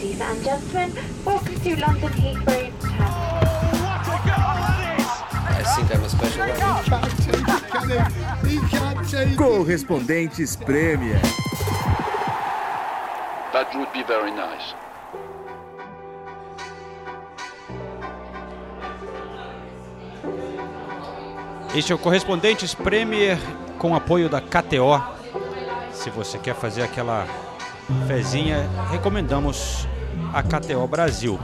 Ladies 0.00 0.20
and 0.22 0.42
gentlemen, 0.42 0.92
welcome 1.26 1.60
to 1.60 1.76
London 1.78 2.08
Heathrow 2.08 2.72
one. 9.20 9.36
Correspondentes 9.36 10.56
Premier. 10.56 11.20
That 13.52 13.74
would 13.74 13.92
be 13.92 14.02
very 14.04 14.30
nice. 14.30 14.74
Este 21.74 21.92
é 21.92 21.94
o 21.94 21.98
Correspondentes 21.98 22.72
Premier 22.74 23.36
com 23.78 23.94
apoio 23.94 24.30
da 24.30 24.40
KTO. 24.40 24.98
Se 25.92 26.08
você 26.08 26.38
quer 26.38 26.54
fazer 26.54 26.84
aquela 26.84 27.26
fezinha, 28.06 28.68
recomendamos 28.90 29.86
a 30.32 30.42
KTO 30.42 30.86
Brasil. 30.86 31.38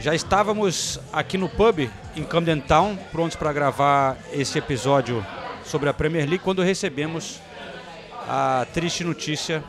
Já 0.00 0.14
estávamos 0.14 1.00
aqui 1.12 1.36
no 1.36 1.48
pub 1.48 1.90
em 2.14 2.22
Camden 2.24 2.60
Town, 2.60 2.96
prontos 3.10 3.36
para 3.36 3.52
gravar 3.52 4.16
esse 4.32 4.58
episódio 4.58 5.24
sobre 5.64 5.88
a 5.88 5.94
Premier 5.94 6.28
League, 6.28 6.44
quando 6.44 6.62
recebemos 6.62 7.40
a 8.28 8.66
triste 8.72 9.04
notícia 9.04 9.62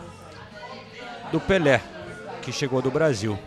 do 1.32 1.40
Pelé, 1.40 1.82
que 2.42 2.52
chegou 2.52 2.82
do 2.82 2.92
Brasil. 2.92 3.38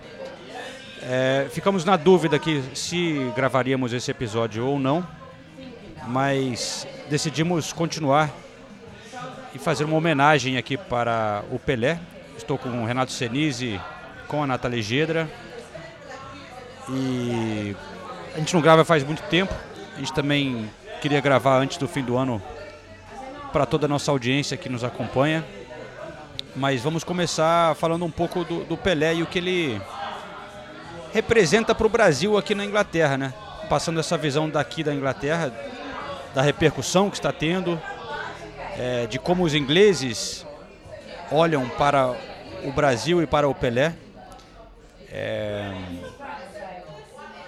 É, 1.02 1.48
ficamos 1.50 1.84
na 1.84 1.96
dúvida 1.96 2.36
aqui 2.36 2.62
se 2.74 3.32
gravaríamos 3.34 3.92
esse 3.92 4.10
episódio 4.10 4.66
ou 4.66 4.78
não, 4.78 5.06
mas 6.06 6.86
decidimos 7.08 7.72
continuar 7.72 8.30
e 9.54 9.58
fazer 9.58 9.84
uma 9.84 9.96
homenagem 9.96 10.56
aqui 10.56 10.76
para 10.76 11.42
o 11.50 11.58
Pelé. 11.58 11.98
Estou 12.36 12.56
com 12.56 12.68
o 12.68 12.86
Renato 12.86 13.12
Senise, 13.12 13.80
com 14.28 14.42
a 14.42 14.46
Nathalie 14.46 14.82
Gedra. 14.82 15.28
E 16.88 17.76
a 18.34 18.38
gente 18.38 18.54
não 18.54 18.60
grava 18.60 18.84
faz 18.84 19.04
muito 19.04 19.22
tempo. 19.24 19.52
A 19.94 19.98
gente 19.98 20.12
também 20.12 20.70
queria 21.00 21.20
gravar 21.20 21.58
antes 21.58 21.76
do 21.76 21.88
fim 21.88 22.02
do 22.02 22.16
ano 22.16 22.40
para 23.52 23.66
toda 23.66 23.86
a 23.86 23.88
nossa 23.88 24.10
audiência 24.10 24.56
que 24.56 24.68
nos 24.68 24.84
acompanha. 24.84 25.44
Mas 26.54 26.82
vamos 26.82 27.04
começar 27.04 27.74
falando 27.76 28.04
um 28.04 28.10
pouco 28.10 28.44
do, 28.44 28.64
do 28.64 28.76
Pelé 28.76 29.16
e 29.16 29.22
o 29.22 29.26
que 29.26 29.38
ele 29.38 29.80
representa 31.12 31.74
para 31.74 31.86
o 31.86 31.90
Brasil 31.90 32.36
aqui 32.36 32.54
na 32.54 32.64
Inglaterra, 32.64 33.16
né? 33.16 33.34
Passando 33.68 34.00
essa 34.00 34.16
visão 34.16 34.48
daqui 34.48 34.82
da 34.82 34.94
Inglaterra, 34.94 35.52
da 36.34 36.42
repercussão 36.42 37.10
que 37.10 37.16
está 37.16 37.32
tendo, 37.32 37.80
é, 38.80 39.06
de 39.06 39.18
como 39.18 39.44
os 39.44 39.54
ingleses 39.54 40.46
olham 41.30 41.68
para 41.68 42.16
o 42.64 42.72
Brasil 42.72 43.22
e 43.22 43.26
para 43.26 43.46
o 43.46 43.54
Pelé. 43.54 43.94
É, 45.12 45.70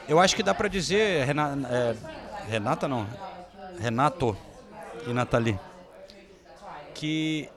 eu 0.07 0.21
acho 0.21 0.37
que 0.37 0.43
dá 0.43 0.55
para 0.55 0.69
dizer, 0.69 1.25
Renata, 1.25 1.69
é, 1.71 2.51
Renata 2.51 2.87
não, 2.87 3.07
Renato 3.81 4.37
e 5.07 5.13
Nathalie, 5.15 5.59
que 6.93 7.49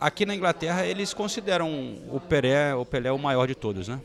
aqui 0.00 0.24
na 0.24 0.34
Inglaterra 0.34 0.86
eles 0.86 1.12
consideram 1.12 1.68
o 2.10 2.18
Pelé, 2.18 2.74
o 2.74 2.86
Pelé 2.86 3.12
o 3.12 3.18
maior 3.18 3.46
de 3.46 3.54
todos, 3.54 3.86
né? 3.86 4.00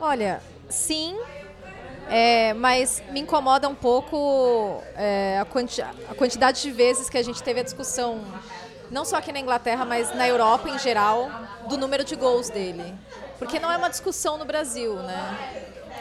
Olha, 0.00 0.40
sim, 0.66 1.14
é, 2.10 2.54
mas 2.54 3.02
me 3.10 3.20
incomoda 3.20 3.68
um 3.68 3.74
pouco 3.74 4.82
é, 4.96 5.38
a, 5.40 5.44
quanti 5.44 5.82
a, 5.82 6.14
quantidade 6.16 6.62
de 6.62 6.70
vezes 6.70 7.10
que 7.10 7.18
a 7.18 7.22
gente 7.22 7.42
teve 7.42 7.60
a 7.60 7.62
discussão, 7.62 8.24
não 8.90 9.04
só 9.04 9.16
aqui 9.16 9.30
na 9.32 9.40
Inglaterra, 9.40 9.84
mas 9.84 10.14
na 10.14 10.26
Europa 10.26 10.68
em 10.68 10.78
geral, 10.78 11.30
do 11.68 11.76
número 11.76 12.04
de 12.04 12.16
gols 12.16 12.48
dele. 12.48 12.94
Porque 13.38 13.60
não 13.60 13.70
é 13.70 13.76
uma 13.76 13.90
discussão 13.90 14.38
no 14.38 14.44
Brasil, 14.44 14.94
né? 14.94 15.38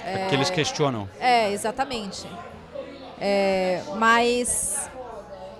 É, 0.06 0.28
que 0.28 0.36
eles 0.36 0.50
questionam. 0.50 1.10
É, 1.20 1.52
exatamente. 1.52 2.26
É, 3.20 3.84
mas, 3.98 4.90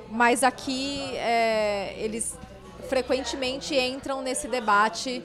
mas 0.10 0.44
aqui 0.44 1.16
é, 1.18 1.94
eles 1.98 2.38
frequentemente 2.88 3.76
entram 3.76 4.22
nesse 4.22 4.48
debate 4.48 5.22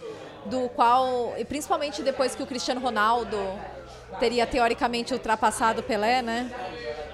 do 0.46 0.68
qual, 0.70 1.34
e 1.38 1.44
principalmente 1.44 2.02
depois 2.02 2.34
que 2.34 2.42
o 2.42 2.46
Cristiano 2.46 2.80
Ronaldo 2.80 3.38
teria 4.18 4.46
teoricamente 4.46 5.12
ultrapassado 5.12 5.82
Pelé, 5.82 6.22
né? 6.22 6.50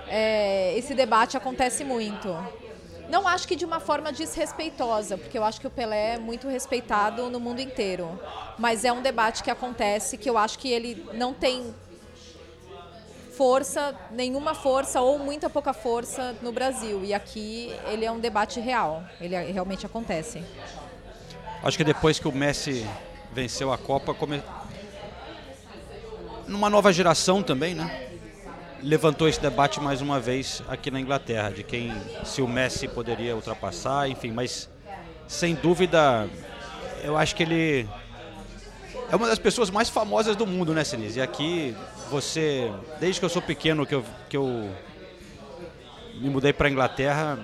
É, 0.09 0.77
esse 0.77 0.95
debate 0.95 1.37
acontece 1.37 1.85
muito. 1.85 2.35
Não 3.09 3.27
acho 3.27 3.49
que 3.49 3.57
de 3.57 3.65
uma 3.65 3.81
forma 3.81 4.13
desrespeitosa, 4.13 5.17
porque 5.17 5.39
eu 5.39 5.45
acho 5.45 5.61
que 5.61 5.67
o 5.67 5.71
Pelé 5.71 6.15
é 6.15 6.19
muito 6.19 6.47
respeitado 6.47 7.31
no 7.31 7.41
mundo 7.41 7.61
inteiro. 7.61 8.21
Mas 8.59 8.85
é 8.85 8.93
um 8.93 9.01
debate 9.01 9.43
que 9.43 9.51
acontece 9.51 10.19
que 10.19 10.29
eu 10.29 10.37
acho 10.37 10.59
que 10.59 10.71
ele 10.71 11.07
não 11.15 11.33
tem 11.33 11.75
força, 13.39 13.95
nenhuma 14.11 14.53
força 14.53 15.01
ou 15.01 15.19
muita 15.19 15.49
pouca 15.49 15.73
força 15.73 16.35
no 16.43 16.53
Brasil. 16.53 17.05
E 17.05 17.15
aqui 17.15 17.73
ele 17.87 18.05
é 18.05 18.11
um 18.11 18.19
debate 18.19 18.61
real, 18.61 19.05
ele 19.21 19.35
é, 19.35 19.43
realmente 19.43 19.87
acontece. 19.87 20.43
Acho 21.63 21.77
que 21.77 21.85
depois 21.85 22.19
que 22.19 22.29
o 22.29 22.33
Messi 22.33 22.87
venceu 23.33 23.73
a 23.73 23.79
Copa. 23.79 24.15
Numa 26.49 26.69
nova 26.71 26.93
geração 26.93 27.43
também, 27.43 27.75
né? 27.75 28.09
Levantou 28.83 29.29
esse 29.29 29.41
debate 29.41 29.81
mais 29.81 30.01
uma 30.01 30.19
vez 30.19 30.63
aqui 30.69 30.91
na 30.91 31.01
Inglaterra, 31.01 31.51
de 31.51 31.63
quem 31.63 31.93
se 32.25 32.41
o 32.41 32.49
Messi 32.49 32.89
poderia 32.89 33.37
ultrapassar, 33.37 34.09
enfim, 34.09 34.31
mas 34.31 34.69
sem 35.27 35.55
dúvida 35.55 36.29
eu 37.03 37.17
acho 37.17 37.37
que 37.37 37.43
ele 37.43 37.89
é 39.11 39.17
uma 39.17 39.27
das 39.27 39.39
pessoas 39.39 39.71
mais 39.71 39.89
famosas 39.89 40.37
do 40.37 40.47
mundo, 40.47 40.73
né, 40.73 40.85
Sinise? 40.85 41.19
E 41.19 41.23
aqui 41.23 41.77
você, 42.11 42.73
desde 42.99 43.21
que 43.21 43.25
eu 43.25 43.31
sou 43.31 43.43
pequeno, 43.43 43.85
que 43.85 43.95
eu, 43.95 44.05
que 44.29 44.37
eu 44.37 44.71
me 46.15 46.31
mudei 46.31 46.53
para 46.53 46.71
Inglaterra, 46.71 47.39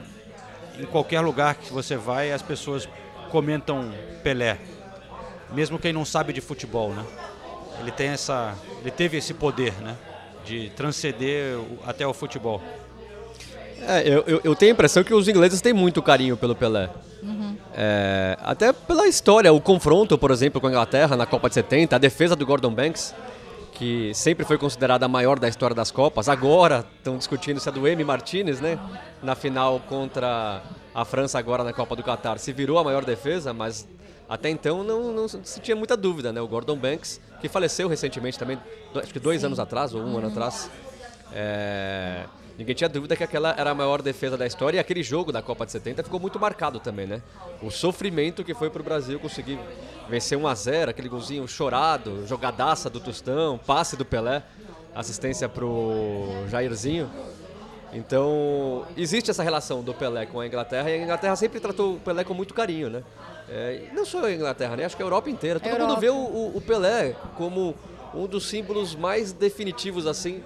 em 0.78 0.84
qualquer 0.84 1.20
lugar 1.20 1.54
que 1.56 1.72
você 1.72 1.96
vai, 1.96 2.32
as 2.32 2.42
pessoas 2.42 2.88
comentam 3.30 3.92
Pelé 4.22 4.58
mesmo 5.54 5.78
quem 5.78 5.92
não 5.92 6.04
sabe 6.04 6.32
de 6.32 6.40
futebol, 6.40 6.92
né? 6.92 7.04
Ele 7.80 7.90
tem 7.90 8.08
essa, 8.08 8.54
ele 8.80 8.90
teve 8.90 9.16
esse 9.16 9.34
poder, 9.34 9.72
né? 9.80 9.96
De 10.44 10.70
transcender 10.70 11.58
até 11.86 12.06
o 12.06 12.12
futebol. 12.12 12.62
É, 13.86 14.02
eu, 14.08 14.40
eu, 14.42 14.54
tenho 14.54 14.72
a 14.72 14.74
impressão 14.74 15.04
que 15.04 15.12
os 15.12 15.28
ingleses 15.28 15.60
têm 15.60 15.72
muito 15.72 16.02
carinho 16.02 16.36
pelo 16.36 16.54
Pelé. 16.54 16.88
Uhum. 17.22 17.56
É, 17.74 18.38
até 18.42 18.72
pela 18.72 19.06
história, 19.06 19.52
o 19.52 19.60
confronto, 19.60 20.16
por 20.16 20.30
exemplo, 20.30 20.60
com 20.60 20.66
a 20.66 20.70
Inglaterra 20.70 21.16
na 21.16 21.26
Copa 21.26 21.48
de 21.48 21.54
70, 21.54 21.96
a 21.96 21.98
defesa 21.98 22.34
do 22.34 22.46
Gordon 22.46 22.70
Banks, 22.70 23.14
que 23.72 24.12
sempre 24.14 24.44
foi 24.44 24.56
considerada 24.56 25.04
a 25.04 25.08
maior 25.08 25.38
da 25.38 25.48
história 25.48 25.74
das 25.74 25.90
Copas. 25.90 26.28
Agora 26.28 26.84
estão 26.96 27.18
discutindo 27.18 27.60
se 27.60 27.68
é 27.68 27.72
do 27.72 27.86
M. 27.86 28.02
Martinez, 28.04 28.60
né? 28.60 28.78
Na 29.22 29.34
final 29.34 29.80
contra 29.80 30.62
a 30.94 31.04
França 31.04 31.38
agora 31.38 31.64
na 31.64 31.72
Copa 31.72 31.96
do 31.96 32.02
Catar. 32.02 32.38
Se 32.38 32.52
virou 32.52 32.78
a 32.78 32.84
maior 32.84 33.04
defesa, 33.04 33.52
mas 33.52 33.86
até 34.28 34.48
então 34.48 34.82
não, 34.84 35.12
não 35.12 35.28
se 35.28 35.60
tinha 35.60 35.76
muita 35.76 35.96
dúvida, 35.96 36.32
né? 36.32 36.40
O 36.40 36.48
Gordon 36.48 36.76
Banks, 36.76 37.20
que 37.44 37.48
faleceu 37.50 37.88
recentemente 37.88 38.38
também, 38.38 38.58
acho 38.94 39.12
que 39.12 39.20
dois 39.20 39.40
Sim. 39.42 39.48
anos 39.48 39.60
atrás 39.60 39.92
ou 39.94 40.00
um 40.00 40.16
ano 40.16 40.28
atrás. 40.28 40.70
É... 41.30 42.24
Ninguém 42.56 42.74
tinha 42.74 42.88
dúvida 42.88 43.14
que 43.14 43.22
aquela 43.22 43.54
era 43.58 43.72
a 43.72 43.74
maior 43.74 44.00
defesa 44.00 44.34
da 44.34 44.46
história 44.46 44.78
e 44.78 44.80
aquele 44.80 45.02
jogo 45.02 45.30
da 45.30 45.42
Copa 45.42 45.66
de 45.66 45.72
70 45.72 46.04
ficou 46.04 46.18
muito 46.18 46.40
marcado 46.40 46.80
também, 46.80 47.06
né? 47.06 47.20
O 47.60 47.70
sofrimento 47.70 48.42
que 48.42 48.54
foi 48.54 48.70
para 48.70 48.80
o 48.80 48.84
Brasil 48.84 49.20
conseguir 49.20 49.58
vencer 50.08 50.38
1 50.38 50.46
a 50.46 50.54
0 50.54 50.90
aquele 50.90 51.08
golzinho 51.10 51.46
chorado, 51.46 52.26
jogadaça 52.26 52.88
do 52.88 52.98
Tostão, 52.98 53.58
passe 53.58 53.94
do 53.94 54.06
Pelé, 54.06 54.42
assistência 54.94 55.46
pro 55.46 56.46
Jairzinho. 56.48 57.10
Então, 57.92 58.86
existe 58.96 59.30
essa 59.30 59.42
relação 59.42 59.82
do 59.82 59.92
Pelé 59.92 60.24
com 60.24 60.40
a 60.40 60.46
Inglaterra 60.46 60.88
e 60.88 60.94
a 60.94 61.02
Inglaterra 61.02 61.36
sempre 61.36 61.60
tratou 61.60 61.96
o 61.96 62.00
Pelé 62.00 62.24
com 62.24 62.32
muito 62.32 62.54
carinho, 62.54 62.88
né? 62.88 63.02
É, 63.56 63.88
não 63.92 64.04
só 64.04 64.24
a 64.24 64.32
Inglaterra, 64.32 64.74
né? 64.74 64.84
Acho 64.84 64.96
que 64.96 65.02
a 65.02 65.06
Europa 65.06 65.30
inteira. 65.30 65.60
Todo 65.60 65.70
Europa. 65.70 65.88
mundo 65.88 66.00
vê 66.00 66.10
o, 66.10 66.56
o, 66.56 66.60
Pelé 66.60 67.14
como 67.36 67.76
um 68.12 68.26
dos 68.26 68.48
símbolos 68.48 68.96
mais 68.96 69.32
definitivos, 69.32 70.08
assim, 70.08 70.42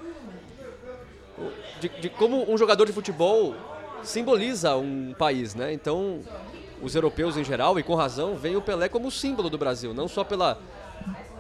de, 1.80 1.88
de, 1.88 2.10
como 2.10 2.52
um 2.52 2.58
jogador 2.58 2.84
de 2.84 2.92
futebol 2.92 3.54
simboliza 4.02 4.76
um 4.76 5.14
país, 5.18 5.54
né? 5.54 5.72
Então, 5.72 6.20
os 6.82 6.94
europeus 6.94 7.38
em 7.38 7.44
geral, 7.44 7.78
e 7.78 7.82
com 7.82 7.94
razão, 7.94 8.36
veem 8.36 8.56
o 8.56 8.60
Pelé 8.60 8.90
como 8.90 9.10
símbolo 9.10 9.48
do 9.48 9.56
Brasil, 9.56 9.94
não 9.94 10.06
só 10.06 10.22
pela, 10.22 10.58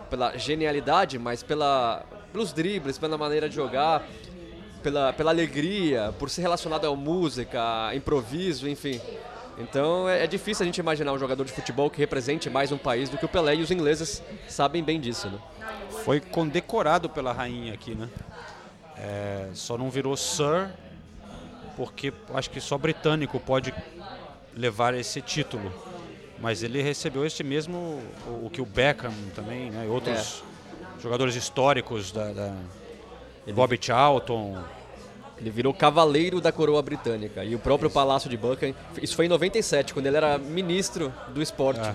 pela 0.08 0.38
genialidade, 0.38 1.18
mas 1.18 1.42
pela, 1.42 2.02
pelos 2.32 2.50
dribles, 2.50 2.96
pela 2.96 3.18
maneira 3.18 3.46
de 3.46 3.54
jogar, 3.54 4.08
pela, 4.82 5.12
pela 5.12 5.30
alegria, 5.30 6.14
por 6.18 6.30
ser 6.30 6.40
relacionado 6.40 6.86
à 6.86 6.96
música, 6.96 7.94
improviso, 7.94 8.66
enfim. 8.66 8.98
Então 9.58 10.08
é, 10.08 10.24
é, 10.24 10.26
difícil 10.26 10.62
a 10.62 10.66
gente 10.66 10.78
imaginar 10.78 11.12
um 11.12 11.18
jogador 11.18 11.44
de 11.44 11.52
futebol 11.52 11.90
que 11.90 11.98
represente 11.98 12.48
mais 12.48 12.70
um 12.70 12.78
país 12.78 13.08
do 13.08 13.18
que 13.18 13.24
o 13.24 13.28
Pelé 13.28 13.56
e 13.56 13.62
os 13.62 13.70
ingleses 13.70 14.22
sabem 14.48 14.82
bem 14.82 15.00
disso, 15.00 15.28
né? 15.28 15.38
Foi 16.04 16.20
condecorado 16.20 17.08
pela 17.08 17.32
rainha 17.32 17.74
aqui, 17.74 17.94
né? 17.94 18.08
É, 18.96 19.48
só 19.54 19.76
não 19.76 19.90
virou 19.90 20.16
Sir 20.16 20.70
porque 21.76 22.12
acho 22.34 22.50
que 22.50 22.60
só 22.60 22.76
britânico 22.76 23.38
pode 23.38 23.72
levar 24.56 24.94
esse 24.94 25.20
título. 25.22 25.72
Mas 26.40 26.62
ele 26.62 26.82
recebeu 26.82 27.26
esse 27.26 27.42
mesmo, 27.42 28.00
o, 28.26 28.50
que 28.50 28.60
o 28.60 28.66
Beckham 28.66 29.12
também, 29.34 29.70
né? 29.70 29.84
E 29.86 29.88
outros 29.88 30.42
jogadores 31.00 31.34
históricos 31.34 32.12
da, 32.12 32.32
da 32.32 32.52
Bob 33.54 33.78
Charlton. 33.80 34.62
Ele 35.40 35.50
virou 35.50 35.72
cavaleiro 35.72 36.40
da 36.40 36.50
coroa 36.50 36.82
britânica. 36.82 37.44
E 37.44 37.54
o 37.54 37.58
próprio 37.58 37.88
Palácio 37.88 38.28
de 38.28 38.36
Buckingham, 38.36 38.74
isso 39.00 39.14
foi 39.14 39.26
em 39.26 39.28
97, 39.28 39.94
quando 39.94 40.06
ele 40.06 40.16
era 40.16 40.36
ministro 40.38 41.12
do 41.32 41.40
esporte. 41.40 41.80
É. 41.80 41.94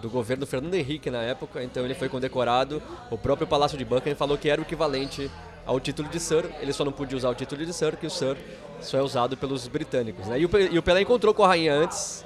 Do 0.00 0.10
governo 0.10 0.44
do 0.44 0.46
Fernando 0.46 0.74
Henrique 0.74 1.10
na 1.10 1.22
época, 1.22 1.62
então 1.64 1.82
ele 1.84 1.94
foi 1.94 2.08
condecorado. 2.08 2.82
O 3.10 3.16
próprio 3.16 3.46
Palácio 3.46 3.76
de 3.78 3.84
Buckingham 3.84 4.14
falou 4.14 4.36
que 4.38 4.48
era 4.48 4.60
o 4.60 4.64
equivalente 4.64 5.30
ao 5.64 5.80
título 5.80 6.08
de 6.08 6.20
Sir. 6.20 6.44
Ele 6.60 6.72
só 6.72 6.84
não 6.84 6.92
podia 6.92 7.16
usar 7.16 7.30
o 7.30 7.34
título 7.34 7.64
de 7.64 7.72
Sir, 7.72 7.96
que 7.96 8.06
o 8.06 8.10
Sir 8.10 8.36
só 8.80 8.98
é 8.98 9.02
usado 9.02 9.36
pelos 9.38 9.66
britânicos. 9.66 10.26
Né? 10.28 10.38
E, 10.40 10.44
o, 10.44 10.48
Pe- 10.48 10.68
e 10.70 10.78
o 10.78 10.82
Pelé 10.82 11.00
encontrou 11.00 11.32
com 11.34 11.42
a 11.42 11.48
rainha 11.48 11.72
antes, 11.74 12.24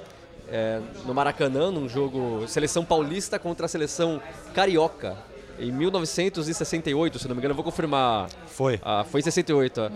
é, 0.49 0.81
no 1.05 1.13
Maracanã, 1.13 1.71
num 1.71 1.87
jogo 1.87 2.45
seleção 2.45 2.83
paulista 2.83 3.39
contra 3.39 3.65
a 3.65 3.69
seleção 3.69 4.21
carioca, 4.53 5.17
em 5.57 5.71
1968, 5.71 7.19
se 7.19 7.27
não 7.27 7.35
me 7.35 7.39
engano. 7.39 7.51
Eu 7.53 7.55
vou 7.55 7.63
confirmar 7.63 8.27
Foi. 8.47 8.79
ah, 8.83 9.05
foi 9.09 9.21
em 9.21 9.23
68. 9.23 9.81
ó. 9.81 9.89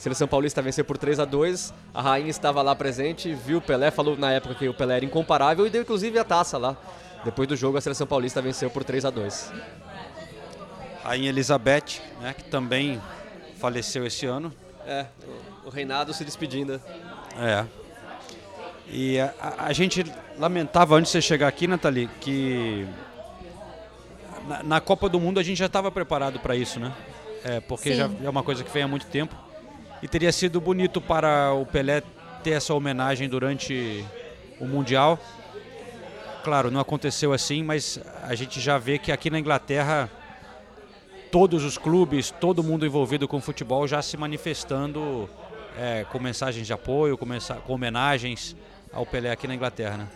Seleção 0.00 0.26
Paulista 0.26 0.62
venceu 0.62 0.82
por 0.82 0.96
3 0.96 1.20
a 1.20 1.26
2 1.26 1.74
A 1.92 2.00
rainha 2.00 2.30
estava 2.30 2.62
lá 2.62 2.74
presente, 2.74 3.34
viu 3.34 3.58
o 3.58 3.60
Pelé, 3.60 3.90
falou 3.90 4.16
na 4.16 4.32
época 4.32 4.54
que 4.54 4.66
o 4.66 4.72
Pelé 4.72 4.96
era 4.96 5.04
incomparável 5.04 5.66
e 5.66 5.70
deu 5.70 5.82
inclusive 5.82 6.18
a 6.18 6.24
taça 6.24 6.56
lá. 6.56 6.74
Depois 7.22 7.46
do 7.46 7.54
jogo, 7.54 7.76
a 7.76 7.82
Seleção 7.82 8.06
Paulista 8.06 8.40
venceu 8.40 8.70
por 8.70 8.82
3 8.82 9.04
a 9.04 9.10
2 9.10 9.52
Rainha 11.04 11.28
Elizabeth, 11.28 12.00
né? 12.18 12.34
Que 12.34 12.44
também 12.44 12.98
faleceu 13.58 14.06
esse 14.06 14.24
ano. 14.24 14.50
É, 14.86 15.04
o, 15.66 15.68
reinado 15.68 16.14
se 16.14 16.24
despedindo. 16.24 16.80
É. 17.38 17.66
E 18.88 19.20
a, 19.20 19.34
a- 19.38 19.64
a 19.66 19.72
gente 19.74 20.02
lamentava 20.38 20.94
antes 20.96 21.12
de 21.12 21.18
você 21.18 21.22
chegar 21.22 21.46
aqui, 21.48 21.66
Nathalie, 21.66 22.08
que 22.22 22.86
na, 24.48 24.62
na 24.62 24.80
Copa 24.80 25.10
do 25.10 25.20
Mundo 25.20 25.38
a 25.38 25.42
gente 25.42 25.58
já 25.58 25.66
estava 25.66 25.90
preparado 25.90 26.40
para 26.40 26.56
isso, 26.56 26.80
né? 26.80 26.90
É, 27.44 27.60
porque 27.60 27.90
Sim. 27.90 27.96
já 27.96 28.10
é 28.24 28.28
uma 28.30 28.42
coisa 28.42 28.64
que 28.64 28.70
vem 28.72 28.82
há 28.82 28.88
muito 28.88 29.04
tempo. 29.06 29.34
E 30.02 30.08
teria 30.08 30.32
sido 30.32 30.60
bonito 30.60 31.00
para 31.00 31.52
o 31.52 31.66
Pelé 31.66 32.02
ter 32.42 32.52
essa 32.52 32.72
homenagem 32.74 33.28
durante 33.28 34.04
o 34.58 34.66
Mundial. 34.66 35.18
Claro, 36.42 36.70
não 36.70 36.80
aconteceu 36.80 37.32
assim, 37.32 37.62
mas 37.62 38.00
a 38.22 38.34
gente 38.34 38.60
já 38.60 38.78
vê 38.78 38.98
que 38.98 39.12
aqui 39.12 39.28
na 39.28 39.38
Inglaterra 39.38 40.10
todos 41.30 41.64
os 41.64 41.78
clubes, 41.78 42.30
todo 42.30 42.62
mundo 42.62 42.86
envolvido 42.86 43.28
com 43.28 43.40
futebol 43.40 43.86
já 43.86 44.02
se 44.02 44.16
manifestando 44.16 45.28
é, 45.78 46.04
com 46.10 46.18
mensagens 46.18 46.66
de 46.66 46.72
apoio, 46.72 47.16
com, 47.16 47.26
com 47.66 47.72
homenagens 47.72 48.56
ao 48.92 49.06
Pelé 49.06 49.30
aqui 49.30 49.46
na 49.46 49.54
Inglaterra, 49.54 49.98
né? 49.98 50.08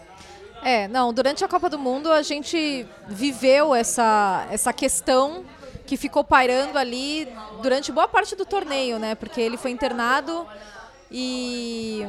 É, 0.63 0.89
não, 0.89 1.13
durante 1.13 1.45
a 1.45 1.49
Copa 1.49 1.69
do 1.69 1.79
Mundo 1.79 2.11
a 2.11 2.23
gente 2.23 2.87
viveu 3.07 3.75
essa, 3.75 4.47
essa 4.51 4.73
questão 4.73 5.45
que 5.87 5.97
ficou 5.97 6.25
pairando 6.25 6.79
ali 6.79 7.29
durante 7.63 7.93
boa 7.93 8.09
parte 8.09 8.35
do 8.35 8.45
torneio, 8.47 8.99
né? 8.99 9.15
Porque 9.15 9.41
ele 9.41 9.57
foi 9.57 9.71
internado 9.71 10.47
e, 11.11 12.07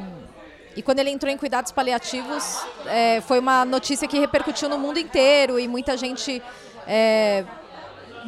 e 0.75 0.81
quando 0.81 0.99
ele 0.99 1.09
entrou 1.09 1.31
em 1.31 1.37
cuidados 1.37 1.71
paliativos, 1.71 2.65
é, 2.85 3.21
foi 3.21 3.39
uma 3.39 3.65
notícia 3.65 4.07
que 4.07 4.17
repercutiu 4.17 4.69
no 4.69 4.77
mundo 4.77 4.97
inteiro 4.99 5.59
e 5.59 5.67
muita 5.67 5.97
gente 5.97 6.41
é, 6.87 7.43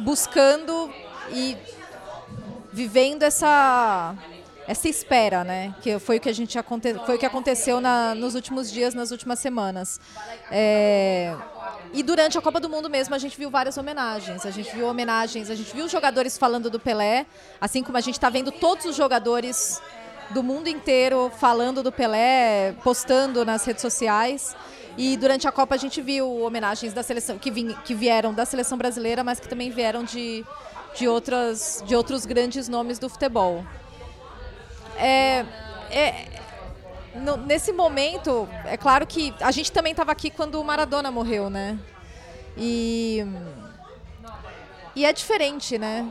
buscando 0.00 0.92
e 1.30 1.56
vivendo 2.72 3.22
essa 3.22 4.14
essa 4.66 4.86
espera, 4.86 5.44
né? 5.44 5.74
Que 5.80 5.98
foi 5.98 6.18
o 6.18 6.20
que 6.20 6.28
a 6.28 6.32
gente 6.34 6.58
foi 7.06 7.16
o 7.16 7.18
que 7.18 7.24
aconteceu 7.24 7.80
na- 7.80 8.14
nos 8.14 8.34
últimos 8.34 8.70
dias, 8.70 8.92
nas 8.92 9.10
últimas 9.10 9.38
semanas. 9.38 9.98
É, 10.50 11.34
E 11.92 12.02
durante 12.02 12.36
a 12.36 12.40
Copa 12.42 12.60
do 12.60 12.68
Mundo 12.68 12.88
mesmo 12.90 13.14
a 13.14 13.18
gente 13.18 13.36
viu 13.38 13.50
várias 13.50 13.76
homenagens. 13.76 14.44
A 14.44 14.50
gente 14.50 14.74
viu 14.74 14.86
homenagens, 14.86 15.50
a 15.50 15.54
gente 15.54 15.74
viu 15.74 15.84
os 15.86 15.90
jogadores 15.92 16.36
falando 16.36 16.68
do 16.68 16.78
Pelé, 16.78 17.26
assim 17.60 17.82
como 17.82 17.96
a 17.96 18.00
gente 18.00 18.14
está 18.14 18.28
vendo 18.28 18.52
todos 18.52 18.84
os 18.84 18.96
jogadores 18.96 19.80
do 20.30 20.42
mundo 20.42 20.68
inteiro 20.68 21.32
falando 21.38 21.82
do 21.82 21.90
Pelé, 21.90 22.74
postando 22.84 23.44
nas 23.44 23.64
redes 23.64 23.82
sociais. 23.82 24.54
E 24.96 25.16
durante 25.16 25.46
a 25.48 25.52
Copa 25.52 25.74
a 25.74 25.78
gente 25.78 26.02
viu 26.02 26.42
homenagens 26.42 26.92
da 26.92 27.02
seleção 27.02 27.38
que, 27.38 27.50
vim- 27.50 27.76
que 27.84 27.94
vieram 27.94 28.34
da 28.34 28.44
seleção 28.44 28.76
brasileira, 28.76 29.24
mas 29.24 29.40
que 29.40 29.48
também 29.48 29.70
vieram 29.70 30.04
de, 30.04 30.44
de, 30.94 31.06
outras, 31.08 31.82
de 31.86 31.94
outros 31.94 32.26
grandes 32.26 32.68
nomes 32.68 32.98
do 32.98 33.08
futebol. 33.08 33.64
É, 34.96 35.44
é, 35.90 36.37
no- 37.14 37.36
nesse 37.36 37.72
momento, 37.72 38.48
é 38.64 38.76
claro 38.76 39.06
que 39.06 39.34
a 39.40 39.50
gente 39.50 39.70
também 39.72 39.92
estava 39.92 40.12
aqui 40.12 40.30
quando 40.30 40.60
o 40.60 40.64
Maradona 40.64 41.10
morreu, 41.10 41.48
né? 41.50 41.78
E, 42.56 43.24
e 44.94 45.04
é 45.04 45.12
diferente, 45.12 45.78
né? 45.78 46.06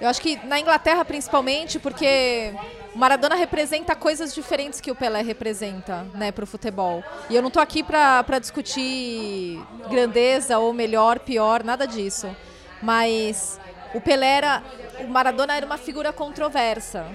Eu 0.00 0.08
acho 0.08 0.20
que 0.20 0.36
na 0.46 0.58
Inglaterra, 0.58 1.04
principalmente, 1.04 1.78
porque 1.78 2.52
o 2.94 2.98
Maradona 2.98 3.36
representa 3.36 3.94
coisas 3.94 4.34
diferentes 4.34 4.80
que 4.80 4.90
o 4.90 4.96
Pelé 4.96 5.22
representa, 5.22 6.04
né, 6.14 6.32
para 6.32 6.42
o 6.42 6.46
futebol. 6.46 7.04
E 7.30 7.36
eu 7.36 7.40
não 7.42 7.50
tô 7.50 7.60
aqui 7.60 7.82
para 7.84 8.38
discutir 8.40 9.62
grandeza 9.88 10.58
ou 10.58 10.72
melhor, 10.72 11.20
pior, 11.20 11.62
nada 11.62 11.86
disso. 11.86 12.34
Mas 12.82 13.60
o 13.94 14.00
Pelé 14.00 14.38
era, 14.38 14.62
o 15.00 15.06
Maradona 15.06 15.54
era 15.56 15.64
uma 15.64 15.78
figura 15.78 16.12
controversa. 16.12 17.06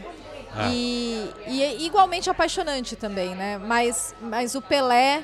E, 0.71 1.29
e 1.47 1.63
é 1.63 1.75
igualmente 1.81 2.29
apaixonante 2.29 2.95
também, 2.95 3.35
né? 3.35 3.57
Mas, 3.57 4.15
mas 4.21 4.55
o 4.55 4.61
Pelé 4.61 5.23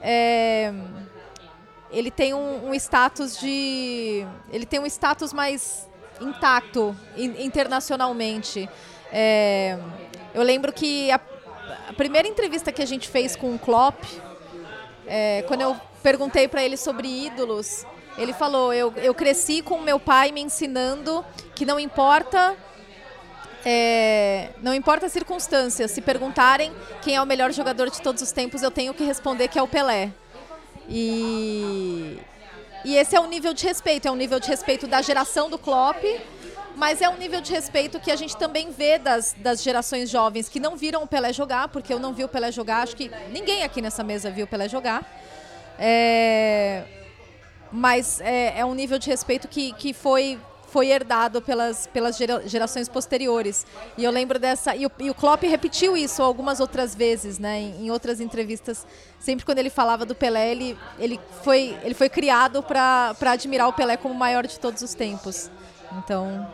é, 0.00 0.72
ele 1.90 2.10
tem 2.10 2.32
um, 2.32 2.68
um 2.68 2.74
status 2.74 3.38
de 3.38 4.24
ele 4.52 4.64
tem 4.64 4.80
um 4.80 4.86
status 4.86 5.32
mais 5.32 5.88
intacto 6.20 6.96
in- 7.16 7.44
internacionalmente. 7.44 8.68
É, 9.12 9.78
eu 10.32 10.42
lembro 10.42 10.72
que 10.72 11.10
a, 11.10 11.20
a 11.88 11.92
primeira 11.92 12.26
entrevista 12.28 12.70
que 12.72 12.80
a 12.80 12.86
gente 12.86 13.08
fez 13.08 13.36
com 13.36 13.54
o 13.54 13.58
Klopp, 13.58 14.02
é, 15.06 15.42
quando 15.48 15.62
eu 15.62 15.76
perguntei 16.02 16.48
para 16.48 16.62
ele 16.64 16.76
sobre 16.76 17.08
ídolos, 17.26 17.84
ele 18.16 18.32
falou: 18.32 18.72
eu, 18.72 18.92
eu 18.96 19.12
cresci 19.14 19.60
com 19.60 19.78
meu 19.80 19.98
pai 19.98 20.32
me 20.32 20.40
ensinando 20.40 21.24
que 21.54 21.66
não 21.66 21.78
importa 21.78 22.56
é, 23.64 24.50
não 24.62 24.74
importa 24.74 25.06
as 25.06 25.12
circunstâncias, 25.12 25.90
se 25.90 26.00
perguntarem 26.00 26.72
quem 27.02 27.16
é 27.16 27.22
o 27.22 27.26
melhor 27.26 27.52
jogador 27.52 27.90
de 27.90 28.00
todos 28.00 28.22
os 28.22 28.32
tempos, 28.32 28.62
eu 28.62 28.70
tenho 28.70 28.94
que 28.94 29.04
responder 29.04 29.48
que 29.48 29.58
é 29.58 29.62
o 29.62 29.68
Pelé. 29.68 30.10
E, 30.88 32.18
e 32.84 32.96
esse 32.96 33.14
é 33.14 33.20
um 33.20 33.28
nível 33.28 33.52
de 33.52 33.66
respeito, 33.66 34.08
é 34.08 34.10
um 34.10 34.16
nível 34.16 34.40
de 34.40 34.48
respeito 34.48 34.86
da 34.86 35.02
geração 35.02 35.50
do 35.50 35.58
Klopp, 35.58 36.02
mas 36.74 37.02
é 37.02 37.08
um 37.08 37.16
nível 37.16 37.40
de 37.40 37.52
respeito 37.52 38.00
que 38.00 38.10
a 38.10 38.16
gente 38.16 38.36
também 38.36 38.70
vê 38.70 38.98
das, 38.98 39.34
das 39.38 39.62
gerações 39.62 40.08
jovens 40.08 40.48
que 40.48 40.58
não 40.58 40.76
viram 40.76 41.02
o 41.02 41.06
Pelé 41.06 41.32
jogar, 41.32 41.68
porque 41.68 41.92
eu 41.92 41.98
não 41.98 42.14
vi 42.14 42.24
o 42.24 42.28
Pelé 42.28 42.50
jogar, 42.50 42.82
acho 42.82 42.96
que 42.96 43.10
ninguém 43.30 43.62
aqui 43.62 43.82
nessa 43.82 44.02
mesa 44.02 44.30
viu 44.30 44.46
o 44.46 44.48
Pelé 44.48 44.68
jogar. 44.68 45.04
É, 45.78 46.84
mas 47.70 48.20
é, 48.20 48.58
é 48.58 48.64
um 48.64 48.74
nível 48.74 48.98
de 48.98 49.08
respeito 49.08 49.46
que, 49.46 49.72
que 49.74 49.92
foi 49.92 50.38
foi 50.70 50.88
herdado 50.88 51.42
pelas, 51.42 51.86
pelas 51.88 52.16
gera- 52.16 52.46
gerações 52.46 52.88
posteriores. 52.88 53.66
E 53.98 54.04
eu 54.04 54.10
lembro 54.10 54.38
dessa. 54.38 54.74
E 54.74 54.86
o, 54.86 54.90
e 54.98 55.10
o 55.10 55.14
Klopp 55.14 55.42
repetiu 55.42 55.96
isso 55.96 56.22
algumas 56.22 56.60
outras 56.60 56.94
vezes, 56.94 57.38
né? 57.38 57.60
Em, 57.60 57.86
em 57.86 57.90
outras 57.90 58.20
entrevistas. 58.20 58.86
Sempre 59.18 59.44
quando 59.44 59.58
ele 59.58 59.70
falava 59.70 60.06
do 60.06 60.14
Pelé, 60.14 60.50
ele, 60.50 60.78
ele, 60.98 61.20
foi, 61.42 61.76
ele 61.82 61.94
foi 61.94 62.08
criado 62.08 62.62
para 62.62 63.14
admirar 63.20 63.68
o 63.68 63.72
Pelé 63.72 63.96
como 63.96 64.14
o 64.14 64.16
maior 64.16 64.46
de 64.46 64.58
todos 64.58 64.80
os 64.82 64.94
tempos. 64.94 65.50
Então. 65.98 66.46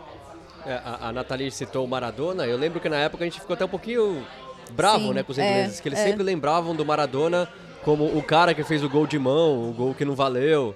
É, 0.65 0.73
a, 0.83 1.09
a 1.09 1.13
Nathalie 1.13 1.51
citou 1.51 1.85
o 1.85 1.87
Maradona. 1.87 2.45
Eu 2.45 2.57
lembro 2.57 2.79
que 2.79 2.89
na 2.89 2.97
época 2.97 3.23
a 3.23 3.27
gente 3.27 3.39
ficou 3.39 3.53
até 3.53 3.65
um 3.65 3.69
pouquinho 3.69 4.25
bravo 4.71 4.99
Sim, 4.99 5.13
né, 5.13 5.23
com 5.23 5.31
os 5.31 5.37
é, 5.37 5.49
ingleses, 5.49 5.79
que 5.79 5.87
eles 5.87 5.99
é. 5.99 6.03
sempre 6.03 6.23
lembravam 6.23 6.75
do 6.75 6.85
Maradona 6.85 7.47
como 7.83 8.05
o 8.05 8.21
cara 8.21 8.53
que 8.53 8.63
fez 8.63 8.83
o 8.83 8.89
gol 8.89 9.07
de 9.07 9.17
mão, 9.17 9.69
o 9.69 9.71
gol 9.71 9.93
que 9.93 10.03
não 10.03 10.13
valeu. 10.13 10.75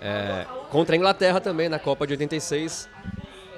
É, 0.00 0.46
contra 0.72 0.96
a 0.96 0.98
Inglaterra 0.98 1.38
também, 1.38 1.68
na 1.68 1.78
Copa 1.78 2.06
de 2.06 2.14
86. 2.14 2.88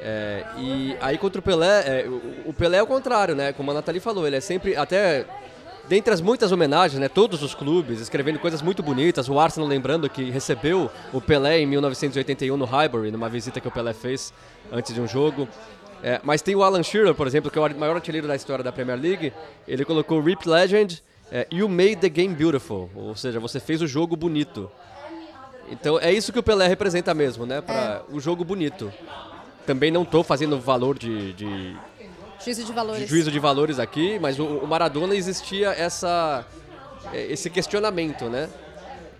É, 0.03 0.45
e 0.59 0.97
aí 1.01 1.17
contra 1.17 1.39
o 1.39 1.43
Pelé, 1.43 1.81
é, 1.87 2.09
o, 2.45 2.53
Pelé 2.53 2.79
é 2.79 2.83
o 2.83 2.87
contrário, 2.87 3.37
né? 3.37 3.53
Como 3.53 3.71
a 3.71 3.75
Nathalie 3.75 4.01
falou, 4.01 4.27
ele 4.27 4.35
é 4.35 4.41
sempre, 4.41 4.77
até 4.77 5.25
dentre 5.89 6.13
as 6.13 6.21
muitas 6.21 6.51
homenagens, 6.51 7.01
né? 7.01 7.09
Todos 7.09 7.41
os 7.41 7.55
clubes 7.55 8.01
escrevendo 8.01 8.41
coisas 8.41 8.61
muito 8.61 8.83
bonitas. 8.83 9.29
O 9.29 9.39
Arsenal 9.39 9.69
lembrando 9.69 10.11
que 10.11 10.29
recebeu 10.29 10.91
o 11.13 11.21
Pelé 11.21 11.61
em 11.61 11.67
1981 11.67 12.57
no 12.57 12.65
Highbury, 12.65 13.13
numa 13.13 13.29
visita 13.29 13.61
que 13.61 13.69
o 13.69 13.71
Pelé 13.71 13.95
fez 13.95 14.35
antes 14.73 14.93
de 14.93 15.01
um 15.01 15.07
jogo. 15.07 15.49
É, 16.03 16.21
mas 16.25 16.43
tem 16.43 16.57
o 16.57 16.65
Alan 16.65 16.83
Shearer, 16.83 17.15
por 17.15 17.29
exemplo, 17.29 17.49
que 17.49 17.57
é 17.57 17.63
o 17.63 17.79
maior 17.79 17.95
artilheiro 17.95 18.27
da 18.27 18.35
história 18.35 18.65
da 18.65 18.73
Premier 18.73 19.01
League. 19.01 19.33
Ele 19.69 19.85
colocou 19.85 20.21
Rip 20.21 20.47
Legend, 20.49 21.01
é, 21.31 21.47
You 21.51 21.69
Made 21.69 21.97
the 21.97 22.09
Game 22.09 22.35
Beautiful, 22.35 22.91
ou 22.95 23.15
seja, 23.15 23.39
você 23.39 23.61
fez 23.61 23.81
o 23.81 23.87
jogo 23.87 24.17
bonito. 24.17 24.69
Então 25.71 25.99
é 25.99 26.13
isso 26.13 26.33
que 26.33 26.39
o 26.39 26.43
Pelé 26.43 26.67
representa 26.67 27.15
mesmo, 27.15 27.47
né? 27.47 27.61
Para 27.61 28.03
o 28.11 28.21
jogo 28.21 28.45
bonito. 28.45 28.93
Também 29.67 29.91
não 29.91 30.03
estou 30.03 30.23
fazendo 30.23 30.59
valor 30.61 30.99
de, 30.99 31.33
de, 31.33 31.77
Juízo 32.45 32.61
de 32.61 32.67
de 32.67 32.73
valores. 32.73 33.09
juízo 33.09 33.31
de 33.31 33.39
valores 33.39 33.79
aqui, 33.79 34.19
mas 34.19 34.39
o, 34.39 34.45
o 34.45 34.67
Maradona 34.67 35.15
existia 35.15 35.71
essa, 35.71 36.45
é, 37.13 37.33
esse 37.33 37.49
questionamento, 37.49 38.27
né? 38.27 38.51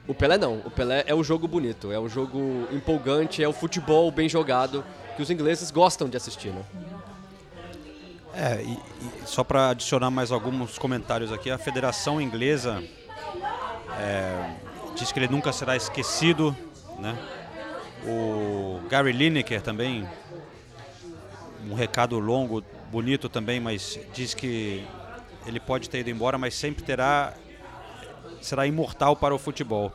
O 0.07 0.13
Pelé 0.15 0.37
não. 0.37 0.61
O 0.67 0.71
Pelé 0.71 1.05
é 1.07 1.15
o 1.15 1.25
jogo 1.25 1.49
bonito, 1.49 1.91
é 1.91 1.99
o 1.99 2.09
jogo 2.09 2.69
empolgante, 2.71 3.43
é 3.43 3.49
o 3.49 3.53
futebol 3.55 4.11
bem 4.11 4.29
jogado 4.29 4.85
que 5.17 5.23
os 5.23 5.31
ingleses 5.31 5.71
gostam 5.71 6.09
de 6.09 6.17
assistir, 6.17 6.51
né? 6.51 6.63
É, 8.35 8.63
e, 8.63 8.73
e 8.73 9.27
só 9.27 9.43
para 9.43 9.71
adicionar 9.71 10.11
mais 10.11 10.31
alguns 10.31 10.77
comentários 10.77 11.33
aqui, 11.33 11.51
a 11.51 11.57
Federação 11.57 12.21
Inglesa 12.21 12.83
é, 13.99 14.51
diz 14.95 15.13
que 15.13 15.19
ele 15.19 15.29
nunca 15.29 15.53
será 15.53 15.77
esquecido, 15.77 16.57
né? 16.99 17.17
O 18.07 18.81
Gary 18.89 19.13
Lineker 19.13 19.61
também, 19.61 20.07
um 21.69 21.75
recado 21.75 22.19
longo, 22.19 22.63
bonito 22.91 23.29
também, 23.29 23.59
mas 23.61 23.99
diz 24.13 24.35
que 24.35 24.85
ele 25.47 25.59
pode 25.59 25.91
ter 25.91 26.01
ido 26.01 26.11
embora, 26.11 26.39
mas 26.39 26.55
sempre 26.55 26.85
terá 26.85 27.35
será 28.41 28.67
imortal 28.67 29.17
para 29.17 29.35
o 29.35 29.39
futebol. 29.39 29.91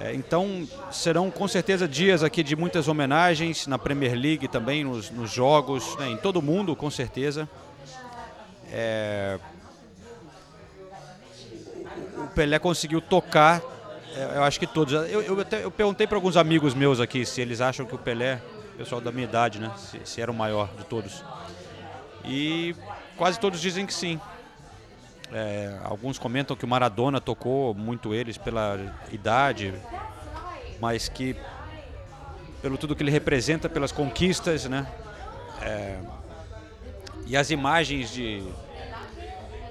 É, 0.00 0.14
então 0.14 0.66
serão 0.90 1.30
com 1.30 1.46
certeza 1.46 1.86
dias 1.86 2.22
aqui 2.22 2.42
de 2.42 2.56
muitas 2.56 2.88
homenagens 2.88 3.66
na 3.66 3.78
Premier 3.78 4.14
League 4.14 4.48
também, 4.48 4.84
nos, 4.84 5.10
nos 5.10 5.30
jogos, 5.30 5.96
né, 5.98 6.08
em 6.08 6.16
todo 6.16 6.36
o 6.36 6.42
mundo 6.42 6.74
com 6.74 6.90
certeza. 6.90 7.48
É, 8.72 9.38
Pelé 12.30 12.58
conseguiu 12.58 13.00
tocar, 13.00 13.60
é, 14.14 14.36
eu 14.36 14.44
acho 14.44 14.58
que 14.58 14.66
todos. 14.66 14.92
Eu, 14.92 15.22
eu, 15.22 15.40
até, 15.40 15.64
eu 15.64 15.70
perguntei 15.70 16.06
para 16.06 16.16
alguns 16.16 16.36
amigos 16.36 16.74
meus 16.74 17.00
aqui 17.00 17.24
se 17.24 17.40
eles 17.40 17.60
acham 17.60 17.86
que 17.86 17.94
o 17.94 17.98
Pelé, 17.98 18.40
pessoal 18.76 19.00
da 19.00 19.12
minha 19.12 19.24
idade, 19.24 19.58
né, 19.58 19.72
se, 19.76 20.00
se 20.04 20.20
era 20.20 20.30
o 20.30 20.34
maior 20.34 20.68
de 20.76 20.84
todos. 20.84 21.24
E 22.24 22.74
quase 23.16 23.38
todos 23.38 23.60
dizem 23.60 23.86
que 23.86 23.94
sim. 23.94 24.20
É, 25.32 25.78
alguns 25.84 26.18
comentam 26.18 26.56
que 26.56 26.64
o 26.64 26.68
Maradona 26.68 27.20
tocou 27.20 27.72
muito 27.72 28.12
eles 28.12 28.36
pela 28.36 28.78
idade, 29.12 29.72
mas 30.80 31.08
que 31.08 31.36
pelo 32.60 32.76
tudo 32.76 32.96
que 32.96 33.02
ele 33.02 33.12
representa, 33.12 33.68
pelas 33.68 33.92
conquistas, 33.92 34.64
né? 34.66 34.86
É, 35.62 35.98
e 37.26 37.36
as 37.36 37.50
imagens 37.50 38.12
de 38.12 38.42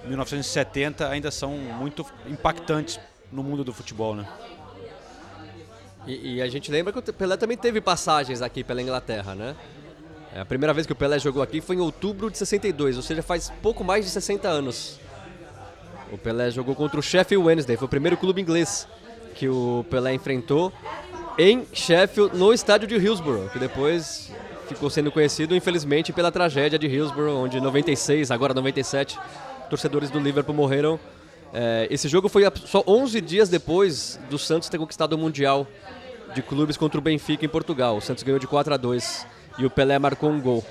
1970 0.10 1.08
ainda 1.08 1.32
são 1.32 1.52
muito 1.52 2.06
impactantes 2.28 3.00
no 3.32 3.44
mundo 3.44 3.64
do 3.64 3.74
futebol, 3.74 4.16
né? 4.16 4.28
E, 6.08 6.36
e 6.36 6.42
a 6.42 6.48
gente 6.48 6.72
lembra 6.72 6.92
que 6.92 7.00
o 7.00 7.14
Pelé 7.14 7.38
também 7.38 7.58
teve 7.58 7.80
passagens 7.80 8.42
aqui 8.42 8.64
pela 8.64 8.82
Inglaterra, 8.82 9.36
né? 9.36 9.56
É, 10.34 10.42
a 10.42 10.46
primeira 10.46 10.74
vez 10.74 10.86
que 10.86 10.94
o 10.94 10.96
Pelé 10.96 11.20
jogou 11.20 11.42
aqui 11.42 11.62
foi 11.62 11.76
em 11.76 11.80
outubro 11.80 12.30
de 12.30 12.38
62, 12.38 12.98
ou 12.98 13.04
seja, 13.04 13.22
faz 13.22 13.52
pouco 13.62 13.84
mais 13.84 14.06
de 14.06 14.12
60 14.12 14.48
anos. 14.48 15.00
O 16.12 16.18
Pelé 16.18 16.50
jogou 16.50 16.76
contra 16.76 17.00
o 17.00 17.04
Sheffield 17.04 17.46
Wednesday, 17.46 17.78
foi 17.78 17.86
o 17.86 17.90
primeiro 17.90 18.18
clube 18.18 18.42
inglês 18.42 18.88
que 19.36 19.48
o 19.48 19.86
Pelé 19.90 20.14
enfrentou 20.14 20.74
em 21.38 21.66
Sheffield, 21.72 22.36
no 22.36 22.54
estádio 22.54 22.88
de 22.88 22.96
Hillsborough, 22.96 23.50
que 23.50 23.60
depois 23.60 24.32
ficou 24.68 24.90
sendo 24.90 25.12
conhecido, 25.12 25.56
infelizmente, 25.56 26.14
pela 26.14 26.32
tragédia 26.32 26.78
de 26.78 26.88
Hillsborough, 26.88 27.44
onde 27.44 27.60
96, 27.60 28.30
agora 28.30 28.54
97, 28.54 29.18
torcedores 29.70 30.10
do 30.10 30.20
Liverpool 30.20 30.56
morreram. 30.56 31.00
É, 31.54 31.88
esse 31.90 32.08
jogo 32.08 32.28
foi 32.30 32.44
só 32.66 32.84
11 32.86 33.22
dias 33.22 33.50
depois 33.50 34.20
do 34.30 34.38
Santos 34.38 34.70
ter 34.70 34.78
conquistado 34.78 35.14
o 35.14 35.18
Mundial 35.18 35.68
de 36.34 36.42
clubes 36.42 36.78
contra 36.78 37.00
o 37.00 37.02
Benfica 37.02 37.46
em 37.46 37.50
Portugal. 37.50 37.98
O 37.98 38.02
Santos 38.02 38.24
ganhou 38.24 38.40
de 38.40 38.48
4 38.48 38.74
a 38.74 38.78
2 38.78 39.28
e 39.58 39.66
o 39.66 39.70
Pelé 39.70 39.98
marcou 39.98 40.30
um 40.30 40.40
gol. 40.40 40.64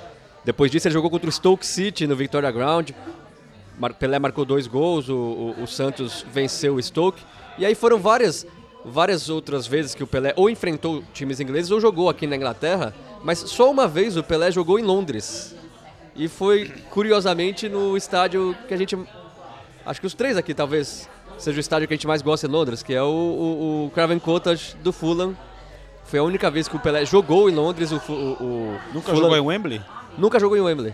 Depois 0.44 0.70
disso, 0.70 0.88
ele 0.88 0.94
jogou 0.94 1.10
contra 1.10 1.28
o 1.28 1.32
Stoke 1.32 1.66
City 1.66 2.06
no 2.06 2.16
Victoria 2.16 2.50
Ground. 2.50 2.90
Pelé 3.98 4.18
marcou 4.18 4.44
dois 4.44 4.66
gols, 4.66 5.08
o, 5.08 5.14
o, 5.14 5.62
o, 5.62 5.66
Santos 5.66 6.24
venceu 6.32 6.74
o 6.74 6.82
Stoke. 6.82 7.20
E 7.58 7.66
aí 7.66 7.74
foram 7.74 7.98
várias, 7.98 8.46
várias 8.84 9.28
outras 9.28 9.66
vezes 9.66 9.94
que 9.94 10.02
o 10.02 10.06
Pelé 10.06 10.32
ou 10.36 10.48
enfrentou 10.48 11.02
times 11.12 11.38
ingleses 11.38 11.70
ou 11.70 11.80
jogou 11.80 12.08
aqui 12.08 12.26
na 12.26 12.36
Inglaterra, 12.36 12.94
mas 13.22 13.38
só 13.38 13.70
uma 13.70 13.86
vez 13.86 14.16
o 14.16 14.22
Pelé 14.22 14.50
jogou 14.50 14.78
em 14.78 14.82
Londres. 14.82 15.54
E 16.18 16.26
foi, 16.26 16.68
curiosamente, 16.90 17.68
no 17.68 17.96
estádio 17.96 18.54
que 18.66 18.74
a 18.74 18.76
gente. 18.76 18.98
Acho 19.86 20.00
que 20.00 20.06
os 20.06 20.14
três 20.14 20.36
aqui 20.36 20.52
talvez 20.52 21.08
seja 21.38 21.56
o 21.56 21.60
estádio 21.60 21.86
que 21.86 21.94
a 21.94 21.96
gente 21.96 22.08
mais 22.08 22.20
gosta 22.20 22.48
em 22.48 22.50
Londres, 22.50 22.82
que 22.82 22.92
é 22.92 23.00
o, 23.00 23.06
o, 23.06 23.86
o 23.86 23.90
Craven 23.90 24.18
Cottage 24.18 24.74
do 24.82 24.92
Fulham. 24.92 25.36
Foi 26.04 26.18
a 26.18 26.22
única 26.24 26.50
vez 26.50 26.66
que 26.66 26.74
o 26.74 26.80
Pelé 26.80 27.04
jogou 27.06 27.48
em 27.48 27.54
Londres. 27.54 27.92
O, 27.92 27.96
o 27.96 28.78
Nunca 28.92 29.12
Fulham... 29.12 29.22
jogou 29.22 29.36
em 29.36 29.40
Wembley? 29.40 29.80
Nunca 30.18 30.40
jogou 30.40 30.56
em 30.56 30.60
Wembley. 30.60 30.92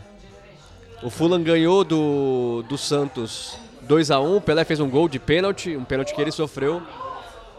O 1.03 1.09
Fulham 1.09 1.43
ganhou 1.43 1.85
do, 1.85 2.63
do 2.69 2.77
Santos 2.77 3.57
2 3.83 4.11
a 4.11 4.21
1 4.21 4.37
O 4.37 4.41
Pelé 4.43 4.63
fez 4.65 4.79
um 4.79 4.91
gol 4.91 5.09
de 5.09 5.19
pênalti, 5.19 5.75
um 5.75 5.85
pênalti 5.85 6.15
que 6.15 6.21
ele 6.21 6.33
sofreu. 6.33 6.83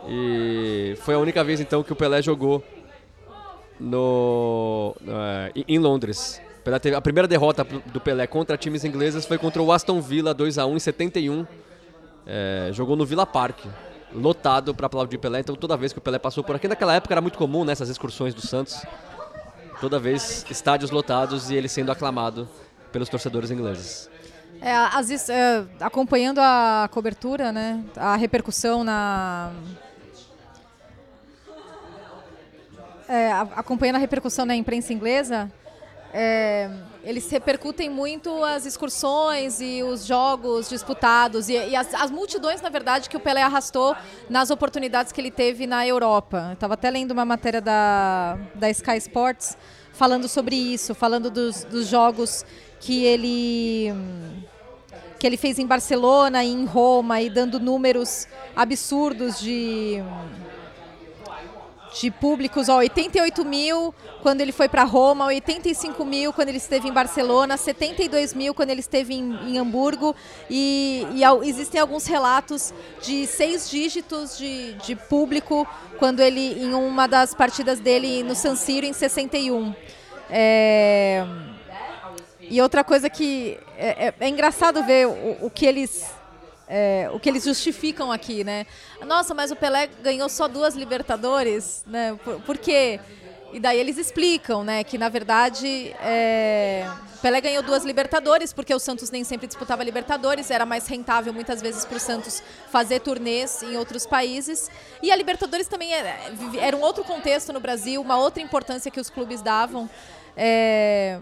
E 0.07 0.95
foi 1.01 1.15
a 1.15 1.19
única 1.19 1.43
vez 1.43 1.59
então 1.59 1.81
que 1.81 1.91
o 1.91 1.95
Pelé 1.95 2.21
jogou 2.21 2.63
no, 3.79 4.95
uh, 5.01 5.63
em 5.67 5.79
Londres. 5.79 6.39
Pelé 6.65 6.79
teve, 6.79 6.95
a 6.95 7.01
primeira 7.01 7.27
derrota 7.27 7.63
do 7.63 8.01
Pelé 8.01 8.25
contra 8.25 8.57
times 8.57 8.83
ingleses 8.83 9.23
foi 9.23 9.37
contra 9.37 9.61
o 9.61 9.71
Aston 9.71 10.01
Villa 10.01 10.33
2 10.33 10.57
a 10.57 10.65
1 10.65 10.75
em 10.75 10.79
71. 10.79 11.47
É, 12.25 12.71
jogou 12.73 12.95
no 12.95 13.05
Villa 13.05 13.23
Park, 13.23 13.59
lotado 14.11 14.73
para 14.73 14.87
aplaudir 14.87 15.19
Pelé. 15.19 15.41
Então 15.41 15.55
toda 15.55 15.77
vez 15.77 15.93
que 15.93 15.99
o 15.99 16.01
Pelé 16.01 16.17
passou 16.17 16.43
por 16.43 16.55
aqui, 16.55 16.67
naquela 16.67 16.95
época 16.95 17.13
era 17.13 17.21
muito 17.21 17.37
comum 17.37 17.63
nessas 17.63 17.87
né, 17.87 17.91
excursões 17.91 18.33
do 18.33 18.41
Santos. 18.41 18.83
Toda 19.79 19.99
vez 19.99 20.43
estádios 20.49 20.89
lotados 20.89 21.51
e 21.51 21.55
ele 21.55 21.69
sendo 21.69 21.91
aclamado 21.91 22.49
pelos 22.91 23.09
torcedores 23.09 23.51
ingleses. 23.51 24.09
É, 24.59 24.73
as, 24.73 25.29
é, 25.29 25.63
acompanhando 25.79 26.39
a 26.39 26.89
cobertura, 26.91 27.51
né, 27.51 27.85
a 27.95 28.15
repercussão 28.15 28.83
na 28.83 29.51
é, 33.07 33.31
acompanhando 33.55 33.97
a 33.97 33.99
repercussão 33.99 34.47
na 34.47 34.55
imprensa 34.55 34.91
inglesa, 34.91 35.51
é, 36.17 36.69
eles 37.03 37.29
repercutem 37.29 37.89
muito 37.89 38.41
as 38.41 38.65
excursões 38.65 39.59
e 39.59 39.83
os 39.83 40.05
jogos 40.05 40.69
disputados 40.69 41.49
e, 41.49 41.53
e 41.53 41.75
as, 41.75 41.93
as, 41.93 42.09
multidões, 42.09 42.61
na 42.61 42.69
verdade, 42.69 43.09
que 43.09 43.17
o 43.17 43.19
Pelé 43.19 43.41
arrastou 43.41 43.93
nas 44.29 44.49
oportunidades 44.49 45.11
que 45.11 45.19
ele 45.19 45.29
teve 45.29 45.67
na 45.67 45.85
Europa. 45.85 46.51
Estava 46.53 46.75
até 46.75 46.89
lendo 46.89 47.11
uma 47.11 47.25
matéria 47.25 47.59
da, 47.59 48.37
da 48.55 48.69
Sky 48.69 48.95
Sports 48.95 49.57
falando 49.91 50.29
sobre 50.29 50.55
isso, 50.55 50.95
falando 50.95 51.29
dos, 51.29 51.65
dos 51.65 51.85
jogos 51.87 52.45
que 52.79 53.03
ele 53.03 53.93
que 55.19 55.27
ele 55.27 55.37
fez 55.37 55.59
em 55.59 55.65
Barcelona 55.65 56.45
e 56.45 56.51
em 56.51 56.65
Roma 56.65 57.21
e 57.21 57.29
dando 57.29 57.59
números 57.59 58.25
absurdos 58.55 59.39
de 59.39 60.01
de 61.99 62.11
públicos, 62.11 62.67
ó, 62.67 62.77
88 62.77 63.45
mil 63.45 63.93
quando 64.21 64.41
ele 64.41 64.51
foi 64.51 64.67
para 64.67 64.83
Roma, 64.83 65.25
85 65.27 66.03
mil 66.03 66.33
quando 66.33 66.49
ele 66.49 66.57
esteve 66.57 66.89
em 66.89 66.91
Barcelona, 66.91 67.55
72 67.55 68.33
mil 68.33 68.53
quando 68.53 68.71
ele 68.71 68.81
esteve 68.81 69.13
em, 69.13 69.33
em 69.47 69.57
Hamburgo 69.57 70.15
e, 70.49 71.07
e 71.13 71.23
ao, 71.23 71.43
existem 71.43 71.79
alguns 71.79 72.05
relatos 72.05 72.73
de 73.01 73.25
seis 73.25 73.69
dígitos 73.69 74.37
de, 74.37 74.73
de 74.73 74.95
público 74.95 75.67
quando 75.97 76.19
ele 76.19 76.61
em 76.61 76.73
uma 76.73 77.07
das 77.07 77.33
partidas 77.33 77.79
dele 77.79 78.23
no 78.23 78.35
San 78.35 78.55
Siro 78.55 78.85
em 78.85 78.93
61. 78.93 79.73
É, 80.29 81.25
e 82.41 82.61
outra 82.61 82.83
coisa 82.83 83.09
que 83.09 83.57
é, 83.77 84.07
é, 84.07 84.13
é 84.19 84.29
engraçado 84.29 84.83
ver 84.83 85.07
o, 85.07 85.45
o 85.45 85.49
que 85.49 85.65
eles 85.65 86.14
é, 86.67 87.09
o 87.13 87.19
que 87.19 87.29
eles 87.29 87.43
justificam 87.43 88.11
aqui, 88.11 88.43
né? 88.43 88.65
Nossa, 89.05 89.33
mas 89.33 89.51
o 89.51 89.55
Pelé 89.55 89.87
ganhou 90.01 90.27
só 90.29 90.47
duas 90.47 90.75
Libertadores, 90.75 91.83
né? 91.85 92.17
Por, 92.23 92.41
por 92.41 92.57
quê? 92.57 92.99
E 93.53 93.59
daí 93.59 93.79
eles 93.79 93.97
explicam, 93.97 94.65
né, 94.65 94.83
que 94.83 94.97
na 94.97 95.07
verdade 95.07 95.95
é... 96.01 96.85
Pelé 97.21 97.39
ganhou 97.39 97.63
duas 97.63 97.85
Libertadores 97.85 98.51
porque 98.51 98.73
o 98.75 98.79
Santos 98.79 99.09
nem 99.09 99.23
sempre 99.23 99.47
disputava 99.47 99.81
Libertadores, 99.81 100.51
era 100.51 100.65
mais 100.65 100.87
rentável 100.87 101.31
muitas 101.31 101.61
vezes 101.61 101.85
para 101.85 101.95
o 101.95 101.99
Santos 101.99 102.43
fazer 102.69 102.99
turnês 102.99 103.63
em 103.63 103.77
outros 103.77 104.05
países. 104.05 104.69
E 105.01 105.09
a 105.09 105.15
Libertadores 105.15 105.69
também 105.69 105.93
era, 105.93 106.17
era 106.59 106.75
um 106.75 106.81
outro 106.81 107.05
contexto 107.05 107.53
no 107.53 107.61
Brasil, 107.61 108.01
uma 108.01 108.17
outra 108.17 108.43
importância 108.43 108.91
que 108.91 108.99
os 108.99 109.09
clubes 109.09 109.41
davam. 109.41 109.89
É... 110.35 111.19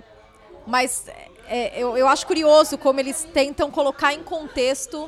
Mas 0.66 1.06
é, 1.48 1.80
eu, 1.80 1.96
eu 1.96 2.08
acho 2.08 2.26
curioso 2.26 2.80
como 2.80 3.00
eles 3.00 3.28
tentam 3.32 3.70
colocar 3.70 4.12
em 4.12 4.24
contexto 4.24 5.08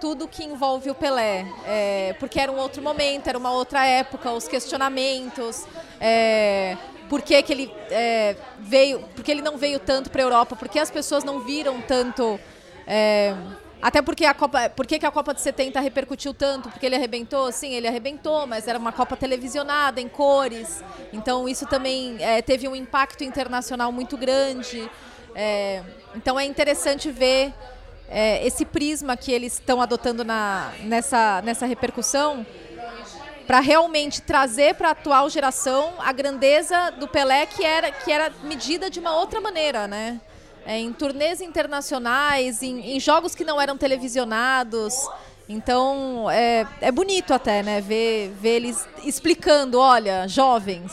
tudo 0.00 0.26
que 0.26 0.42
envolve 0.42 0.90
o 0.90 0.94
Pelé, 0.94 1.46
é, 1.66 2.14
porque 2.18 2.40
era 2.40 2.50
um 2.50 2.56
outro 2.56 2.82
momento, 2.82 3.28
era 3.28 3.36
uma 3.36 3.52
outra 3.52 3.86
época, 3.86 4.32
os 4.32 4.48
questionamentos, 4.48 5.66
é, 6.00 6.76
por 7.08 7.20
que, 7.22 7.40
que 7.42 7.52
ele 7.52 7.72
é, 7.90 8.34
veio, 8.58 9.00
porque 9.14 9.30
ele 9.30 9.42
não 9.42 9.58
veio 9.58 9.78
tanto 9.78 10.10
para 10.10 10.22
a 10.22 10.24
Europa, 10.24 10.56
porque 10.56 10.78
as 10.78 10.90
pessoas 10.90 11.22
não 11.22 11.40
viram 11.40 11.80
tanto, 11.82 12.40
é, 12.86 13.34
até 13.82 14.00
porque 14.00 14.24
a 14.24 14.32
Copa, 14.32 14.70
por 14.70 14.86
que, 14.86 15.04
a 15.04 15.10
Copa 15.10 15.34
de 15.34 15.40
70 15.40 15.78
repercutiu 15.80 16.32
tanto, 16.32 16.70
porque 16.70 16.86
ele 16.86 16.96
arrebentou, 16.96 17.50
sim, 17.52 17.74
ele 17.74 17.86
arrebentou, 17.86 18.46
mas 18.46 18.66
era 18.66 18.78
uma 18.78 18.92
Copa 18.92 19.16
televisionada 19.16 20.00
em 20.00 20.08
cores, 20.08 20.82
então 21.12 21.48
isso 21.48 21.66
também 21.66 22.16
é, 22.20 22.40
teve 22.40 22.66
um 22.66 22.74
impacto 22.74 23.22
internacional 23.22 23.92
muito 23.92 24.16
grande. 24.16 24.90
É, 25.34 25.82
então 26.16 26.38
é 26.38 26.44
interessante 26.44 27.08
ver 27.10 27.54
é, 28.10 28.44
esse 28.44 28.64
prisma 28.64 29.16
que 29.16 29.30
eles 29.30 29.54
estão 29.54 29.80
adotando 29.80 30.24
na, 30.24 30.72
nessa, 30.82 31.40
nessa 31.42 31.64
repercussão 31.64 32.44
para 33.46 33.60
realmente 33.60 34.20
trazer 34.20 34.74
para 34.74 34.88
a 34.88 34.92
atual 34.92 35.30
geração 35.30 35.94
a 35.98 36.12
grandeza 36.12 36.90
do 36.98 37.06
Pelé 37.06 37.46
que 37.46 37.64
era 37.64 37.90
que 37.90 38.10
era 38.10 38.32
medida 38.42 38.90
de 38.90 38.98
uma 38.98 39.16
outra 39.16 39.40
maneira, 39.40 39.86
né? 39.86 40.20
É, 40.66 40.78
em 40.78 40.92
turnês 40.92 41.40
internacionais, 41.40 42.62
em, 42.62 42.96
em 42.96 43.00
jogos 43.00 43.34
que 43.34 43.44
não 43.44 43.60
eram 43.60 43.78
televisionados. 43.78 44.94
Então 45.48 46.30
é, 46.30 46.66
é 46.80 46.92
bonito 46.92 47.32
até, 47.32 47.62
né? 47.62 47.80
Ver, 47.80 48.32
ver 48.40 48.56
eles 48.56 48.88
explicando, 49.04 49.78
olha, 49.78 50.28
jovens, 50.28 50.92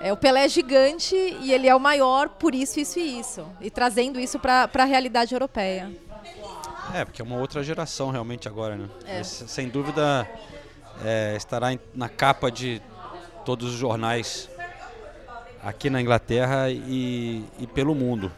é, 0.00 0.12
o 0.12 0.16
Pelé 0.16 0.44
é 0.44 0.48
gigante 0.48 1.14
e 1.14 1.52
ele 1.52 1.68
é 1.68 1.74
o 1.74 1.80
maior 1.80 2.28
por 2.28 2.54
isso, 2.54 2.80
isso 2.80 2.98
e 2.98 3.20
isso. 3.20 3.46
E 3.60 3.70
trazendo 3.70 4.18
isso 4.18 4.38
para 4.38 4.68
a 4.72 4.84
realidade 4.84 5.34
europeia. 5.34 5.90
É, 6.94 7.04
porque 7.04 7.22
é 7.22 7.24
uma 7.24 7.36
outra 7.36 7.62
geração 7.62 8.10
realmente 8.10 8.48
agora, 8.48 8.76
né? 8.76 8.88
É. 9.06 9.20
Esse, 9.20 9.48
sem 9.48 9.68
dúvida 9.68 10.28
é, 11.04 11.34
estará 11.36 11.72
em- 11.72 11.80
na 11.94 12.08
capa 12.08 12.50
de 12.50 12.82
todos 13.44 13.68
os 13.72 13.74
jornais 13.78 14.48
aqui 15.62 15.88
na 15.88 16.00
Inglaterra 16.00 16.70
e, 16.70 17.44
e 17.58 17.66
pelo 17.66 17.94
mundo. 17.94 18.30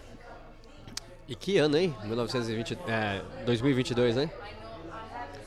E 1.26 1.34
que 1.34 1.56
ano, 1.58 1.76
hein? 1.76 1.94
1920, 2.04 2.78
é, 2.86 3.22
2022, 3.46 4.16
né? 4.16 4.30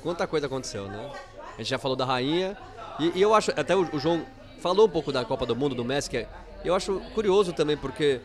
Quanta 0.02 0.26
coisa 0.28 0.48
aconteceu, 0.48 0.88
né? 0.88 1.10
A 1.56 1.58
gente 1.58 1.70
já 1.70 1.78
falou 1.78 1.96
da 1.96 2.06
rainha. 2.06 2.58
E, 3.00 3.12
e 3.16 3.22
eu 3.22 3.34
acho, 3.34 3.52
até 3.52 3.76
o, 3.76 3.88
o 3.96 4.00
João 4.00 4.26
falou 4.60 4.88
um 4.88 4.90
pouco 4.90 5.12
da 5.12 5.24
Copa 5.24 5.46
do 5.46 5.56
Mundo, 5.56 5.76
do 5.76 5.86
Messi, 5.86 6.10
que 6.10 6.18
é- 6.18 6.28
eu 6.66 6.74
acho 6.76 7.00
curioso 7.14 7.54
também, 7.54 7.78
porque 7.78 8.20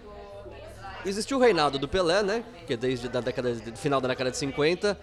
existiu 1.05 1.39
o 1.39 1.41
reinado 1.41 1.79
do 1.79 1.89
Pelé, 1.89 2.23
né? 2.23 2.45
Que 2.67 2.75
é 2.75 2.77
desde 2.77 3.07
a 3.07 3.21
década, 3.21 3.55
final 3.77 4.01
da 4.01 4.09
década 4.09 4.31
de 4.31 4.37
50. 4.37 4.99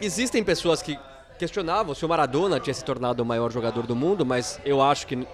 Existem 0.00 0.42
pessoas 0.42 0.80
que 0.82 0.98
questionavam 1.38 1.94
se 1.94 2.04
o 2.04 2.08
Maradona 2.08 2.60
tinha 2.60 2.74
se 2.74 2.84
tornado 2.84 3.22
o 3.22 3.26
maior 3.26 3.50
jogador 3.50 3.86
do 3.86 3.94
mundo, 3.96 4.24
mas 4.24 4.60
eu 4.64 4.80
acho 4.82 5.06
que 5.06 5.26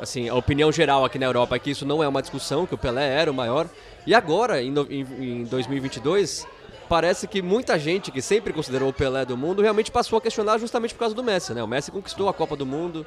assim, 0.00 0.28
a 0.28 0.34
opinião 0.34 0.70
geral 0.70 1.04
aqui 1.04 1.18
na 1.18 1.26
Europa 1.26 1.56
é 1.56 1.58
que 1.58 1.70
isso 1.70 1.86
não 1.86 2.02
é 2.02 2.08
uma 2.08 2.20
discussão, 2.20 2.66
que 2.66 2.74
o 2.74 2.78
Pelé 2.78 3.06
era 3.14 3.30
o 3.30 3.34
maior. 3.34 3.66
E 4.06 4.14
agora, 4.14 4.62
em, 4.62 4.74
em- 4.90 5.40
em 5.40 5.44
2022, 5.44 6.46
parece 6.88 7.26
que 7.26 7.40
muita 7.40 7.78
gente 7.78 8.10
que 8.10 8.20
sempre 8.20 8.52
considerou 8.52 8.90
o 8.90 8.92
Pelé 8.92 9.24
do 9.24 9.36
mundo 9.36 9.62
realmente 9.62 9.90
passou 9.90 10.18
a 10.18 10.20
questionar 10.20 10.58
justamente 10.58 10.92
por 10.94 11.00
causa 11.00 11.14
do 11.14 11.24
Messi, 11.24 11.54
né? 11.54 11.62
O 11.62 11.66
Messi 11.66 11.90
conquistou 11.90 12.28
a 12.28 12.34
Copa 12.34 12.54
do 12.56 12.66
Mundo, 12.66 13.06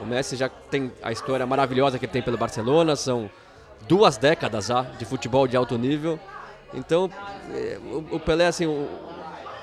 o 0.00 0.06
Messi 0.06 0.34
já 0.36 0.48
tem 0.48 0.90
a 1.02 1.12
história 1.12 1.46
maravilhosa 1.46 1.98
que 1.98 2.06
ele 2.06 2.12
tem 2.12 2.22
pelo 2.22 2.38
Barcelona, 2.38 2.96
são 2.96 3.30
duas 3.88 4.16
décadas 4.16 4.66
já 4.66 4.82
de 4.82 5.04
futebol 5.04 5.46
de 5.46 5.56
alto 5.56 5.76
nível. 5.76 6.18
Então, 6.74 7.10
eh, 7.50 7.78
o, 8.10 8.18
Pelé, 8.18 8.46
assim, 8.46 8.66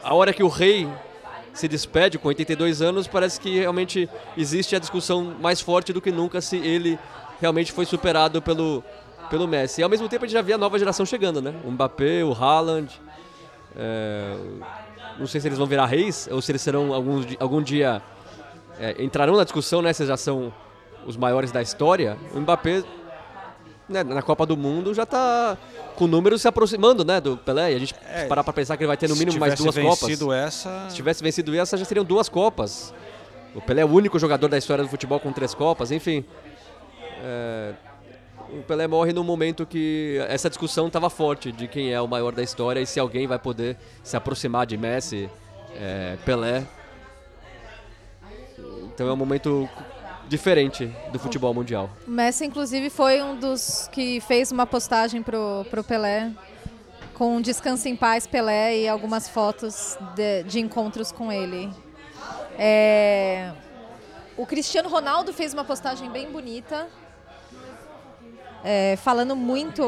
a 0.03 0.13
hora 0.13 0.31
que 0.31 0.43
o 0.43 0.47
rei 0.47 0.88
se 1.53 1.67
despede 1.67 2.17
com 2.17 2.27
82 2.27 2.81
anos, 2.81 3.07
parece 3.07 3.39
que 3.39 3.59
realmente 3.59 4.07
existe 4.38 4.75
a 4.75 4.79
discussão 4.79 5.35
mais 5.41 5.59
forte 5.59 5.91
do 5.91 5.99
que 5.99 6.11
nunca 6.11 6.39
se 6.41 6.57
ele 6.57 6.99
realmente 7.41 7.71
foi 7.71 7.85
superado 7.85 8.41
pelo, 8.41 8.83
pelo 9.29 9.47
Messi. 9.47 9.81
E 9.81 9.83
ao 9.83 9.89
mesmo 9.89 10.07
tempo 10.07 10.25
a 10.25 10.27
gente 10.27 10.35
já 10.35 10.41
vê 10.41 10.53
a 10.53 10.57
nova 10.57 10.77
geração 10.77 11.05
chegando, 11.05 11.41
né? 11.41 11.55
O 11.63 11.71
Mbappé, 11.71 12.23
o 12.23 12.33
Haaland. 12.33 12.89
é, 13.75 14.35
não 15.17 15.27
sei 15.27 15.41
se 15.41 15.47
eles 15.47 15.57
vão 15.57 15.67
virar 15.67 15.85
reis 15.85 16.29
ou 16.31 16.41
se 16.41 16.51
eles 16.51 16.61
serão 16.61 16.93
algum, 16.93 17.21
algum 17.39 17.61
dia 17.61 18.01
é, 18.79 19.03
entrarão 19.03 19.35
na 19.35 19.43
discussão, 19.43 19.81
né? 19.81 19.91
Se 19.91 20.05
já 20.05 20.15
são 20.15 20.53
os 21.05 21.17
maiores 21.17 21.51
da 21.51 21.61
história. 21.61 22.17
O 22.33 22.39
Mbappé 22.39 22.83
né, 23.89 24.03
na 24.03 24.22
Copa 24.22 24.46
do 24.46 24.55
Mundo 24.55 24.93
já 24.93 25.03
está 25.03 25.58
com 25.96 26.08
números 26.08 26.41
se 26.41 26.48
aproximando, 26.48 27.03
né, 27.03 27.19
do 27.19 27.36
Pelé. 27.36 27.74
E 27.74 27.75
a 27.75 27.79
gente 27.79 27.96
É, 28.08 28.25
parar 28.25 28.43
para 28.43 28.53
pensar 28.53 28.77
que 28.77 28.84
ele 28.84 28.88
vai 28.88 28.98
ter 28.98 29.10
no 29.10 29.15
mínimo 29.15 29.39
mais 29.39 29.55
duas 29.55 29.74
tivesse 29.75 29.89
Copas. 29.89 30.08
vencido 30.08 30.31
essa, 30.34 30.86
Se 30.89 30.96
tivesse 30.96 31.24
vencido 31.24 31.55
essa, 31.60 31.75
já 31.75 31.84
seriam 31.86 32.05
duas 32.05 32.29
Copas. 32.29 32.93
O 33.55 33.62
Pelé 33.62 33.81
é 33.81 33.86
o 33.86 33.89
único 33.89 34.17
jogador 34.19 34.48
da 34.48 34.58
história 34.58 34.84
do 34.84 34.89
futebol 34.89 35.19
com 35.19 35.31
três 35.34 35.53
Copas, 35.53 35.91
enfim. 35.91 36.24
É, 37.24 37.74
o 38.53 38.63
Pelé 38.63 38.88
morre 38.88 39.12
num 39.12 39.23
momento 39.23 39.65
que 39.65 40.17
essa 40.30 40.49
discussão 40.49 40.88
estava 40.88 41.10
forte 41.10 41.52
de 41.52 41.67
quem 41.67 41.91
é 41.91 41.99
o 41.99 42.08
maior 42.08 42.32
da 42.32 42.41
história 42.43 42.80
e 42.80 42.86
se 42.86 42.99
alguém 42.99 43.28
vai 43.28 43.38
poder 43.39 43.75
se 44.04 44.15
aproximar 44.15 44.65
de 44.65 44.78
Messi, 44.78 45.30
é, 45.75 46.17
Pelé. 46.25 46.63
Então 48.93 49.08
é 49.08 49.13
um 49.13 49.15
momento 49.15 49.67
diferente 50.30 50.86
do 51.12 51.20
futebol 51.20 51.54
mundial. 51.54 51.89
O 52.08 52.12
Messi, 52.12 52.46
inclusive, 52.46 52.89
foi 52.89 53.22
um 53.22 53.36
dos 53.36 53.89
que 53.92 54.22
fez 54.22 54.52
uma 54.52 54.65
postagem 54.65 55.22
pro, 55.24 55.65
pro 55.70 55.84
Pelé 55.84 56.32
com 57.13 57.36
um 57.36 57.42
Descanso 57.42 57.88
em 57.89 57.96
Paz 57.96 58.26
Pelé 58.26 58.78
e 58.78 58.88
algumas 58.88 59.28
fotos 59.28 59.98
de, 60.15 60.44
de 60.44 60.60
encontros 60.60 61.12
com 61.12 61.30
ele. 61.32 61.70
É, 62.58 63.52
O 64.38 64.46
Cristiano 64.46 64.88
Ronaldo 64.88 65.34
fez 65.34 65.54
uma 65.54 65.65
postagem 65.65 66.10
bem 66.10 66.32
bonita, 66.32 66.88
é, 68.63 68.96
falando 68.98 69.36
muito 69.36 69.84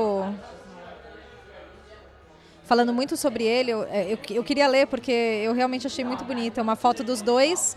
falando 2.66 2.94
muito 2.94 3.16
sobre 3.18 3.44
ele. 3.46 3.72
Eu, 3.72 3.84
é, 3.84 4.12
eu, 4.14 4.18
eu 4.30 4.44
queria 4.44 4.68
ler 4.68 4.88
porque 4.88 5.12
eu 5.12 5.54
realmente 5.54 5.86
achei 5.88 6.04
muito 6.06 6.24
bonita. 6.24 6.60
É 6.60 6.64
uma 6.64 6.76
foto 6.78 7.04
dos 7.04 7.22
dois. 7.22 7.76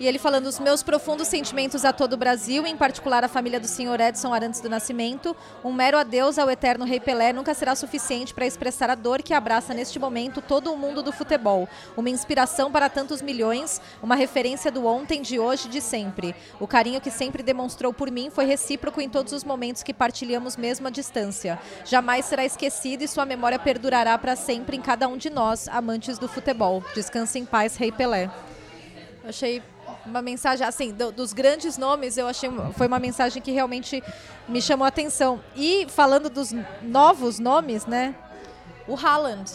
E 0.00 0.08
ele 0.08 0.18
falando 0.18 0.46
os 0.46 0.58
meus 0.58 0.82
profundos 0.82 1.28
sentimentos 1.28 1.84
a 1.84 1.92
todo 1.92 2.14
o 2.14 2.16
Brasil, 2.16 2.66
em 2.66 2.76
particular 2.76 3.22
a 3.22 3.28
família 3.28 3.60
do 3.60 3.68
senhor 3.68 4.00
Edson 4.00 4.34
Arantes 4.34 4.60
do 4.60 4.68
Nascimento. 4.68 5.36
Um 5.64 5.72
mero 5.72 5.96
adeus 5.96 6.36
ao 6.36 6.50
eterno 6.50 6.84
Rei 6.84 6.98
Pelé 6.98 7.32
nunca 7.32 7.54
será 7.54 7.76
suficiente 7.76 8.34
para 8.34 8.44
expressar 8.44 8.90
a 8.90 8.96
dor 8.96 9.22
que 9.22 9.32
abraça 9.32 9.72
neste 9.72 10.00
momento 10.00 10.42
todo 10.42 10.72
o 10.72 10.76
mundo 10.76 11.00
do 11.00 11.12
futebol. 11.12 11.68
Uma 11.96 12.10
inspiração 12.10 12.72
para 12.72 12.88
tantos 12.88 13.22
milhões, 13.22 13.80
uma 14.02 14.16
referência 14.16 14.68
do 14.68 14.84
ontem, 14.84 15.22
de 15.22 15.38
hoje, 15.38 15.68
de 15.68 15.80
sempre. 15.80 16.34
O 16.58 16.66
carinho 16.66 17.00
que 17.00 17.10
sempre 17.10 17.42
demonstrou 17.42 17.92
por 17.92 18.10
mim 18.10 18.30
foi 18.30 18.46
recíproco 18.46 19.00
em 19.00 19.08
todos 19.08 19.32
os 19.32 19.44
momentos 19.44 19.84
que 19.84 19.94
partilhamos 19.94 20.56
mesmo 20.56 20.88
à 20.88 20.90
distância. 20.90 21.56
Jamais 21.84 22.24
será 22.24 22.44
esquecido 22.44 23.02
e 23.02 23.08
sua 23.08 23.24
memória 23.24 23.60
perdurará 23.60 24.18
para 24.18 24.34
sempre 24.34 24.76
em 24.76 24.80
cada 24.80 25.06
um 25.06 25.16
de 25.16 25.30
nós, 25.30 25.68
amantes 25.68 26.18
do 26.18 26.26
futebol. 26.26 26.82
Descanse 26.96 27.38
em 27.38 27.44
paz, 27.44 27.76
Rei 27.76 27.92
Pelé. 27.92 28.28
Achei 29.26 29.62
uma 30.06 30.20
mensagem, 30.22 30.66
assim, 30.66 30.92
do- 30.92 31.10
dos 31.12 31.32
grandes 31.32 31.76
nomes, 31.78 32.16
eu 32.16 32.26
achei 32.26 32.50
foi 32.76 32.86
uma 32.86 32.98
mensagem 32.98 33.40
que 33.42 33.50
realmente 33.50 34.02
me 34.48 34.60
chamou 34.60 34.84
a 34.84 34.88
atenção. 34.88 35.40
E 35.56 35.86
falando 35.88 36.28
dos 36.28 36.52
novos 36.82 37.38
nomes, 37.38 37.86
né? 37.86 38.14
O 38.86 38.94
Haaland 38.96 39.50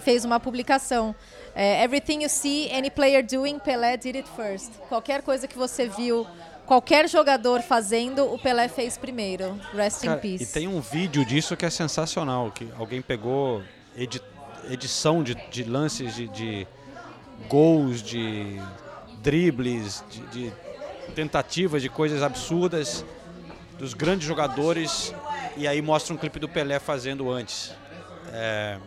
fez 0.00 0.24
uma 0.24 0.38
publicação. 0.40 1.14
É, 1.54 1.82
Everything 1.84 2.22
you 2.22 2.28
see 2.28 2.70
any 2.72 2.90
player 2.90 3.24
doing, 3.24 3.58
Pelé 3.58 3.96
did 3.96 4.16
it 4.16 4.28
first. 4.36 4.70
Qualquer 4.88 5.22
coisa 5.22 5.46
que 5.46 5.56
você 5.58 5.86
viu, 5.88 6.26
qualquer 6.66 7.08
jogador 7.08 7.60
fazendo, 7.62 8.24
o 8.32 8.38
Pelé 8.38 8.68
fez 8.68 8.96
primeiro. 8.96 9.60
Rest 9.74 10.02
Cara, 10.04 10.16
in 10.18 10.20
peace. 10.20 10.44
E 10.44 10.46
tem 10.46 10.66
um 10.68 10.80
vídeo 10.80 11.24
disso 11.24 11.56
que 11.56 11.66
é 11.66 11.70
sensacional, 11.70 12.50
que 12.50 12.68
alguém 12.78 13.02
pegou 13.02 13.62
edi- 13.96 14.22
edição 14.70 15.22
de, 15.22 15.34
de 15.50 15.64
lances 15.64 16.14
de, 16.14 16.28
de 16.28 16.66
gols, 17.48 18.00
de 18.02 18.60
dribles, 19.22 20.04
de, 20.10 20.20
de 20.26 20.52
tentativas 21.14 21.80
de 21.80 21.88
coisas 21.88 22.22
absurdas 22.22 23.04
dos 23.78 23.94
grandes 23.94 24.26
jogadores 24.26 25.14
e 25.56 25.66
aí 25.66 25.80
mostra 25.82 26.14
um 26.14 26.16
clipe 26.16 26.38
do 26.38 26.48
Pelé 26.48 26.78
fazendo 26.78 27.30
antes. 27.30 27.74
É, 28.32 28.78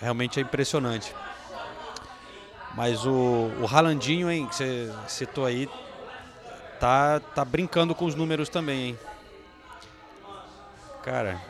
realmente 0.00 0.38
é 0.38 0.42
impressionante. 0.42 1.14
Mas 2.74 3.04
o, 3.04 3.50
o 3.60 3.66
Haalandinho, 3.66 4.30
hein, 4.30 4.46
que 4.46 4.54
você 4.54 4.92
citou 5.08 5.44
aí, 5.44 5.68
tá, 6.78 7.20
tá 7.20 7.44
brincando 7.44 7.94
com 7.94 8.04
os 8.04 8.14
números 8.14 8.48
também, 8.48 8.90
hein? 8.90 8.98
Cara, 11.02 11.40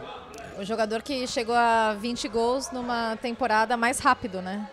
O 0.59 0.64
jogador 0.64 1.03
que 1.03 1.26
chegou 1.26 1.55
a 1.55 1.94
20 1.94 2.29
gols 2.29 2.70
numa 2.70 3.16
temporada 3.16 3.76
mais 3.76 3.98
rápido, 3.98 4.40
né? 4.40 4.68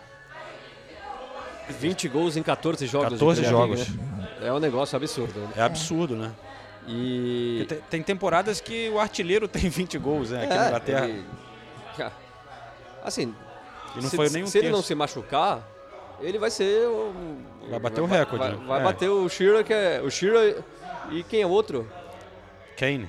20 1.68 2.08
gols 2.08 2.36
em 2.36 2.42
14 2.42 2.86
jogos. 2.86 3.08
de 3.10 3.14
14 3.14 3.40
Premier 3.42 3.60
League, 3.68 3.76
jogos. 3.84 3.96
né? 3.96 4.28
É 4.42 4.52
um 4.52 4.58
negócio 4.58 4.96
absurdo. 4.96 5.38
né? 5.40 5.48
é 5.56 5.62
absurdo, 5.62 6.16
né? 6.16 6.32
E. 6.86 7.66
Tem, 7.68 7.78
tem 7.90 8.02
temporadas 8.02 8.60
que 8.60 8.88
o 8.88 8.98
artilheiro 8.98 9.46
tem 9.48 9.68
20 9.70 9.98
gols, 9.98 10.30
né? 10.30 10.44
Aqui 10.44 10.54
na 10.54 10.64
É, 10.64 10.66
Inglaterra. 10.68 11.04
ele- 11.08 11.24
Ah, 12.00 12.12
Assim, 13.04 13.34
E 13.96 14.02
não 14.02 14.08
se, 14.10 14.16
foi 14.16 14.28
nem 14.30 14.42
um 14.44 14.46
se 14.46 14.58
ele 14.58 14.70
não 14.70 14.82
se 14.82 14.94
machucar, 14.94 15.66
ele 16.20 16.38
vai 16.38 16.50
ser 16.50 16.86
o. 16.86 17.12
Vai 17.70 17.78
bater 17.78 18.00
o 18.00 18.06
recorde, 18.06 18.38
Vai, 18.38 18.52
né? 18.56 18.64
vai 18.66 18.80
É. 18.80 18.84
bater 18.84 19.08
o 19.08 19.28
Shearer, 19.28 19.64
que 19.64 19.72
é. 19.72 20.00
O 20.04 20.10
Shearer 20.10 20.62
e 21.10 21.22
quem 21.22 21.42
é 21.42 21.46
o 21.46 21.50
outro? 21.50 21.86
Kane. 22.76 23.08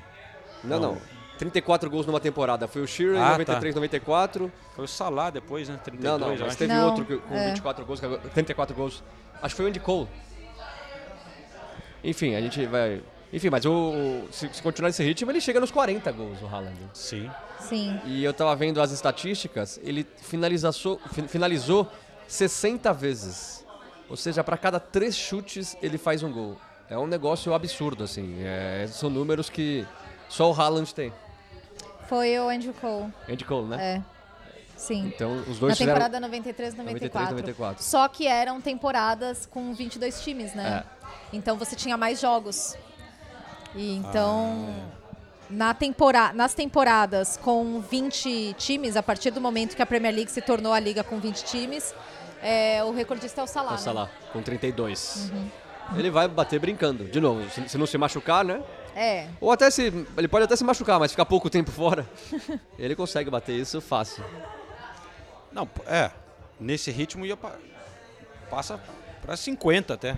Não, 0.64 0.80
Não. 0.80 0.92
não. 0.94 1.02
34 1.40 1.90
gols 1.90 2.06
numa 2.06 2.20
temporada. 2.20 2.68
Foi 2.68 2.82
o 2.84 2.88
Shearer 2.88 3.16
em 3.16 3.20
Ah, 3.20 3.32
93, 3.32 3.74
94. 3.74 4.52
Foi 4.76 4.86
o 4.86 4.88
Salah 4.88 5.30
depois, 5.32 5.68
né? 5.70 5.80
32, 5.84 6.04
Não, 6.12 6.20
não, 6.20 6.34
mas 6.38 6.42
acho. 6.50 6.58
teve 6.58 6.74
Não, 6.74 6.86
outro 6.88 7.06
que- 7.06 7.18
com 7.18 7.34
é. 7.34 7.48
24 7.48 7.86
gols, 7.86 8.00
que 8.00 8.06
agora- 8.06 8.22
34 8.34 8.76
gols. 8.76 9.02
Acho 9.42 9.54
que 9.56 9.58
foi 9.58 9.66
o 9.66 9.70
Andy 9.70 9.80
Cole. 9.80 10.08
Enfim, 12.04 12.36
a 12.36 12.42
gente 12.42 12.66
vai. 12.66 13.02
Enfim, 13.32 13.50
mas 13.50 13.64
o, 13.66 14.24
se, 14.32 14.50
se 14.52 14.62
continuar 14.62 14.90
nesse 14.90 15.04
ritmo, 15.04 15.32
ele 15.32 15.40
chega 15.42 15.60
nos 15.60 15.70
40 15.72 16.12
gols, 16.12 16.42
o 16.42 16.48
Haaland. 16.48 16.78
Sim. 16.94 17.30
Sim. 17.60 18.00
E 18.06 18.24
eu 18.24 18.34
tava 18.34 18.56
vendo 18.56 18.82
as 18.82 18.92
estatísticas, 18.92 19.80
ele 19.84 20.06
finalizou, 20.18 21.00
fin- 21.14 21.28
finalizou 21.28 21.88
60 22.28 22.94
vezes 22.94 23.60
Ou 24.10 24.18
seja, 24.18 24.44
para 24.44 24.58
cada 24.58 24.80
três 24.80 25.16
chutes 25.16 25.78
ele 25.84 25.98
faz 26.00 26.24
um 26.24 26.32
gol. 26.32 26.58
É 26.90 26.98
um 26.98 27.06
negócio 27.06 27.54
absurdo, 27.54 28.04
assim. 28.04 28.38
É, 28.44 28.88
são 28.88 29.08
números 29.08 29.52
que 29.52 29.86
só 30.28 30.50
o 30.52 30.54
Haaland 30.60 30.92
tem. 30.96 31.14
Foi 32.10 32.40
o 32.40 32.50
Andrew 32.50 32.74
Cole. 32.74 33.14
Andy 33.30 33.46
Cole, 33.46 33.68
né? 33.68 33.96
É. 33.98 34.20
Sim. 34.76 35.12
Então 35.14 35.36
os 35.42 35.56
Na 35.56 35.60
dois 35.60 35.78
fizeram... 35.78 35.94
temporada 35.94 36.20
93, 36.20 36.74
94. 36.74 37.30
94. 37.32 37.84
Só 37.84 38.08
que 38.08 38.26
eram 38.26 38.60
temporadas 38.60 39.46
com 39.46 39.74
22 39.76 40.22
times, 40.22 40.56
né? 40.56 40.84
É. 40.84 41.08
Então 41.32 41.56
você 41.56 41.76
tinha 41.76 41.96
mais 41.96 42.20
jogos. 42.20 42.76
E 43.76 43.98
então, 43.98 44.74
Ah, 44.74 45.44
na 45.50 45.74
tempora 45.76 46.34
nas 46.34 46.56
temporadas 46.56 47.38
com 47.38 47.80
20 47.80 48.56
times, 48.58 48.98
a 48.98 49.04
partir 49.04 49.30
do 49.30 49.40
momento 49.40 49.76
que 49.76 49.82
a 49.82 49.86
Premier 49.86 50.16
League 50.16 50.32
se 50.32 50.42
tornou 50.42 50.74
a 50.74 50.80
liga 50.80 51.04
com 51.04 51.20
20 51.20 51.44
times, 51.44 51.94
é, 52.42 52.84
o 52.84 52.92
recordista 52.92 53.42
é 53.42 53.44
o 53.44 53.48
Salah. 53.48 53.70
O 53.70 53.74
né? 53.74 53.78
Salah, 53.78 54.10
com 54.34 54.42
32. 54.42 55.32
Uhum. 55.32 55.50
Ele 55.98 56.10
vai 56.10 56.28
bater 56.28 56.60
brincando. 56.60 57.04
De 57.04 57.20
novo, 57.20 57.48
se, 57.50 57.70
se 57.70 57.78
não 57.78 57.86
se 57.86 57.98
machucar, 57.98 58.44
né? 58.46 58.62
É, 59.02 59.30
Ou 59.40 59.50
até 59.50 59.72
se. 59.72 59.84
Ele 60.18 60.28
pode 60.28 60.44
até 60.44 60.58
se 60.58 60.64
machucar, 60.66 61.00
mas 61.00 61.12
ficar 61.12 61.26
pouco 61.26 61.50
tempo 61.50 61.72
fora. 61.72 62.06
ele 62.78 62.98
consegue 62.98 63.30
bater 63.30 63.54
isso 63.58 63.80
fácil. 63.80 64.26
Não, 65.54 65.70
é. 65.88 66.12
Nesse 66.60 66.92
ritmo 66.92 67.26
ia 67.26 67.38
pa- 67.38 67.56
passa 68.50 68.78
para 69.22 69.38
50 69.38 69.94
até. 69.94 70.18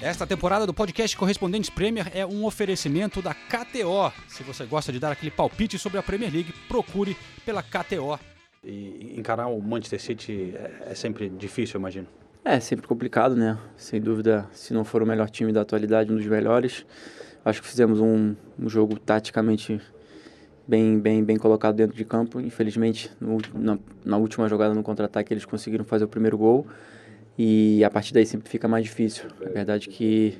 Esta 0.00 0.24
temporada 0.26 0.64
do 0.64 0.72
podcast 0.72 1.16
Correspondentes 1.16 1.68
Premier 1.68 2.06
é 2.14 2.24
um 2.24 2.44
oferecimento 2.44 3.20
da 3.20 3.34
KTO. 3.34 4.12
Se 4.28 4.44
você 4.44 4.64
gosta 4.64 4.92
de 4.92 5.00
dar 5.00 5.10
aquele 5.10 5.32
palpite 5.32 5.76
sobre 5.76 5.98
a 5.98 6.02
Premier 6.04 6.32
League, 6.32 6.52
procure 6.68 7.16
pela 7.44 7.64
KTO. 7.64 8.16
E 8.62 9.14
encarar 9.18 9.48
o 9.48 9.60
Manchester 9.60 10.00
City 10.00 10.54
é, 10.54 10.92
é 10.92 10.94
sempre 10.94 11.28
difícil, 11.28 11.74
eu 11.74 11.80
imagino. 11.80 12.06
É, 12.44 12.58
sempre 12.58 12.86
complicado, 12.86 13.36
né? 13.36 13.58
Sem 13.76 14.00
dúvida, 14.00 14.46
se 14.52 14.72
não 14.72 14.84
for 14.84 15.02
o 15.02 15.06
melhor 15.06 15.28
time 15.28 15.52
da 15.52 15.60
atualidade, 15.60 16.12
um 16.12 16.16
dos 16.16 16.26
melhores. 16.26 16.86
Acho 17.44 17.60
que 17.62 17.68
fizemos 17.68 18.00
um, 18.00 18.34
um 18.58 18.68
jogo 18.68 18.98
taticamente 18.98 19.80
bem, 20.66 20.98
bem, 20.98 21.22
bem 21.22 21.36
colocado 21.36 21.76
dentro 21.76 21.96
de 21.96 22.04
campo. 22.04 22.40
Infelizmente, 22.40 23.10
no- 23.20 23.38
na, 23.54 23.78
na 24.04 24.16
última 24.16 24.48
jogada 24.48 24.74
no 24.74 24.82
contra-ataque, 24.82 25.32
eles 25.34 25.44
conseguiram 25.44 25.84
fazer 25.84 26.04
o 26.04 26.08
primeiro 26.08 26.38
gol. 26.38 26.66
E 27.38 27.84
a 27.84 27.90
partir 27.90 28.14
daí 28.14 28.26
sempre 28.26 28.48
fica 28.48 28.68
mais 28.68 28.84
difícil. 28.84 29.24
É 29.42 29.48
verdade 29.50 29.88
que 29.88 30.38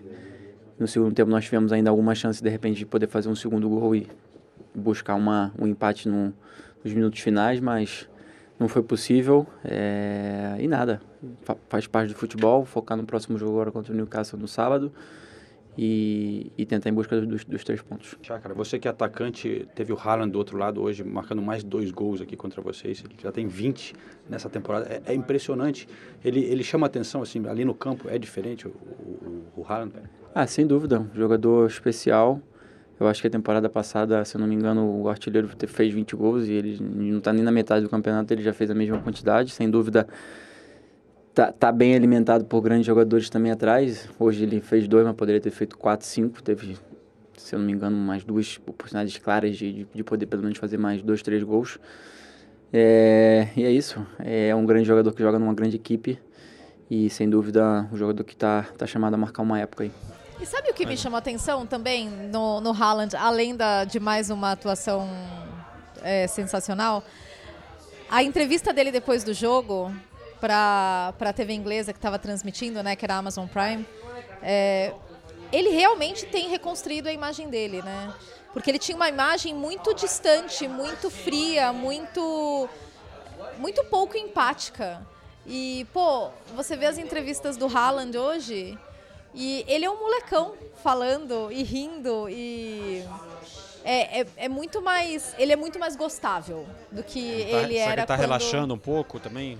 no 0.78 0.88
segundo 0.88 1.14
tempo 1.14 1.30
nós 1.30 1.44
tivemos 1.44 1.72
ainda 1.72 1.90
alguma 1.90 2.14
chance, 2.14 2.42
de 2.42 2.48
repente, 2.50 2.78
de 2.78 2.86
poder 2.86 3.08
fazer 3.08 3.28
um 3.28 3.36
segundo 3.36 3.68
gol 3.68 3.94
e 3.94 4.06
buscar 4.74 5.14
uma, 5.16 5.52
um 5.58 5.66
empate 5.66 6.08
no- 6.08 6.32
nos 6.84 6.94
minutos 6.94 7.20
finais, 7.20 7.60
mas 7.60 8.08
não 8.60 8.68
foi 8.68 8.82
possível. 8.82 9.46
é, 9.64 10.56
E 10.60 10.68
nada, 10.68 11.00
fa- 11.42 11.56
faz 11.68 11.86
parte 11.88 12.12
do 12.12 12.14
futebol, 12.18 12.64
focar 12.64 12.96
no 12.96 13.04
próximo 13.04 13.36
jogo 13.38 13.52
agora 13.52 13.72
contra 13.72 13.92
o 13.92 13.96
Newcastle 13.96 14.38
no 14.38 14.46
sábado 14.46 14.92
e, 15.78 16.52
e 16.58 16.66
tentar 16.66 16.90
em 16.90 16.92
busca 16.92 17.18
dos, 17.20 17.44
dos 17.44 17.64
três 17.64 17.80
pontos. 17.80 18.16
Chácara, 18.22 18.54
você 18.54 18.78
que 18.78 18.86
é 18.86 18.90
atacante, 18.90 19.66
teve 19.74 19.92
o 19.92 19.96
Haaland 19.98 20.30
do 20.32 20.38
outro 20.38 20.58
lado 20.58 20.82
hoje, 20.82 21.02
marcando 21.02 21.40
mais 21.40 21.64
dois 21.64 21.90
gols 21.90 22.20
aqui 22.20 22.36
contra 22.36 22.60
vocês. 22.60 23.02
Ele 23.04 23.14
já 23.20 23.32
tem 23.32 23.46
20 23.46 23.94
nessa 24.28 24.50
temporada. 24.50 24.86
É, 25.06 25.12
é 25.12 25.14
impressionante. 25.14 25.88
Ele, 26.24 26.40
ele 26.44 26.62
chama 26.62 26.86
atenção, 26.86 27.22
assim, 27.22 27.46
ali 27.48 27.64
no 27.64 27.74
campo 27.74 28.08
é 28.10 28.18
diferente 28.18 28.68
o, 28.68 28.70
o, 28.70 29.44
o 29.56 29.64
Haaland. 29.66 29.92
Ah, 30.34 30.46
sem 30.46 30.66
dúvida, 30.66 31.00
um 31.00 31.08
jogador 31.14 31.66
especial. 31.66 32.40
Eu 33.00 33.08
acho 33.08 33.22
que 33.22 33.26
a 33.26 33.30
temporada 33.30 33.66
passada, 33.70 34.22
se 34.26 34.36
eu 34.36 34.40
não 34.40 34.46
me 34.46 34.54
engano, 34.54 35.00
o 35.00 35.08
artilheiro 35.08 35.48
fez 35.66 35.94
20 35.94 36.14
gols 36.14 36.46
e 36.46 36.52
ele 36.52 36.78
não 36.78 37.16
está 37.16 37.32
nem 37.32 37.42
na 37.42 37.50
metade 37.50 37.82
do 37.82 37.88
campeonato, 37.88 38.30
ele 38.34 38.42
já 38.42 38.52
fez 38.52 38.70
a 38.70 38.74
mesma 38.74 38.98
quantidade. 38.98 39.52
Sem 39.52 39.70
dúvida, 39.70 40.06
tá, 41.34 41.50
tá 41.50 41.72
bem 41.72 41.94
alimentado 41.94 42.44
por 42.44 42.60
grandes 42.60 42.84
jogadores 42.84 43.30
também 43.30 43.50
atrás. 43.50 44.06
Hoje 44.18 44.42
ele 44.42 44.60
fez 44.60 44.86
dois, 44.86 45.06
mas 45.06 45.16
poderia 45.16 45.40
ter 45.40 45.50
feito 45.50 45.78
quatro, 45.78 46.06
cinco. 46.06 46.42
Teve, 46.42 46.76
se 47.38 47.54
eu 47.54 47.58
não 47.58 47.64
me 47.64 47.72
engano, 47.72 47.96
mais 47.96 48.22
duas 48.22 48.58
oportunidades 48.58 49.16
claras 49.16 49.56
de, 49.56 49.72
de, 49.72 49.86
de 49.94 50.04
poder 50.04 50.26
pelo 50.26 50.42
menos 50.42 50.58
fazer 50.58 50.76
mais 50.76 51.00
dois, 51.00 51.22
três 51.22 51.42
gols. 51.42 51.78
É, 52.70 53.48
e 53.56 53.64
é 53.64 53.70
isso. 53.70 54.06
É 54.18 54.54
um 54.54 54.66
grande 54.66 54.86
jogador 54.86 55.10
que 55.14 55.22
joga 55.22 55.38
numa 55.38 55.54
grande 55.54 55.76
equipe. 55.76 56.18
E 56.90 57.08
sem 57.08 57.30
dúvida, 57.30 57.88
um 57.90 57.96
jogador 57.96 58.24
que 58.24 58.34
está 58.34 58.64
tá 58.76 58.86
chamado 58.86 59.14
a 59.14 59.16
marcar 59.16 59.40
uma 59.40 59.58
época 59.58 59.84
aí. 59.84 59.90
E 60.40 60.46
sabe 60.46 60.70
o 60.70 60.74
que 60.74 60.86
me 60.86 60.96
chamou 60.96 61.16
a 61.16 61.18
atenção 61.18 61.66
também 61.66 62.08
no, 62.08 62.62
no 62.62 62.72
Haaland, 62.72 63.14
além 63.14 63.54
da, 63.54 63.84
de 63.84 64.00
mais 64.00 64.30
uma 64.30 64.52
atuação 64.52 65.06
é, 66.02 66.26
sensacional? 66.26 67.04
A 68.10 68.22
entrevista 68.22 68.72
dele 68.72 68.90
depois 68.90 69.22
do 69.22 69.34
jogo 69.34 69.94
para 70.40 71.12
a 71.20 71.32
TV 71.34 71.52
inglesa 71.52 71.92
que 71.92 71.98
estava 71.98 72.18
transmitindo, 72.18 72.82
né, 72.82 72.96
que 72.96 73.04
era 73.04 73.16
a 73.16 73.18
Amazon 73.18 73.46
Prime, 73.46 73.86
é, 74.42 74.94
ele 75.52 75.68
realmente 75.68 76.24
tem 76.24 76.48
reconstruído 76.48 77.08
a 77.08 77.12
imagem 77.12 77.50
dele, 77.50 77.82
né? 77.82 78.14
Porque 78.54 78.70
ele 78.70 78.78
tinha 78.78 78.96
uma 78.96 79.10
imagem 79.10 79.54
muito 79.54 79.94
distante, 79.94 80.66
muito 80.66 81.10
fria, 81.10 81.70
muito 81.70 82.66
muito 83.58 83.84
pouco 83.84 84.16
empática. 84.16 85.06
E, 85.46 85.86
pô, 85.92 86.30
você 86.56 86.76
vê 86.76 86.86
as 86.86 86.96
entrevistas 86.96 87.58
do 87.58 87.66
Haaland 87.66 88.16
hoje 88.16 88.78
e 89.34 89.64
ele 89.68 89.84
é 89.84 89.90
um 89.90 89.98
molecão 89.98 90.54
falando 90.82 91.50
e 91.52 91.62
rindo 91.62 92.28
e 92.28 93.04
é, 93.84 94.20
é, 94.20 94.26
é 94.36 94.48
muito 94.48 94.82
mais 94.82 95.34
ele 95.38 95.52
é 95.52 95.56
muito 95.56 95.78
mais 95.78 95.96
gostável 95.96 96.66
do 96.90 97.02
que 97.02 97.20
Tá- 97.20 97.28
ele 97.28 97.44
será 97.44 97.68
que 97.68 97.76
era 97.78 98.00
ele 98.02 98.06
tá 98.06 98.14
quando... 98.14 98.20
relaxando 98.20 98.74
um 98.74 98.78
pouco 98.78 99.18
também? 99.20 99.58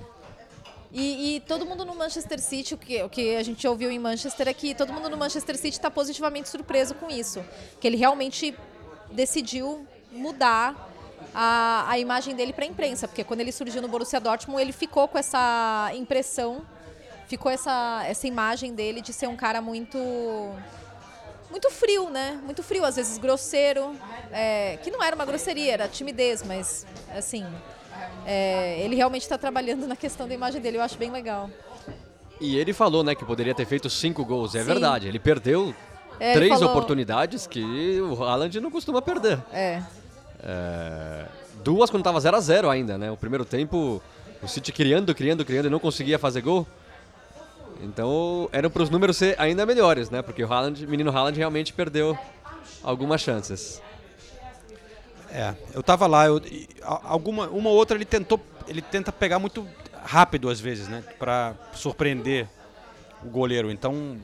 E, 0.92 1.36
e 1.36 1.40
todo 1.40 1.64
mundo 1.64 1.84
no 1.84 1.94
Manchester 1.94 2.40
City, 2.40 2.74
o 2.74 2.76
que, 2.76 3.00
o 3.02 3.08
que 3.08 3.36
a 3.36 3.42
gente 3.44 3.66
ouviu 3.68 3.92
em 3.92 3.98
Manchester 3.98 4.48
é 4.48 4.52
que 4.52 4.74
todo 4.74 4.92
mundo 4.92 5.08
no 5.08 5.16
Manchester 5.16 5.56
City 5.56 5.76
está 5.76 5.88
positivamente 5.88 6.48
surpreso 6.48 6.96
com 6.96 7.08
isso. 7.08 7.44
Que 7.80 7.86
ele 7.86 7.96
realmente 7.96 8.52
decidiu 9.12 9.86
mudar 10.10 10.90
a, 11.32 11.84
a 11.88 11.96
imagem 11.96 12.34
dele 12.34 12.52
para 12.52 12.64
a 12.64 12.66
imprensa. 12.68 13.06
Porque 13.06 13.22
quando 13.22 13.38
ele 13.38 13.52
surgiu 13.52 13.80
no 13.80 13.86
Borussia 13.86 14.18
Dortmund, 14.18 14.60
ele 14.60 14.72
ficou 14.72 15.06
com 15.06 15.16
essa 15.16 15.92
impressão, 15.94 16.62
ficou 17.30 17.50
essa, 17.50 18.02
essa 18.06 18.26
imagem 18.26 18.74
dele 18.74 19.00
de 19.00 19.12
ser 19.12 19.28
um 19.28 19.36
cara 19.36 19.62
muito 19.62 19.96
muito 21.48 21.70
frio, 21.70 22.10
né? 22.10 22.40
Muito 22.44 22.62
frio, 22.62 22.84
às 22.84 22.96
vezes 22.96 23.18
grosseiro, 23.18 23.94
é, 24.32 24.78
que 24.82 24.90
não 24.90 25.02
era 25.02 25.14
uma 25.16 25.24
grosseria, 25.24 25.72
era 25.72 25.88
timidez, 25.88 26.42
mas 26.44 26.84
assim, 27.16 27.44
é, 28.26 28.80
ele 28.80 28.94
realmente 28.96 29.22
está 29.22 29.38
trabalhando 29.38 29.86
na 29.86 29.94
questão 29.96 30.26
da 30.28 30.34
imagem 30.34 30.60
dele, 30.60 30.76
eu 30.78 30.82
acho 30.82 30.96
bem 30.98 31.10
legal. 31.10 31.48
E 32.40 32.56
ele 32.56 32.72
falou, 32.72 33.02
né, 33.04 33.14
que 33.14 33.24
poderia 33.24 33.54
ter 33.54 33.66
feito 33.66 33.88
cinco 33.90 34.24
gols. 34.24 34.54
É 34.54 34.60
Sim. 34.60 34.66
verdade. 34.66 35.06
Ele 35.08 35.18
perdeu 35.18 35.74
É, 36.18 36.30
ele 36.30 36.34
três 36.46 36.52
falou- 36.54 36.70
oportunidades 36.70 37.46
que 37.46 38.00
o 38.00 38.22
Haaland 38.24 38.58
não 38.60 38.70
costuma 38.70 39.00
perder. 39.02 39.38
É, 39.52 39.82
É, 40.42 41.26
duas 41.62 41.90
quando 41.90 42.02
tava 42.02 42.18
0 42.18 42.34
a 42.36 42.40
0 42.40 42.70
ainda, 42.70 42.96
né? 42.96 43.10
O 43.10 43.16
primeiro 43.16 43.44
tempo, 43.44 44.00
o 44.42 44.48
City 44.48 44.72
criando, 44.72 45.14
criando, 45.14 45.44
criando 45.44 45.66
e 45.66 45.70
não 45.70 45.78
conseguia 45.78 46.18
fazer 46.18 46.40
gol. 46.40 46.66
Então, 47.82 48.48
eram 48.52 48.70
para 48.70 48.82
os 48.82 48.90
números 48.90 49.16
ser 49.16 49.34
ainda 49.38 49.64
melhores, 49.64 50.10
né? 50.10 50.22
Porque 50.22 50.44
o 50.44 50.52
Haaland, 50.52 50.86
menino 50.86 51.10
Haaland 51.10 51.36
realmente 51.36 51.72
perdeu 51.72 52.18
algumas 52.82 53.20
chances. 53.20 53.80
É, 55.32 55.54
eu 55.72 55.82
tava 55.82 56.06
lá, 56.06 56.26
eu, 56.26 56.40
alguma, 56.82 57.48
uma 57.48 57.70
ou 57.70 57.76
outra 57.76 57.96
ele 57.96 58.04
tentou, 58.04 58.40
ele 58.66 58.82
tenta 58.82 59.12
pegar 59.12 59.38
muito 59.38 59.66
rápido 60.02 60.48
às 60.48 60.58
vezes, 60.58 60.88
né, 60.88 61.04
Pra 61.18 61.54
surpreender 61.72 62.48
o 63.24 63.28
goleiro. 63.28 63.70
Então 63.70 64.18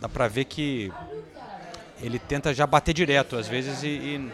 dá 0.00 0.08
pra 0.08 0.26
ver 0.28 0.44
que 0.44 0.92
ele 2.00 2.18
tenta 2.18 2.52
já 2.52 2.66
bater 2.66 2.92
direto 2.92 3.36
às 3.36 3.48
vezes 3.48 3.82
e, 3.82 3.88
e 3.88 4.32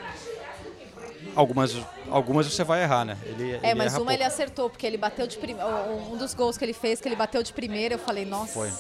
algumas, 1.34 1.76
algumas 2.10 2.46
você 2.46 2.64
vai 2.64 2.82
errar, 2.82 3.04
né? 3.04 3.16
Ele, 3.24 3.52
é 3.52 3.60
ele 3.62 3.74
mas 3.74 3.92
erra 3.94 4.02
uma 4.02 4.12
ele 4.12 4.22
pouco. 4.22 4.32
acertou, 4.34 4.70
porque 4.70 4.86
ele 4.86 4.96
bateu 4.96 5.26
de 5.26 5.36
primeira. 5.38 5.68
Um 6.10 6.16
dos 6.16 6.34
gols 6.34 6.56
que 6.56 6.64
ele 6.64 6.72
fez, 6.72 7.00
que 7.00 7.08
ele 7.08 7.16
bateu 7.16 7.42
de 7.42 7.52
primeira, 7.52 7.94
eu 7.94 7.98
falei, 7.98 8.24
nossa. 8.24 8.52
Foi. 8.52 8.72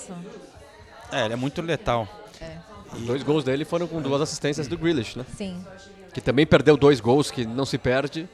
É, 1.12 1.24
ele 1.24 1.34
é 1.34 1.36
muito 1.36 1.60
letal. 1.62 2.08
Os 2.92 3.00
dois 3.02 3.22
gols 3.22 3.42
dele 3.44 3.64
foram 3.64 3.86
com 3.86 4.00
duas 4.00 4.20
assistências 4.20 4.68
do 4.68 4.78
Grealish, 4.78 5.16
né? 5.18 5.24
Sim. 5.36 5.64
Que 6.12 6.20
também 6.20 6.46
perdeu 6.46 6.76
dois 6.76 7.00
gols 7.00 7.30
que 7.30 7.44
não 7.44 7.64
se 7.66 7.76
perde, 7.76 8.28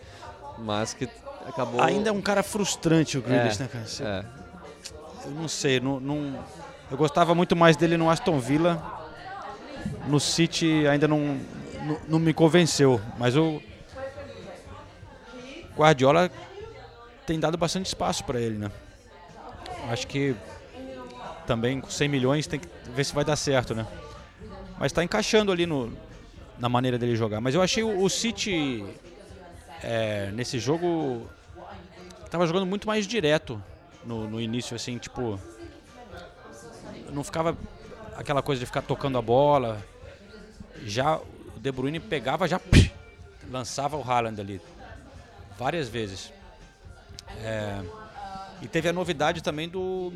mas 0.59 0.93
que 0.93 1.09
acabou... 1.47 1.81
Ainda 1.83 2.11
é 2.11 2.13
um 2.13 2.21
cara 2.21 2.43
frustrante 2.43 3.17
o 3.17 3.23
Grealish, 3.23 3.59
É, 3.59 3.63
né, 3.63 3.69
cara? 3.73 3.87
Você- 3.87 4.05
é. 4.05 4.25
Eu 5.25 5.31
não 5.33 5.49
sei, 5.49 5.81
não, 5.81 5.99
não- 5.99 6.39
eu 6.91 6.97
gostava 6.97 7.35
muito 7.35 7.57
mais 7.57 7.77
dele 7.77 7.97
no 7.97 8.11
Aston 8.11 8.39
Villa. 8.39 8.83
No 10.07 10.21
City 10.21 10.87
ainda 10.87 11.09
não, 11.09 11.39
não, 11.87 11.99
não 12.09 12.19
me 12.19 12.35
convenceu, 12.35 13.01
mas 13.19 13.37
o 13.37 13.63
Guardiola 15.81 16.31
tem 17.27 17.41
dado 17.41 17.57
bastante 17.57 17.87
espaço 17.87 18.25
para 18.25 18.41
ele, 18.41 18.59
né? 18.59 18.71
Acho 19.89 20.07
que 20.07 20.37
também 21.47 21.81
com 21.81 21.91
100 21.91 22.09
milhões 22.09 22.47
tem 22.47 22.61
que 22.61 22.69
ver 22.91 23.05
se 23.05 23.15
vai 23.15 23.25
dar 23.25 23.37
certo, 23.37 23.75
né? 23.75 23.87
Mas 24.79 24.93
está 24.93 25.03
encaixando 25.03 25.51
ali 25.51 25.67
no, 25.67 25.93
na 26.59 26.69
maneira 26.69 26.99
dele 26.99 27.17
jogar. 27.17 27.41
Mas 27.41 27.55
eu 27.55 27.63
achei 27.63 27.83
o, 27.83 28.03
o 28.03 28.11
City 28.11 28.85
é, 29.83 30.31
nesse 30.33 30.59
jogo 30.59 31.29
tava 32.31 32.47
jogando 32.47 32.67
muito 32.67 32.87
mais 32.87 33.07
direto 33.07 33.61
no, 34.05 34.29
no 34.29 34.41
início, 34.41 34.77
assim, 34.77 34.99
tipo. 34.99 35.41
Não 37.13 37.25
ficava 37.25 37.57
aquela 38.17 38.43
coisa 38.43 38.61
de 38.61 38.67
ficar 38.67 38.83
tocando 38.83 39.19
a 39.19 39.23
bola. 39.23 39.85
Já 40.85 41.17
o 41.17 41.59
De 41.59 41.73
Bruyne 41.73 41.99
pegava, 41.99 42.47
já 42.47 42.59
psh, 42.59 42.91
lançava 43.51 43.97
o 43.97 44.03
Haaland 44.03 44.41
ali. 44.41 44.61
Várias 45.61 45.91
vezes. 45.91 46.33
É, 47.45 47.83
e 48.63 48.67
teve 48.67 48.89
a 48.89 48.95
novidade 48.95 49.43
também 49.43 49.69
do, 49.69 50.11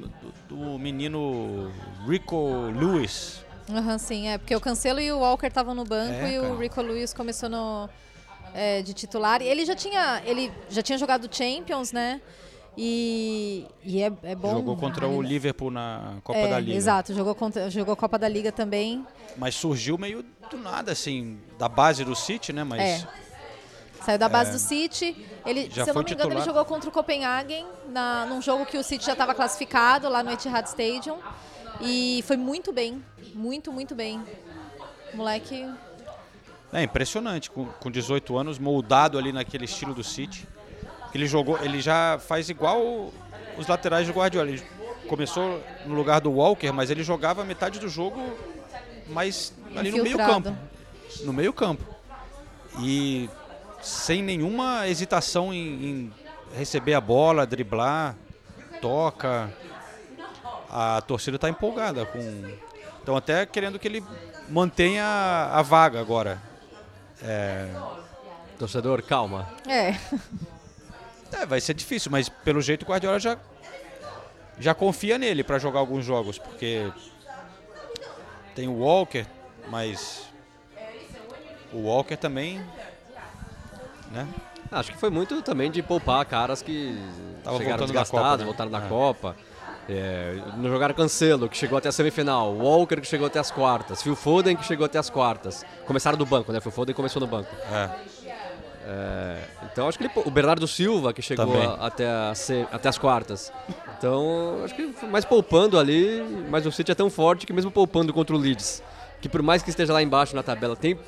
do, 0.48 0.56
do 0.56 0.78
menino 0.78 1.70
Rico 2.08 2.70
Lewis. 2.74 3.44
Aham, 3.70 3.98
sim, 3.98 4.26
é. 4.26 4.38
Porque 4.38 4.56
o 4.56 4.60
Cancelo 4.60 5.00
e 5.00 5.12
o 5.12 5.18
Walker 5.18 5.46
estavam 5.46 5.74
no 5.74 5.84
banco 5.84 6.14
É, 6.14 6.32
e 6.32 6.40
cara. 6.40 6.50
o 6.50 6.56
Rico 6.56 6.80
Lewis 6.80 7.12
começou 7.12 7.50
no, 7.50 7.90
é, 8.54 8.80
de 8.80 8.94
titular. 8.94 9.42
E 9.42 9.46
ele 9.46 9.66
já 9.66 9.76
tinha, 9.76 10.22
ele 10.24 10.50
já 10.70 10.80
tinha 10.80 10.96
jogado 10.96 11.28
Champions, 11.30 11.92
né? 11.92 12.22
E, 12.74 13.66
e 13.84 14.02
é, 14.02 14.10
é 14.22 14.34
bom. 14.34 14.50
Jogou 14.50 14.76
contra 14.78 15.06
o 15.06 15.20
Liverpool 15.20 15.70
na 15.70 16.16
Copa 16.24 16.38
é, 16.38 16.48
da 16.48 16.58
Liga. 16.58 16.74
Exato, 16.76 17.12
jogou, 17.12 17.34
contra, 17.34 17.68
jogou 17.68 17.94
Copa 17.94 18.18
da 18.18 18.28
Liga 18.28 18.50
também. 18.50 19.06
Mas 19.36 19.54
surgiu 19.54 19.98
meio 19.98 20.24
do 20.50 20.56
nada, 20.56 20.90
assim, 20.92 21.38
da 21.58 21.68
base 21.68 22.02
do 22.02 22.16
City, 22.16 22.50
né? 22.50 22.64
Mas 22.64 22.80
É. 22.80 23.23
Saiu 24.02 24.18
da 24.18 24.28
base 24.28 24.52
do 24.52 24.58
City. 24.58 25.16
Ele, 25.46 25.70
Já 25.70 25.84
se 25.84 25.90
eu 25.90 25.94
não 25.94 26.02
me 26.02 26.12
engano, 26.12 26.32
ele 26.32 26.42
jogou 26.42 26.64
contra 26.64 26.88
o 26.88 26.92
Copenhagen, 26.92 27.66
na, 27.88 28.26
num 28.26 28.40
jogo 28.40 28.66
que 28.66 28.76
o 28.76 28.82
City 28.84 29.04
já 29.04 29.12
estava 29.12 29.34
classificado 29.34 30.08
lá 30.08 30.22
no 30.22 30.30
Etihad 30.30 30.66
Stadium. 30.66 31.18
E 31.80 32.22
foi 32.26 32.36
muito 32.36 32.72
bem. 32.72 33.02
Muito, 33.34 33.72
muito 33.72 33.94
bem. 33.94 34.22
Moleque. 35.14 35.66
é 36.72 36.82
impressionante, 36.82 37.50
com, 37.50 37.66
com 37.66 37.90
18 37.90 38.36
anos, 38.36 38.58
moldado 38.58 39.16
ali 39.16 39.32
naquele 39.32 39.64
estilo 39.64 39.94
do 39.94 40.02
City. 40.04 40.46
Ele 41.14 41.26
jogou, 41.26 41.58
ele 41.62 41.80
já 41.80 42.18
faz 42.18 42.48
igual 42.48 43.12
os 43.56 43.66
laterais 43.66 44.06
do 44.06 44.12
Guardiola. 44.12 44.48
Ele 44.48 44.62
começou 45.08 45.62
no 45.86 45.94
lugar 45.94 46.20
do 46.20 46.32
Walker, 46.32 46.72
mas 46.72 46.90
ele 46.90 47.04
jogava 47.04 47.44
metade 47.44 47.78
do 47.78 47.88
jogo 47.88 48.20
mais 49.08 49.52
ali 49.76 49.90
no 49.90 49.98
meio 49.98 50.06
Infiltrado. 50.14 50.50
campo. 50.50 50.58
No 51.24 51.32
meio 51.32 51.52
campo. 51.52 51.84
E 52.80 53.28
sem 53.84 54.22
nenhuma 54.22 54.88
hesitação 54.88 55.52
em, 55.52 55.84
em 55.84 56.12
receber 56.56 56.94
a 56.94 57.00
bola, 57.00 57.46
driblar, 57.46 58.16
toca. 58.80 59.52
A 60.70 61.00
torcida 61.02 61.36
está 61.36 61.48
empolgada 61.48 62.04
com. 62.06 62.18
Estão 62.98 63.16
até 63.16 63.44
querendo 63.44 63.78
que 63.78 63.86
ele 63.86 64.02
mantenha 64.48 65.04
a 65.52 65.62
vaga 65.62 66.00
agora. 66.00 66.40
Torcedor, 68.58 69.02
calma. 69.02 69.48
É. 69.68 69.94
É, 71.32 71.44
vai 71.46 71.60
ser 71.60 71.74
difícil, 71.74 72.10
mas 72.10 72.28
pelo 72.28 72.60
jeito 72.60 72.84
o 72.84 72.86
Guardiola 72.86 73.18
já, 73.18 73.36
já 74.58 74.72
confia 74.72 75.18
nele 75.18 75.42
para 75.42 75.58
jogar 75.58 75.80
alguns 75.80 76.04
jogos, 76.04 76.38
porque 76.38 76.90
tem 78.54 78.68
o 78.68 78.78
Walker, 78.78 79.26
mas 79.68 80.28
o 81.72 81.88
Walker 81.88 82.16
também, 82.16 82.64
né? 84.10 84.26
Acho 84.72 84.90
que 84.92 84.98
foi 84.98 85.10
muito 85.10 85.40
também 85.42 85.70
de 85.70 85.82
poupar 85.82 86.24
caras 86.24 86.60
que 86.62 86.98
Tava 87.44 87.58
chegaram 87.58 87.78
voltando 87.78 87.94
da 87.94 88.02
desgastados, 88.02 88.30
Copa, 88.30 88.36
né? 88.38 88.44
voltaram 88.44 88.70
da 88.70 88.78
É. 88.78 88.88
Copa. 88.88 89.36
É, 89.88 90.36
não 90.56 90.70
jogaram 90.70 90.94
Cancelo, 90.94 91.48
que 91.48 91.56
chegou 91.56 91.76
até 91.76 91.88
a 91.88 91.92
semifinal. 91.92 92.54
Walker, 92.54 92.96
que 93.00 93.06
chegou 93.06 93.26
até 93.26 93.38
as 93.38 93.50
quartas. 93.50 94.02
Phil 94.02 94.16
Foden, 94.16 94.56
que 94.56 94.64
chegou 94.64 94.86
até 94.86 94.98
as 94.98 95.10
quartas. 95.10 95.64
Começaram 95.86 96.16
do 96.16 96.24
banco, 96.24 96.50
né? 96.52 96.60
Phil 96.60 96.72
Foden 96.72 96.94
começou 96.94 97.20
no 97.20 97.26
banco. 97.26 97.50
É. 97.70 97.90
É, 98.86 99.38
então 99.72 99.88
acho 99.88 99.96
que 99.98 100.04
ele, 100.04 100.12
o 100.26 100.30
Bernardo 100.30 100.66
Silva, 100.68 101.12
que 101.12 101.22
chegou 101.22 101.58
a- 101.58 101.86
até, 101.86 102.06
a 102.06 102.32
até 102.70 102.88
as 102.88 102.98
quartas. 102.98 103.50
Então, 103.96 104.60
acho 104.64 104.74
que 104.74 104.92
foi 104.92 105.08
mais 105.08 105.24
poupando 105.24 105.78
ali, 105.78 106.22
mas 106.50 106.66
o 106.66 106.72
City 106.72 106.92
é 106.92 106.94
tão 106.94 107.08
forte 107.08 107.46
que 107.46 107.52
mesmo 107.52 107.70
poupando 107.70 108.12
contra 108.12 108.36
o 108.36 108.38
Leeds, 108.38 108.82
que 109.22 109.28
por 109.28 109.40
mais 109.40 109.62
que 109.62 109.70
esteja 109.70 109.90
lá 109.92 110.02
embaixo 110.02 110.36
na 110.36 110.42
tabela, 110.42 110.76
tem 110.76 110.98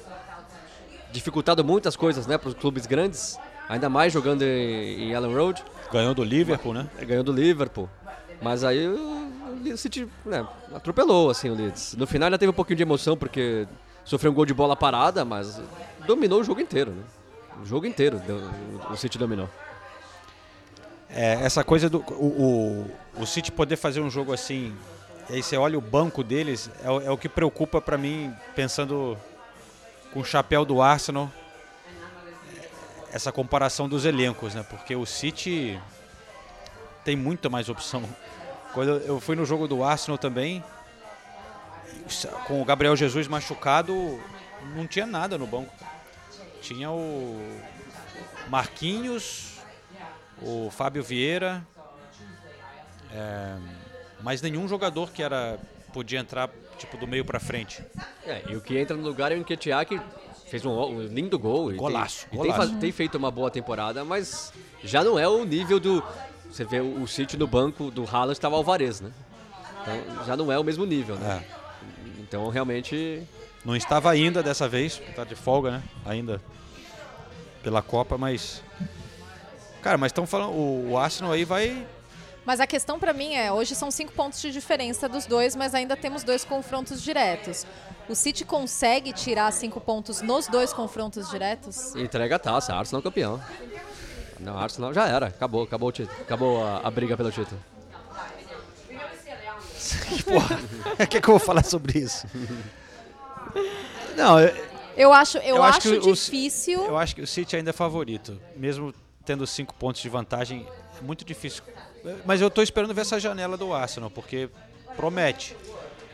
dificultado 1.12 1.64
muitas 1.64 1.96
coisas 1.96 2.26
né, 2.26 2.36
para 2.38 2.48
os 2.48 2.54
clubes 2.54 2.86
grandes, 2.86 3.38
ainda 3.68 3.88
mais 3.88 4.12
jogando 4.12 4.42
em, 4.42 5.04
em 5.08 5.12
Ellen 5.12 5.34
Road, 5.34 5.62
Ganhou 5.92 6.14
do 6.14 6.24
Liverpool, 6.24 6.74
né? 6.74 6.88
ganhou 7.02 7.22
do 7.22 7.32
Liverpool. 7.32 7.88
Mas 8.42 8.64
aí 8.64 8.86
o 8.88 9.76
City 9.76 10.08
né, 10.24 10.46
atropelou 10.74 11.30
assim, 11.30 11.48
o 11.48 11.54
Leeds. 11.54 11.94
No 11.96 12.06
final 12.06 12.26
ainda 12.26 12.38
teve 12.38 12.50
um 12.50 12.54
pouquinho 12.54 12.76
de 12.76 12.82
emoção, 12.82 13.16
porque 13.16 13.66
sofreu 14.04 14.32
um 14.32 14.34
gol 14.34 14.44
de 14.44 14.52
bola 14.52 14.74
parada, 14.76 15.24
mas 15.24 15.60
dominou 16.06 16.40
o 16.40 16.44
jogo 16.44 16.60
inteiro. 16.60 16.90
Né? 16.90 17.02
O 17.62 17.66
jogo 17.66 17.86
inteiro 17.86 18.18
deu- 18.18 18.42
o 18.90 18.96
City 18.96 19.16
dominou. 19.16 19.48
É, 21.08 21.34
essa 21.34 21.62
coisa 21.62 21.88
do 21.88 21.98
o, 22.10 22.86
o, 23.16 23.22
o 23.22 23.26
City 23.26 23.52
poder 23.52 23.76
fazer 23.76 24.00
um 24.00 24.10
jogo 24.10 24.32
assim, 24.32 24.74
e 25.30 25.34
aí 25.36 25.42
você 25.42 25.56
olha 25.56 25.78
o 25.78 25.80
banco 25.80 26.22
deles, 26.24 26.68
é, 26.82 27.06
é 27.06 27.10
o 27.10 27.16
que 27.16 27.28
preocupa 27.28 27.80
para 27.80 27.96
mim, 27.96 28.32
pensando 28.56 29.16
com 30.16 30.20
o 30.20 30.24
chapéu 30.24 30.64
do 30.64 30.80
Arsenal, 30.80 31.30
essa 33.12 33.30
comparação 33.30 33.86
dos 33.86 34.06
elencos, 34.06 34.54
né? 34.54 34.62
Porque 34.62 34.96
o 34.96 35.04
City 35.04 35.78
tem 37.04 37.14
muita 37.14 37.50
mais 37.50 37.68
opção. 37.68 38.02
Quando 38.72 38.92
eu- 38.92 39.20
fui 39.20 39.36
no 39.36 39.44
jogo 39.44 39.68
do 39.68 39.84
Arsenal 39.84 40.16
também, 40.16 40.64
com 42.46 42.62
o 42.62 42.64
Gabriel 42.64 42.96
Jesus 42.96 43.28
machucado, 43.28 44.18
não 44.74 44.86
tinha 44.86 45.04
nada 45.04 45.36
no 45.36 45.46
banco. 45.46 45.74
Tinha 46.62 46.90
o 46.90 47.60
Marquinhos, 48.48 49.58
o 50.40 50.70
Fábio 50.70 51.02
Vieira, 51.04 51.62
é, 53.12 53.56
mas 54.22 54.40
nenhum 54.40 54.66
jogador 54.66 55.10
que 55.10 55.22
era 55.22 55.58
podia 55.96 56.18
entrar 56.20 56.50
tipo 56.78 56.98
do 56.98 57.06
meio 57.06 57.24
para 57.24 57.40
frente. 57.40 57.82
É, 58.26 58.42
e 58.50 58.54
o 58.54 58.60
que 58.60 58.76
entra 58.78 58.94
no 58.94 59.02
lugar 59.02 59.32
é 59.32 59.34
o 59.34 59.38
Nketiah, 59.40 59.82
que 59.86 59.98
fez 60.46 60.62
um, 60.66 60.70
um 60.70 61.02
lindo 61.06 61.38
gol. 61.38 61.72
e 61.72 61.76
Golaço, 61.76 62.26
tem, 62.26 62.38
e 62.38 62.42
tem 62.42 62.50
golaço. 62.52 62.68
faz- 62.68 62.80
tem 62.80 62.92
feito 62.92 63.16
uma 63.16 63.30
boa 63.30 63.50
temporada, 63.50 64.04
mas 64.04 64.52
já 64.84 65.02
não 65.02 65.18
é 65.18 65.26
o 65.26 65.42
nível 65.44 65.80
do... 65.80 66.02
Você 66.50 66.64
vê 66.64 66.80
o, 66.80 67.02
o 67.02 67.08
City 67.08 67.38
no 67.38 67.46
banco 67.46 67.90
do 67.90 68.04
Haaland 68.04 68.32
estava 68.32 68.56
Alvarez, 68.56 69.00
né? 69.00 69.10
Então 69.82 70.24
já 70.26 70.36
não 70.36 70.52
é 70.52 70.58
o 70.58 70.62
mesmo 70.64 70.84
nível, 70.84 71.16
né? 71.16 71.42
Então 72.18 72.46
realmente... 72.50 73.22
Não 73.64 73.74
estava 73.74 74.10
ainda 74.10 74.42
dessa 74.42 74.68
vez, 74.68 75.00
tá 75.16 75.24
de 75.24 75.34
folga, 75.34 75.70
né? 75.70 75.82
Ainda 76.04 76.40
pela 77.62 77.80
Copa, 77.82 78.18
mas 78.18 78.62
cara, 79.82 79.96
mas 79.96 80.10
estão 80.10 80.26
falando 80.26 80.50
o, 80.52 80.90
o 80.90 80.98
Arsenal 80.98 81.32
aí 81.32 81.44
vai 81.44 81.86
Mas 82.46 82.60
a 82.60 82.66
questão 82.66 82.98
pra 82.98 83.12
mim 83.12 83.34
é, 83.34 83.50
hoje 83.52 83.74
são 83.74 83.90
cinco 83.90 84.12
pontos 84.12 84.40
de 84.40 84.52
diferença 84.52 85.08
dos 85.08 85.26
dois, 85.26 85.56
mas 85.56 85.74
ainda 85.74 85.96
temos 85.96 86.22
dois 86.22 86.44
confrontos 86.44 87.02
diretos. 87.02 87.66
O 88.08 88.14
City 88.14 88.44
consegue 88.44 89.12
tirar 89.12 89.52
cinco 89.52 89.80
pontos 89.80 90.22
nos 90.22 90.46
dois 90.46 90.72
confrontos 90.72 91.28
diretos? 91.28 91.94
Entrega 91.96 92.36
a 92.36 92.38
taça, 92.38 92.72
Arsenal 92.72 93.02
campeão. 93.02 93.40
Não, 94.38 94.56
Arsenal 94.56 94.94
já 94.94 95.08
era, 95.08 95.26
acabou, 95.26 95.64
acabou 95.64 95.88
o 95.88 95.92
título. 95.92 96.16
Acabou 96.20 96.64
a, 96.64 96.78
a 96.86 96.90
briga 96.90 97.16
pelo 97.16 97.32
título. 97.32 97.60
O 100.98 101.06
que, 101.06 101.16
é 101.18 101.20
que 101.20 101.28
eu 101.28 101.32
vou 101.32 101.38
falar 101.38 101.62
sobre 101.64 101.98
isso? 102.00 102.26
Não, 104.16 104.40
eu, 104.40 104.54
Eu 104.96 105.12
acho, 105.12 105.38
eu 105.38 105.56
Eu 105.56 105.62
acho 105.62 105.78
acho, 105.78 105.90
que 106.00 106.08
o- 106.08 106.12
difícil. 106.14 106.84
eu 106.84 106.96
acho 106.96 107.14
que 107.14 107.22
o 107.22 107.26
City 107.26 107.54
ainda 107.56 107.70
é 107.70 107.72
favorito, 107.72 108.40
mesmo 108.56 108.92
tendo 109.24 109.46
cinco 109.46 109.74
pontos 109.74 110.00
de 110.00 110.08
vantagem, 110.08 110.66
é 110.98 111.02
muito 111.04 111.24
difícil. 111.24 111.62
Mas 112.24 112.40
eu 112.40 112.50
tô 112.50 112.62
esperando 112.62 112.94
ver 112.94 113.02
essa 113.02 113.18
janela 113.18 113.56
do 113.56 113.72
Arsenal, 113.72 114.10
porque 114.10 114.48
promete. 114.96 115.56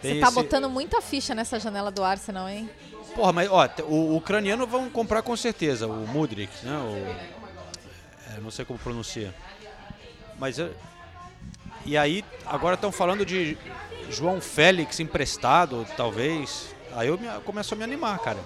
Tem 0.00 0.14
Você 0.14 0.20
tá 0.20 0.26
esse- 0.26 0.34
botando 0.34 0.68
muita 0.68 1.00
ficha 1.00 1.34
nessa 1.34 1.60
janela 1.60 1.90
do 1.90 2.02
Arsenal, 2.02 2.48
hein? 2.48 2.68
Porra, 3.14 3.32
mas 3.32 3.50
ó, 3.50 3.68
o, 3.82 3.94
o 3.94 4.16
ucraniano 4.16 4.66
vão 4.66 4.88
comprar 4.90 5.22
com 5.22 5.36
certeza, 5.36 5.86
o 5.86 6.06
Mudrik, 6.08 6.50
né? 6.64 6.76
O, 6.78 8.34
é, 8.36 8.40
não 8.40 8.50
sei 8.50 8.64
como 8.64 8.78
pronuncia. 8.78 9.34
Mas 10.38 10.58
eu- 10.58 10.74
e 11.84 11.96
aí 11.96 12.24
agora 12.46 12.74
estão 12.74 12.90
falando 12.90 13.24
de 13.26 13.56
João 14.10 14.40
Félix 14.40 14.98
emprestado, 15.00 15.86
talvez. 15.96 16.74
Aí 16.94 17.08
eu 17.08 17.18
me, 17.18 17.28
começo 17.44 17.74
a 17.74 17.76
me 17.76 17.84
animar, 17.84 18.18
cara. 18.20 18.38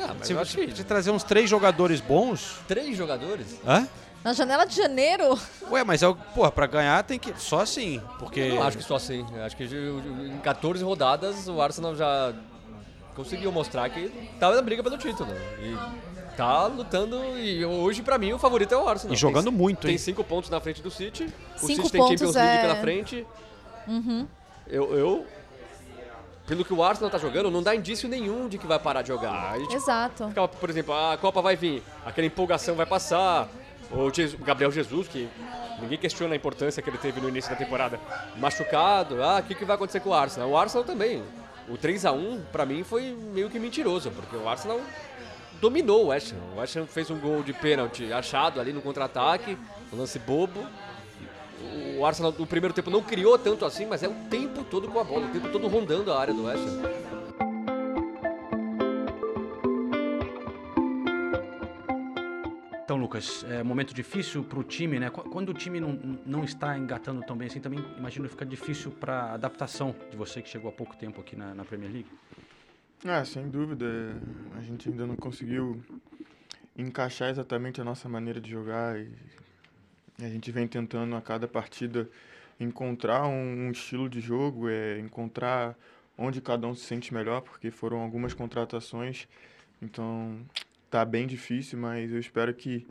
Ah, 0.00 0.14
mas 0.18 0.26
Se, 0.28 0.32
eu 0.32 0.40
acho 0.40 0.56
que 0.56 0.74
se 0.76 0.84
trazer 0.84 1.10
uns 1.10 1.24
três 1.24 1.48
jogadores 1.50 2.00
bons, 2.00 2.56
três 2.68 2.96
jogadores? 2.96 3.58
hã? 3.66 3.86
Na 4.24 4.32
janela 4.32 4.64
de 4.66 4.74
janeiro, 4.74 5.38
Ué, 5.70 5.84
mas 5.84 6.02
é 6.02 6.08
o, 6.08 6.14
porra, 6.14 6.50
pra 6.50 6.66
ganhar 6.66 7.02
tem 7.04 7.18
que 7.18 7.32
só 7.40 7.60
assim, 7.60 8.00
porque 8.18 8.40
Eu 8.40 8.56
não 8.56 8.62
acho 8.64 8.76
que 8.76 8.82
só 8.82 8.96
assim. 8.96 9.24
Eu 9.34 9.44
acho 9.44 9.56
que 9.56 9.64
em 9.64 10.38
14 10.42 10.82
rodadas 10.84 11.46
o 11.48 11.60
Arsenal 11.62 11.94
já 11.94 12.32
conseguiu 13.14 13.50
mostrar 13.52 13.88
que 13.90 14.08
tava 14.40 14.56
na 14.56 14.62
briga 14.62 14.82
pelo 14.82 14.98
título. 14.98 15.30
E 15.60 15.76
tá 16.36 16.66
lutando 16.66 17.16
e 17.38 17.64
hoje 17.64 18.02
pra 18.02 18.18
mim 18.18 18.32
o 18.32 18.38
favorito 18.38 18.72
é 18.74 18.76
o 18.76 18.88
Arsenal. 18.88 19.14
E 19.14 19.16
jogando 19.16 19.50
Tem- 19.50 19.58
muito, 19.58 19.82
Tem 19.82 19.92
hein? 19.92 19.98
cinco 19.98 20.22
pontos 20.24 20.50
na 20.50 20.60
frente 20.60 20.82
do 20.82 20.90
City. 20.90 21.24
O 21.56 21.58
Cinco 21.66 21.82
City 21.84 21.92
tem 21.92 22.02
Champions 22.08 22.34
League 22.34 22.58
é- 22.58 22.60
pela 22.60 22.76
frente. 22.76 23.26
Eu, 24.66 24.94
eu, 24.94 25.26
pelo 26.46 26.64
que 26.64 26.74
o 26.74 26.82
Arsenal 26.82 27.10
tá 27.10 27.18
jogando, 27.18 27.50
não 27.50 27.62
dá 27.62 27.74
indício 27.74 28.08
nenhum 28.08 28.48
de 28.48 28.58
que 28.58 28.66
vai 28.66 28.78
parar 28.78 29.02
de 29.02 29.08
jogar. 29.08 29.58
Gente 29.58 29.74
exato. 29.74 30.30
por 30.60 30.68
exemplo, 30.68 30.92
a 30.92 31.16
Copa 31.16 31.40
vai 31.40 31.56
vir, 31.56 31.82
aquela 32.04 32.26
empolgação 32.26 32.74
vai 32.74 32.84
passar. 32.86 33.48
O 33.90 34.44
Gabriel 34.44 34.70
Jesus, 34.70 35.08
que 35.08 35.28
ninguém 35.80 35.96
questiona 35.96 36.34
a 36.34 36.36
importância 36.36 36.82
que 36.82 36.90
ele 36.90 36.98
teve 36.98 37.20
no 37.20 37.28
início 37.28 37.50
da 37.50 37.56
temporada, 37.56 37.98
machucado. 38.36 39.22
Ah, 39.22 39.38
o 39.40 39.42
que, 39.42 39.54
que 39.54 39.64
vai 39.64 39.76
acontecer 39.76 40.00
com 40.00 40.10
o 40.10 40.14
Arsenal? 40.14 40.50
O 40.50 40.56
Arsenal 40.56 40.84
também. 40.84 41.22
O 41.68 41.76
3 41.76 42.04
a 42.04 42.12
1 42.12 42.42
pra 42.52 42.66
mim 42.66 42.82
foi 42.84 43.16
meio 43.32 43.48
que 43.48 43.58
mentiroso, 43.58 44.10
porque 44.10 44.36
o 44.36 44.48
Arsenal 44.48 44.80
dominou 45.60 46.04
o 46.04 46.08
West 46.08 46.32
Ham. 46.32 46.54
O 46.54 46.60
West 46.60 46.76
Ham 46.76 46.86
fez 46.86 47.10
um 47.10 47.18
gol 47.18 47.42
de 47.42 47.52
pênalti 47.52 48.12
achado 48.12 48.60
ali 48.60 48.72
no 48.72 48.82
contra-ataque, 48.82 49.56
um 49.92 49.96
lance 49.96 50.18
bobo. 50.18 50.66
O 51.98 52.04
Arsenal 52.04 52.32
no 52.38 52.46
primeiro 52.46 52.74
tempo 52.74 52.90
não 52.90 53.02
criou 53.02 53.38
tanto 53.38 53.64
assim, 53.64 53.86
mas 53.86 54.02
é 54.02 54.08
o 54.08 54.14
tempo 54.30 54.64
todo 54.64 54.88
com 54.88 55.00
a 55.00 55.04
bola, 55.04 55.26
o 55.26 55.30
tempo 55.30 55.48
todo 55.48 55.66
rondando 55.66 56.12
a 56.12 56.20
área 56.20 56.32
do 56.32 56.44
West 56.44 56.62
Ham. 56.62 57.17
Lucas, 63.08 63.42
é 63.48 63.62
um 63.62 63.64
momento 63.64 63.94
difícil 63.94 64.44
para 64.44 64.58
o 64.58 64.62
time, 64.62 65.00
né? 65.00 65.08
Qu- 65.08 65.22
Quando 65.30 65.48
o 65.48 65.54
time 65.54 65.80
não, 65.80 65.92
não 66.26 66.44
está 66.44 66.76
engatando 66.76 67.22
tão 67.22 67.34
bem 67.34 67.48
assim, 67.48 67.58
também 67.58 67.82
imagino 67.96 68.26
que 68.26 68.32
fica 68.32 68.44
difícil 68.44 68.90
para 68.90 69.32
adaptação 69.32 69.94
de 70.10 70.14
você 70.14 70.42
que 70.42 70.48
chegou 70.50 70.68
há 70.68 70.72
pouco 70.74 70.94
tempo 70.94 71.18
aqui 71.18 71.34
na, 71.34 71.54
na 71.54 71.64
Premier 71.64 71.90
League. 71.90 72.10
Ah, 73.06 73.24
sem 73.24 73.48
dúvida. 73.48 73.86
A 74.58 74.60
gente 74.60 74.90
ainda 74.90 75.06
não 75.06 75.16
conseguiu 75.16 75.82
encaixar 76.76 77.30
exatamente 77.30 77.80
a 77.80 77.84
nossa 77.84 78.10
maneira 78.10 78.42
de 78.42 78.50
jogar 78.50 79.00
e 79.00 79.10
a 80.18 80.28
gente 80.28 80.52
vem 80.52 80.68
tentando 80.68 81.16
a 81.16 81.22
cada 81.22 81.48
partida 81.48 82.10
encontrar 82.60 83.26
um, 83.26 83.68
um 83.68 83.70
estilo 83.70 84.06
de 84.06 84.20
jogo, 84.20 84.68
é, 84.68 84.98
encontrar 84.98 85.74
onde 86.18 86.42
cada 86.42 86.66
um 86.66 86.74
se 86.74 86.84
sente 86.84 87.14
melhor, 87.14 87.40
porque 87.40 87.70
foram 87.70 88.00
algumas 88.00 88.34
contratações, 88.34 89.26
então 89.80 90.38
tá 90.90 91.04
bem 91.04 91.26
difícil, 91.26 91.78
mas 91.78 92.10
eu 92.10 92.18
espero 92.18 92.52
que, 92.54 92.86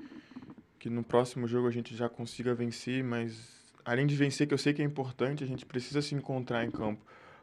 que 0.79 0.89
no 0.89 1.03
próximo 1.03 1.47
jogo 1.47 1.67
a 1.67 1.71
gente 1.71 1.95
já 1.95 2.07
consiga 2.07 2.53
vencer, 2.53 3.03
mas 3.03 3.57
além 3.83 4.05
de 4.05 4.15
vencer, 4.15 4.47
que 4.47 4.53
eu 4.53 4.57
sei 4.57 4.73
que 4.73 4.81
é 4.81 4.86
importante, 4.86 5.43
a 5.43 5.47
gente 5.47 5.65
precisa 5.65 6.01
se 6.01 6.13
encontrar 6.13 6.63
em 6.65 6.71
campo, 6.71 7.01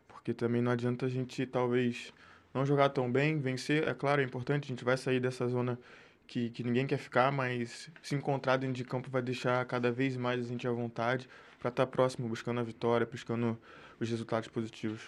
porque 0.08 0.32
também 0.32 0.62
não 0.62 0.72
adianta 0.72 1.06
a 1.06 1.08
gente 1.08 1.44
talvez 1.46 2.12
não 2.52 2.64
jogar 2.64 2.90
tão 2.90 3.10
bem, 3.10 3.38
vencer, 3.38 3.88
é 3.88 3.94
claro, 3.94 4.20
é 4.20 4.24
importante, 4.24 4.64
a 4.64 4.68
gente 4.68 4.84
vai 4.84 4.96
sair 4.96 5.20
dessa 5.20 5.48
zona 5.48 5.78
que, 6.26 6.50
que 6.50 6.62
ninguém 6.62 6.86
quer 6.86 6.98
ficar, 6.98 7.32
mas 7.32 7.90
se 8.02 8.14
encontrar 8.14 8.56
dentro 8.56 8.76
de 8.76 8.84
campo 8.84 9.10
vai 9.10 9.22
deixar 9.22 9.64
cada 9.66 9.90
vez 9.90 10.16
mais 10.16 10.40
a 10.40 10.48
gente 10.48 10.66
à 10.66 10.70
vontade 10.70 11.28
para 11.58 11.68
estar 11.68 11.86
próximo, 11.86 12.28
buscando 12.28 12.60
a 12.60 12.62
vitória, 12.62 13.06
buscando 13.10 13.58
os 13.98 14.08
resultados 14.08 14.48
positivos. 14.48 15.02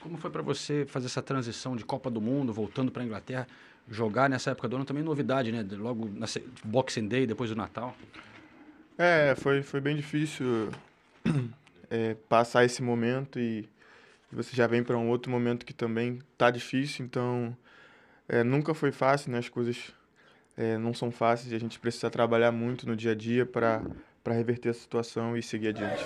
Como 0.00 0.16
foi 0.18 0.30
para 0.30 0.42
você 0.42 0.84
fazer 0.86 1.06
essa 1.06 1.22
transição 1.22 1.74
de 1.74 1.84
Copa 1.84 2.10
do 2.10 2.20
Mundo, 2.20 2.52
voltando 2.52 2.92
para 2.92 3.02
a 3.02 3.04
Inglaterra, 3.04 3.48
jogar 3.90 4.28
nessa 4.28 4.50
época 4.50 4.68
do 4.68 4.76
ano 4.76 4.84
também 4.84 5.02
novidade, 5.02 5.52
né? 5.52 5.64
Logo 5.72 6.08
na 6.08 6.26
Boxing 6.64 7.08
Day, 7.08 7.26
depois 7.26 7.50
do 7.50 7.56
Natal. 7.56 7.96
É, 8.98 9.34
foi, 9.36 9.62
foi 9.62 9.80
bem 9.80 9.94
difícil 9.96 10.70
é, 11.90 12.14
passar 12.28 12.64
esse 12.64 12.82
momento 12.82 13.38
e 13.38 13.68
você 14.32 14.56
já 14.56 14.66
vem 14.66 14.82
para 14.82 14.96
um 14.96 15.08
outro 15.08 15.30
momento 15.30 15.64
que 15.64 15.72
também 15.74 16.18
tá 16.36 16.50
difícil, 16.50 17.04
então 17.04 17.56
é, 18.28 18.42
nunca 18.42 18.74
foi 18.74 18.90
fácil, 18.90 19.30
né? 19.32 19.38
As 19.38 19.48
coisas 19.48 19.92
é, 20.56 20.76
não 20.78 20.92
são 20.94 21.10
fáceis 21.10 21.52
e 21.52 21.54
a 21.54 21.60
gente 21.60 21.78
precisa 21.78 22.10
trabalhar 22.10 22.50
muito 22.52 22.86
no 22.86 22.96
dia 22.96 23.12
a 23.12 23.14
dia 23.14 23.46
para 23.46 23.82
reverter 24.26 24.70
a 24.70 24.74
situação 24.74 25.36
e 25.36 25.42
seguir 25.42 25.68
adiante. 25.68 26.04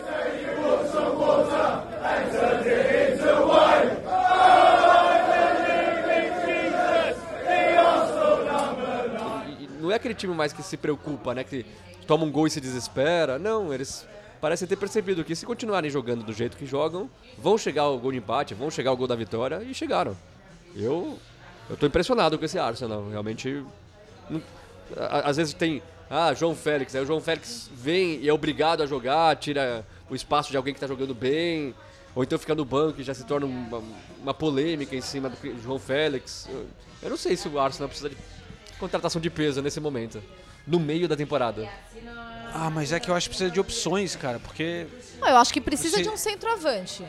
E- 8.30 9.64
e 9.64 9.68
não 9.80 9.89
é 9.89 9.89
aquele 10.00 10.14
time 10.14 10.34
mais 10.34 10.52
que 10.52 10.62
se 10.62 10.76
preocupa, 10.76 11.34
né? 11.34 11.44
Que 11.44 11.64
toma 12.06 12.24
um 12.24 12.30
gol 12.30 12.46
e 12.46 12.50
se 12.50 12.60
desespera. 12.60 13.38
Não, 13.38 13.72
eles 13.72 14.06
parecem 14.40 14.66
ter 14.66 14.76
percebido 14.76 15.22
que 15.22 15.36
se 15.36 15.46
continuarem 15.46 15.90
jogando 15.90 16.24
do 16.24 16.32
jeito 16.32 16.56
que 16.56 16.66
jogam, 16.66 17.08
vão 17.38 17.56
chegar 17.56 17.82
ao 17.82 17.98
gol 17.98 18.10
de 18.12 18.18
empate, 18.18 18.54
vão 18.54 18.70
chegar 18.70 18.90
ao 18.90 18.96
gol 18.96 19.06
da 19.06 19.14
vitória 19.14 19.62
e 19.62 19.72
chegaram. 19.74 20.16
Eu 20.74 21.18
eu 21.68 21.76
tô 21.76 21.86
impressionado 21.86 22.36
com 22.36 22.44
esse 22.44 22.58
Arsenal, 22.58 23.08
realmente 23.10 23.64
não- 24.28 24.42
às 25.24 25.36
vezes 25.36 25.54
tem 25.54 25.80
ah, 26.10 26.34
João 26.34 26.54
Félix, 26.56 26.94
aí 26.96 27.02
o 27.02 27.06
João 27.06 27.20
Félix 27.20 27.70
vem 27.72 28.18
e 28.20 28.28
é 28.28 28.32
obrigado 28.32 28.82
a 28.82 28.86
jogar, 28.86 29.36
tira 29.36 29.86
o 30.10 30.14
espaço 30.16 30.50
de 30.50 30.56
alguém 30.56 30.74
que 30.74 30.80
tá 30.80 30.88
jogando 30.88 31.14
bem, 31.14 31.72
ou 32.12 32.24
então 32.24 32.36
fica 32.38 32.54
no 32.56 32.64
banco 32.64 33.00
e 33.00 33.04
já 33.04 33.14
se 33.14 33.24
torna 33.24 33.46
uma, 33.46 33.80
uma 34.20 34.34
polêmica 34.34 34.96
em 34.96 35.00
cima 35.00 35.28
do 35.28 35.36
João 35.62 35.78
Félix. 35.78 36.48
Eu, 36.50 36.66
eu 37.04 37.10
não 37.10 37.16
sei 37.16 37.36
se 37.36 37.46
o 37.48 37.56
Arsenal 37.60 37.88
precisa 37.88 38.10
de 38.10 38.16
contratação 38.80 39.20
de 39.20 39.30
peso 39.30 39.60
nesse 39.62 39.78
momento, 39.78 40.20
no 40.66 40.80
meio 40.80 41.06
da 41.06 41.14
temporada. 41.16 41.68
Ah, 42.52 42.68
mas 42.70 42.90
é 42.92 42.98
que 42.98 43.08
eu 43.10 43.14
acho 43.14 43.28
que 43.28 43.36
precisa 43.36 43.50
de 43.50 43.60
opções, 43.60 44.16
cara, 44.16 44.40
porque 44.40 44.86
Ah, 45.22 45.30
eu 45.30 45.36
acho 45.36 45.52
que 45.52 45.60
precisa 45.60 45.96
Você- 45.98 46.02
de 46.02 46.08
um 46.08 46.16
centroavante. 46.16 47.04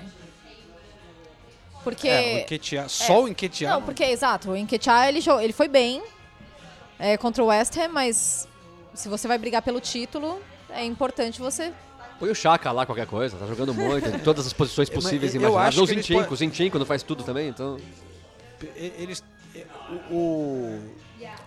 Porque. 1.83 2.07
é, 2.07 2.35
o 2.35 2.39
Enquetear, 2.41 2.87
só 2.89 3.23
o 3.23 3.27
Enquetear. 3.27 3.73
Não, 3.73 3.81
porque, 3.81 4.03
exato, 4.03 4.51
o 4.51 4.55
Enquetear, 4.55 5.07
ele, 5.07 5.19
ele 5.41 5.53
foi 5.53 5.67
bem 5.67 6.03
é, 6.99 7.17
contra 7.17 7.43
o 7.43 7.47
West 7.47 7.75
Ham, 7.77 7.87
mas 7.87 8.47
se 8.93 9.09
você 9.09 9.27
vai 9.27 9.39
brigar 9.39 9.63
pelo 9.63 9.79
título, 9.81 10.39
é 10.69 10.85
importante 10.85 11.39
você... 11.39 11.73
Põe 12.19 12.29
o 12.29 12.35
Chaka 12.35 12.71
lá, 12.71 12.85
qualquer 12.85 13.07
coisa, 13.07 13.35
tá 13.35 13.47
jogando 13.47 13.73
muito, 13.73 14.07
em 14.07 14.19
todas 14.19 14.45
as 14.45 14.53
posições 14.53 14.89
possíveis 14.91 15.33
e 15.33 15.37
imagináveis. 15.37 15.77
Ou 15.79 15.83
o 15.85 15.87
Zinchenko, 15.87 16.31
o 16.31 16.37
Zinchenko 16.37 16.77
não 16.77 16.85
faz 16.85 17.01
tudo 17.01 17.23
também, 17.23 17.47
então... 17.49 17.79
Eles, 18.75 19.23
e- 19.55 19.65
o, 20.11 20.79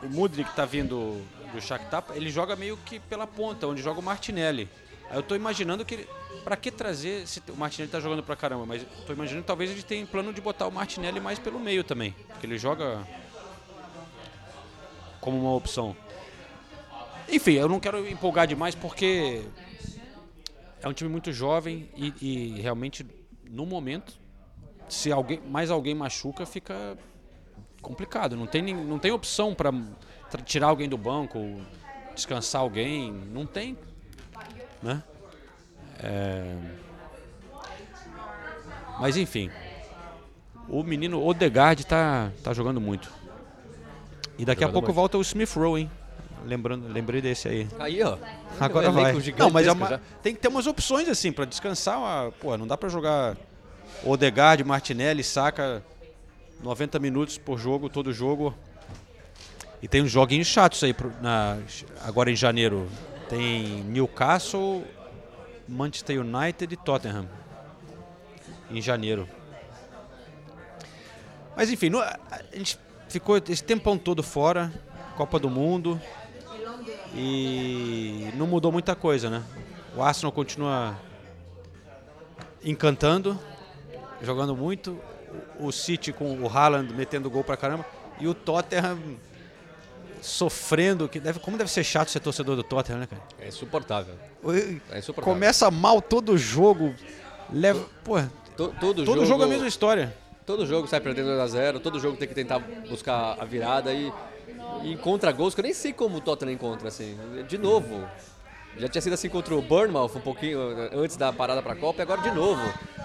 o, 0.05 0.11
Mudrik 0.11 0.55
tá 0.55 0.65
vindo 0.65 1.23
do 1.53 1.61
Shakhtar, 1.61 2.05
ele 2.15 2.31
joga 2.31 2.57
meio 2.57 2.77
que 2.79 2.99
pela 2.99 3.27
ponta, 3.27 3.67
onde 3.67 3.83
joga 3.83 4.01
o 4.01 4.03
Martinelli. 4.03 4.69
Aí 5.11 5.17
eu 5.17 5.23
tô 5.23 5.35
imaginando 5.35 5.85
que 5.85 5.95
ele, 5.95 6.09
pra 6.43 6.57
que 6.57 6.71
trazer, 6.71 7.27
se 7.27 7.43
o 7.49 7.57
Martinelli 7.57 7.91
tá 7.91 8.01
jogando 8.01 8.23
pra 8.23 8.35
caramba, 8.35 8.67
mas 8.67 8.85
tô 9.07 9.13
imaginando 9.13 9.43
que 9.43 9.47
talvez 9.47 9.71
ele 9.71 9.83
tenha 9.83 10.07
plano 10.07 10.33
de 10.33 10.41
botar 10.41 10.67
o 10.67 10.73
Martinelli 10.73 11.21
mais 11.21 11.39
pelo 11.39 11.61
meio 11.61 11.85
também, 11.85 12.15
porque 12.29 12.47
ele 12.47 12.59
joga 12.59 13.07
como 15.21 15.39
uma 15.39 15.55
opção. 15.55 15.97
Enfim, 17.29 17.53
eu 17.53 17.69
não 17.69 17.81
quero 17.81 18.07
empolgar 18.07 18.47
demais 18.47 18.75
porque 18.75 19.43
é 20.83 20.89
um 20.89 20.93
time 20.93 21.09
muito 21.09 21.33
jovem 21.33 21.89
e, 21.97 22.13
e 22.21 22.61
realmente 22.61 23.07
no 23.49 23.65
momento 23.65 24.19
se 24.89 25.11
alguém 25.11 25.41
mais 25.41 25.71
alguém 25.71 25.95
machuca 25.95 26.45
fica 26.45 26.97
complicado 27.85 28.37
não 28.37 28.47
tem 28.47 28.63
não 28.75 28.99
tem 28.99 29.13
opção 29.13 29.55
para 29.55 29.73
tirar 30.45 30.67
alguém 30.69 30.89
do 30.89 30.99
banco 30.99 31.61
descansar 32.15 32.61
alguém 32.63 33.13
não 33.13 33.47
tem 33.47 33.77
né 34.83 35.03
É, 36.03 36.57
mas 38.99 39.17
enfim 39.17 39.51
o 40.69 40.83
menino 40.83 41.25
Odegaard 41.25 41.85
tá 41.87 42.31
tá 42.43 42.53
jogando 42.53 42.81
muito 42.81 43.13
e 44.39 44.45
daqui 44.45 44.65
a 44.65 44.69
pouco 44.69 44.89
muito. 44.89 44.97
volta 44.97 45.19
o 45.19 45.21
Smith 45.23 45.53
Rowe 45.55 45.81
hein 45.83 45.91
lembrando 46.45 46.89
lembrei 46.93 47.21
desse 47.23 47.49
aí 47.49 47.69
Aí, 47.79 48.03
ó. 48.03 48.19
Agora 48.61 48.91
vai. 48.91 49.13
Não, 49.39 49.51
mas 49.51 49.67
é 49.67 49.73
uma- 49.73 49.89
já. 49.89 50.01
tem 50.23 50.35
que 50.35 50.41
ter 50.41 50.49
umas 50.49 50.67
opções 50.67 51.09
assim 51.09 51.33
pra 51.33 51.45
descansar. 51.47 51.99
Uma, 51.99 52.33
pô, 52.39 52.57
não 52.59 52.67
dá 52.67 52.77
pra 52.77 52.89
jogar 52.91 53.35
Odegaard, 54.05 54.63
Martinelli, 54.63 55.25
saca 55.25 55.83
90 56.63 56.99
minutos 56.99 57.39
por 57.39 57.59
jogo, 57.59 57.89
todo 57.89 58.13
jogo. 58.13 58.55
E 59.83 59.89
tem 59.89 60.03
uns 60.03 60.11
joguinhos 60.11 60.47
chatos 60.47 60.83
aí 60.83 60.95
na, 61.21 61.59
agora 62.03 62.31
em 62.31 62.37
janeiro. 62.37 62.89
Tem 63.29 63.83
Newcastle, 63.85 64.85
Manchester 65.69 66.21
United 66.21 66.73
e 66.73 66.77
Tottenham 66.77 67.29
em 68.71 68.81
janeiro. 68.81 69.29
Mas 71.57 71.71
enfim, 71.71 71.91
no- 71.91 72.01
a 72.01 72.19
gente 72.55 72.79
ficou 73.09 73.37
esse 73.37 73.63
tempão 73.63 73.97
todo 73.99 74.23
fora, 74.23 74.73
Copa 75.17 75.39
do 75.39 75.49
Mundo. 75.51 76.01
E 77.15 78.31
não 78.35 78.47
mudou 78.47 78.73
muita 78.73 78.97
coisa, 78.97 79.31
né? 79.31 79.43
O 79.97 80.03
Arsenal 80.03 80.33
continua 80.33 80.99
encantando, 82.65 83.39
jogando 84.21 84.57
muito. 84.57 84.99
O 85.59 85.71
City 85.73 86.13
com 86.13 86.41
o 86.41 86.49
Haaland 86.49 86.93
metendo 86.95 87.31
gol 87.31 87.45
pra 87.45 87.57
caramba. 87.57 87.85
E 88.21 88.27
o 88.29 88.35
Tottenham 88.35 88.99
sofrendo. 90.21 91.09
Que 91.09 91.21
deve, 91.21 91.39
como 91.41 91.57
deve 91.57 91.71
ser 91.71 91.85
chato 91.85 92.11
ser 92.11 92.21
torcedor 92.21 92.57
do 92.57 92.63
Tottenham, 92.63 93.01
né, 93.01 93.07
cara? 93.07 93.23
É 93.41 93.49
insuportável. 93.49 94.15
É 94.91 94.99
insuportável. 94.99 95.23
Começa 95.35 95.71
mal 95.71 96.01
todo 96.01 96.37
jogo. 96.39 96.95
Leva. 97.53 97.85
Pô, 98.03 98.21
To- 98.57 98.73
todo, 98.81 99.05
todo 99.05 99.27
jogo, 99.27 99.43
é 99.43 99.47
a 99.47 99.49
mesma 99.49 99.67
história. 99.67 100.15
Todo 100.47 100.65
jogo 100.67 100.87
sai 100.87 101.01
perdendo 101.01 101.29
2x0, 101.31 101.81
todo 101.81 101.99
jogo 101.99 102.17
tem 102.17 102.29
que 102.29 102.35
tentar 102.35 102.59
buscar 102.59 103.37
a 103.41 103.45
virada 103.45 103.93
e, 103.93 104.13
e 104.83 104.93
encontra 104.93 105.33
gols 105.33 105.55
que 105.55 105.61
eu 105.61 105.65
nem 105.65 105.73
sei 105.73 105.93
como 105.93 106.19
o 106.19 106.21
Tottenham 106.21 106.53
encontra, 106.53 106.89
assim. 106.89 107.17
De 107.49 107.57
novo. 107.59 108.07
Já 108.79 108.89
tinha 108.89 109.03
sido 109.03 109.13
assim 109.13 109.29
contra 109.29 109.55
o 109.55 109.63
Bournemouth 109.63 110.11
um 110.17 110.21
pouquinho 110.21 110.59
eh, 110.79 110.91
antes 110.95 111.17
da 111.17 111.33
parada 111.33 111.63
pra 111.63 111.75
Copa 111.77 112.01
e 112.01 112.03
agora 112.03 112.21
de 112.21 112.31
novo. 112.31 112.61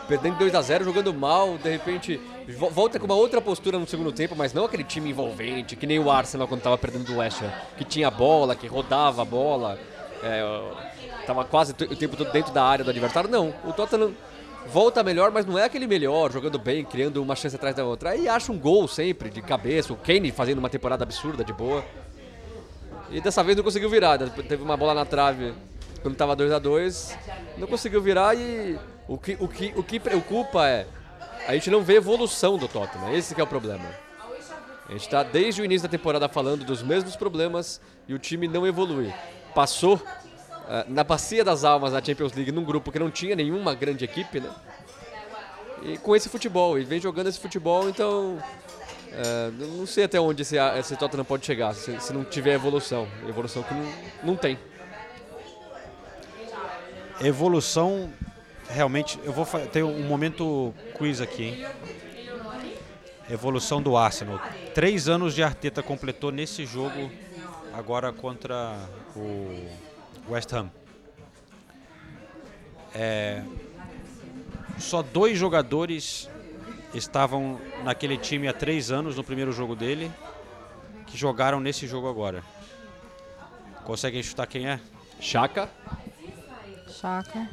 Perdendo 0.07 0.37
2x0, 0.43 0.83
jogando 0.83 1.13
mal, 1.13 1.57
de 1.59 1.69
repente 1.69 2.19
vo- 2.57 2.69
volta 2.71 2.97
com 2.99 3.05
uma 3.05 3.13
outra 3.15 3.39
postura 3.39 3.77
no 3.77 3.87
segundo 3.87 4.11
tempo, 4.11 4.35
mas 4.35 4.53
não 4.53 4.65
aquele 4.65 4.83
time 4.83 5.11
envolvente, 5.11 5.75
que 5.75 5.85
nem 5.85 5.99
o 5.99 6.09
Arsenal 6.09 6.47
quando 6.47 6.61
tava 6.61 6.77
perdendo 6.79 7.03
do 7.05 7.17
West 7.17 7.41
Ham, 7.43 7.51
que 7.77 7.83
tinha 7.83 8.09
bola, 8.09 8.55
que 8.55 8.65
rodava 8.65 9.21
a 9.21 9.25
bola. 9.25 9.77
é, 10.23 10.41
tava 11.27 11.45
quase 11.45 11.71
o 11.73 11.95
tempo 11.95 12.17
todo 12.17 12.31
dentro 12.31 12.51
da 12.51 12.63
área 12.63 12.83
do 12.83 12.89
adversário. 12.89 13.29
Não, 13.29 13.53
o 13.63 13.71
Tottenham 13.71 14.11
volta 14.67 15.03
melhor, 15.03 15.31
mas 15.31 15.45
não 15.45 15.57
é 15.59 15.63
aquele 15.65 15.85
melhor, 15.85 16.31
jogando 16.31 16.57
bem, 16.57 16.83
criando 16.83 17.21
uma 17.21 17.35
chance 17.35 17.55
atrás 17.55 17.75
da 17.75 17.85
outra. 17.85 18.09
Aí 18.09 18.27
acha 18.27 18.51
um 18.51 18.57
gol 18.57 18.87
sempre, 18.87 19.29
de 19.29 19.41
cabeça, 19.43 19.93
o 19.93 19.95
Kane 19.95 20.31
fazendo 20.31 20.57
uma 20.57 20.69
temporada 20.69 21.03
absurda, 21.03 21.43
de 21.43 21.53
boa. 21.53 21.85
E 23.11 23.19
dessa 23.19 23.43
vez 23.43 23.57
não 23.57 23.63
conseguiu 23.63 23.89
virar, 23.89 24.17
teve 24.17 24.61
uma 24.61 24.77
bola 24.77 24.93
na 24.93 25.05
trave 25.05 25.53
quando 26.01 26.13
estava 26.13 26.35
2 26.35 26.51
a 26.51 26.59
2 26.59 27.17
não 27.57 27.67
conseguiu 27.67 28.01
virar 28.01 28.35
e 28.35 28.79
o 29.07 29.17
que, 29.17 29.35
o, 29.39 29.47
que, 29.47 29.73
o 29.75 29.83
que 29.83 29.99
preocupa 29.99 30.67
é 30.67 30.87
a 31.47 31.53
gente 31.53 31.69
não 31.71 31.81
vê 31.81 31.95
evolução 31.95 32.57
do 32.57 32.67
Tottenham, 32.67 33.13
esse 33.13 33.33
que 33.33 33.41
é 33.41 33.43
o 33.43 33.47
problema. 33.47 33.85
A 34.87 34.91
gente 34.91 35.01
está 35.01 35.23
desde 35.23 35.61
o 35.61 35.65
início 35.65 35.87
da 35.87 35.91
temporada 35.91 36.27
falando 36.27 36.63
dos 36.63 36.83
mesmos 36.83 37.15
problemas 37.15 37.81
e 38.07 38.13
o 38.13 38.19
time 38.19 38.47
não 38.47 38.67
evolui. 38.67 39.13
Passou 39.53 39.95
uh, 39.95 40.01
na 40.87 41.03
bacia 41.03 41.43
das 41.43 41.63
almas 41.63 41.93
na 41.93 42.03
Champions 42.03 42.33
League 42.33 42.51
num 42.51 42.63
grupo 42.63 42.91
que 42.91 42.99
não 42.99 43.09
tinha 43.09 43.35
nenhuma 43.35 43.73
grande 43.73 44.03
equipe, 44.05 44.39
né? 44.39 44.49
E 45.81 45.97
com 45.97 46.15
esse 46.15 46.27
futebol, 46.27 46.77
e 46.77 46.83
vem 46.83 46.99
jogando 46.99 47.27
esse 47.27 47.39
futebol, 47.39 47.87
então 47.87 48.37
uh, 49.11 49.77
não 49.77 49.85
sei 49.85 50.03
até 50.05 50.19
onde 50.19 50.41
esse, 50.41 50.57
esse 50.57 50.95
Tottenham 50.95 51.25
pode 51.25 51.45
chegar 51.45 51.73
se, 51.73 51.99
se 51.99 52.13
não 52.13 52.23
tiver 52.23 52.53
evolução. 52.53 53.07
Evolução 53.27 53.63
que 53.63 53.73
não, 53.73 53.93
não 54.23 54.35
tem. 54.35 54.57
Evolução, 57.21 58.11
realmente, 58.69 59.19
eu 59.23 59.33
vou 59.33 59.45
ter 59.45 59.83
um 59.83 60.07
momento 60.07 60.73
quiz 60.97 61.19
aqui, 61.19 61.43
hein? 61.43 61.67
Evolução 63.29 63.81
do 63.81 63.97
Arsenal. 63.97 64.41
Três 64.73 65.09
anos 65.09 65.35
de 65.35 65.43
Arteta 65.43 65.83
completou 65.83 66.31
nesse 66.31 66.65
jogo, 66.65 67.11
agora 67.73 68.11
contra 68.11 68.75
o 69.15 69.69
West 70.29 70.51
Ham. 70.53 70.71
É, 72.95 73.43
só 74.79 75.01
dois 75.03 75.37
jogadores 75.37 76.29
estavam 76.93 77.59
naquele 77.83 78.17
time 78.17 78.47
há 78.47 78.53
três 78.53 78.91
anos, 78.91 79.15
no 79.15 79.23
primeiro 79.23 79.51
jogo 79.51 79.75
dele, 79.75 80.11
que 81.05 81.17
jogaram 81.17 81.59
nesse 81.59 81.87
jogo 81.87 82.09
agora. 82.09 82.43
Conseguem 83.83 84.21
chutar 84.21 84.47
quem 84.47 84.67
é? 84.67 84.79
Chaka. 85.19 85.69
Chaka. 86.87 87.49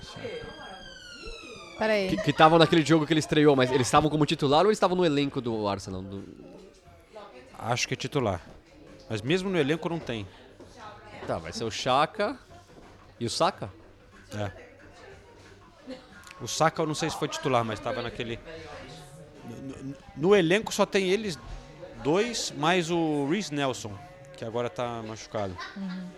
Peraí. 1.78 2.16
Que 2.16 2.30
estavam 2.30 2.58
naquele 2.58 2.84
jogo 2.84 3.06
que 3.06 3.12
ele 3.12 3.20
estreou, 3.20 3.54
mas 3.54 3.70
eles 3.70 3.86
estavam 3.86 4.08
como 4.08 4.24
titular 4.24 4.60
ou 4.60 4.66
eles 4.66 4.76
estavam 4.76 4.96
no 4.96 5.04
elenco 5.04 5.40
do 5.40 5.68
Arsenal? 5.68 6.02
Do... 6.02 6.24
Acho 7.58 7.86
que 7.86 7.94
é 7.94 7.96
titular. 7.96 8.40
Mas 9.08 9.22
mesmo 9.22 9.50
no 9.50 9.58
elenco 9.58 9.88
não 9.88 9.98
tem. 9.98 10.26
Tá, 11.26 11.38
vai 11.38 11.52
ser 11.52 11.64
o 11.64 11.70
Chaka 11.70 12.38
e 13.18 13.26
o 13.26 13.30
Saka? 13.30 13.70
É. 14.34 14.50
O 16.40 16.46
Saka 16.46 16.82
eu 16.82 16.86
não 16.86 16.94
sei 16.94 17.10
se 17.10 17.18
foi 17.18 17.28
titular, 17.28 17.64
mas 17.64 17.78
estava 17.78 18.02
naquele. 18.02 18.38
No, 19.46 19.94
no, 20.16 20.36
elenco 20.36 20.72
só 20.72 20.84
tem 20.84 21.08
eles 21.08 21.38
dois, 22.02 22.52
mais 22.56 22.90
o 22.90 23.26
Reese 23.28 23.54
Nelson, 23.54 23.96
que 24.36 24.44
agora 24.44 24.68
está 24.68 25.02
machucado. 25.02 25.56
Uhum. 25.76 26.08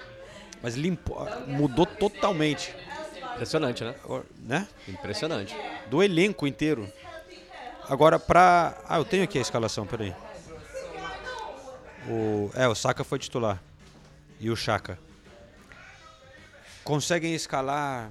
Mas 0.63 0.75
limpou, 0.75 1.27
mudou 1.47 1.87
totalmente. 1.87 2.75
Impressionante, 3.35 3.85
né? 3.85 3.95
Né? 4.39 4.69
Impressionante. 4.89 5.57
Do 5.89 6.03
elenco 6.03 6.47
inteiro. 6.47 6.91
Agora, 7.89 8.19
pra. 8.19 8.77
Ah, 8.89 8.99
eu 8.99 9.05
tenho 9.05 9.23
aqui 9.23 9.39
a 9.39 9.41
escalação, 9.41 9.87
peraí. 9.87 10.15
O... 12.09 12.51
É, 12.55 12.67
o 12.67 12.75
Saka 12.75 13.05
foi 13.05 13.19
titular. 13.19 13.63
E 14.41 14.51
o 14.51 14.57
Chaka. 14.57 14.99
Conseguem 16.83 17.35
escalar. 17.35 18.11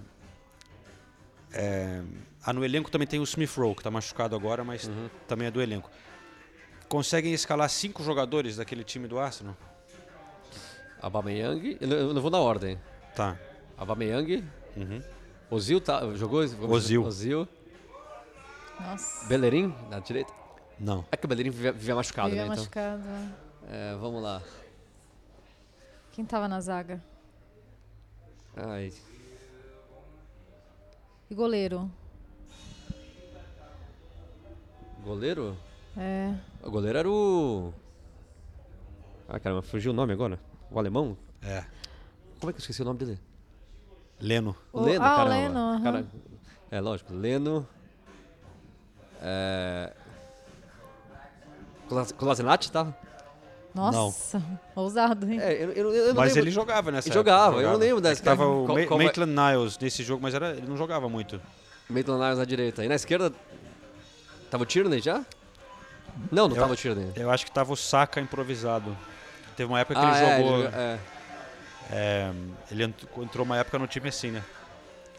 É... 1.51 2.01
Ah, 2.47 2.53
no 2.53 2.63
elenco 2.63 2.89
também 2.89 3.05
tem 3.05 3.19
o 3.19 3.23
Smith 3.23 3.57
Rowe, 3.57 3.75
que 3.75 3.81
está 3.81 3.91
machucado 3.91 4.33
agora, 4.33 4.63
mas 4.63 4.87
uhum. 4.87 5.09
também 5.27 5.49
é 5.49 5.51
do 5.51 5.61
elenco. 5.61 5.91
Conseguem 6.87 7.33
escalar 7.33 7.69
cinco 7.69 8.01
jogadores 8.01 8.55
daquele 8.55 8.85
time 8.85 9.05
do 9.05 9.19
Arsenal? 9.19 9.53
Abameyang, 11.01 11.77
eu 11.81 12.13
não 12.13 12.21
vou 12.21 12.31
na 12.31 12.39
ordem. 12.39 12.79
Tá. 13.13 13.37
Abameyang, 13.77 14.45
uhum. 14.77 15.03
Ozil 15.51 15.81
tá, 15.81 15.99
jogou? 16.15 16.39
Ozil. 16.39 17.03
Ozil. 17.03 17.47
Nossa. 18.79 19.27
Bellerin, 19.27 19.75
na 19.89 19.99
direita? 19.99 20.31
Não. 20.79 21.03
É 21.11 21.17
que 21.17 21.25
o 21.25 21.27
Bellerin 21.27 21.49
vivia, 21.49 21.95
machucado, 21.95 22.29
vivia 22.29 22.45
né? 22.45 22.53
Então. 22.53 22.63
machucado. 22.63 23.03
É, 23.69 23.93
vamos 23.99 24.23
lá. 24.23 24.41
Quem 26.13 26.23
tava 26.23 26.47
na 26.47 26.61
zaga? 26.61 27.03
Ai. 28.55 28.93
E 31.29 31.35
goleiro? 31.35 31.91
Goleiro? 35.07 35.57
É. 35.97 36.33
O 36.61 36.69
goleiro 36.69 36.97
era 36.97 37.09
o... 37.09 37.73
Ah, 39.29 39.39
caramba, 39.39 39.61
fugiu 39.61 39.91
o 39.91 39.95
nome 39.95 40.11
agora? 40.11 40.37
O 40.69 40.77
alemão? 40.77 41.17
É. 41.41 41.63
Como 42.39 42.49
é 42.49 42.53
que 42.53 42.57
eu 42.57 42.61
esqueci 42.61 42.81
o 42.81 42.85
nome 42.85 42.99
dele? 42.99 43.19
Leno. 44.19 44.53
O, 44.73 44.81
Leno, 44.81 45.05
ah, 45.05 45.15
caramba. 45.15 45.29
Leno, 45.29 45.59
uhum. 45.59 45.83
Cara, 45.83 46.05
é 46.69 46.81
lógico, 46.81 47.13
Leno. 47.13 47.65
É... 49.21 49.93
Kolasinac, 52.17 52.69
tá? 52.69 52.93
Nossa, 53.73 54.39
não. 54.39 54.59
ousado, 54.83 55.31
hein? 55.31 55.39
É, 55.39 55.63
eu, 55.63 55.71
eu, 55.71 55.93
eu 55.93 56.15
mas 56.15 56.33
lembro. 56.33 56.49
ele 56.49 56.51
jogava 56.51 56.91
nessa 56.91 57.07
ele 57.07 57.13
jogava, 57.13 57.57
jogava, 57.57 57.61
eu 57.61 57.71
não 57.71 57.77
lembro 57.77 58.01
dessa. 58.01 58.23
Tava 58.23 58.45
o 58.45 58.67
Ma 58.67 58.85
qual 58.85 58.97
Maitland 58.99 59.31
Niles 59.31 59.77
nesse 59.77 60.03
jogo, 60.03 60.21
mas 60.21 60.33
era, 60.33 60.51
ele 60.51 60.67
não 60.67 60.75
jogava 60.75 61.07
muito. 61.07 61.39
Maitland 61.87 62.21
Niles 62.21 62.39
na 62.39 62.45
direita. 62.45 62.83
E 62.83 62.89
na 62.89 62.95
esquerda, 62.95 63.31
tava 64.49 64.63
o 64.63 64.65
Tierney 64.65 64.99
já? 64.99 65.25
Não, 66.31 66.47
não 66.47 66.55
eu, 66.55 66.61
tava 66.61 66.73
o 66.73 66.75
Tierney. 66.75 67.11
Eu 67.15 67.29
acho 67.29 67.45
que 67.45 67.51
tava 67.51 67.71
o 67.71 67.75
Saka 67.75 68.19
improvisado. 68.19 68.95
Teve 69.55 69.71
uma 69.71 69.79
época 69.79 69.99
que 69.99 70.05
ah, 70.05 70.09
ele 70.09 70.25
é, 70.25 70.37
jogou... 70.37 70.59
Ele, 70.59 70.75
é. 70.75 70.99
É, 71.89 72.31
ele 72.69 72.83
entrou 72.83 73.45
uma 73.45 73.57
época 73.57 73.79
no 73.79 73.87
time 73.87 74.09
assim, 74.09 74.31
né? 74.31 74.43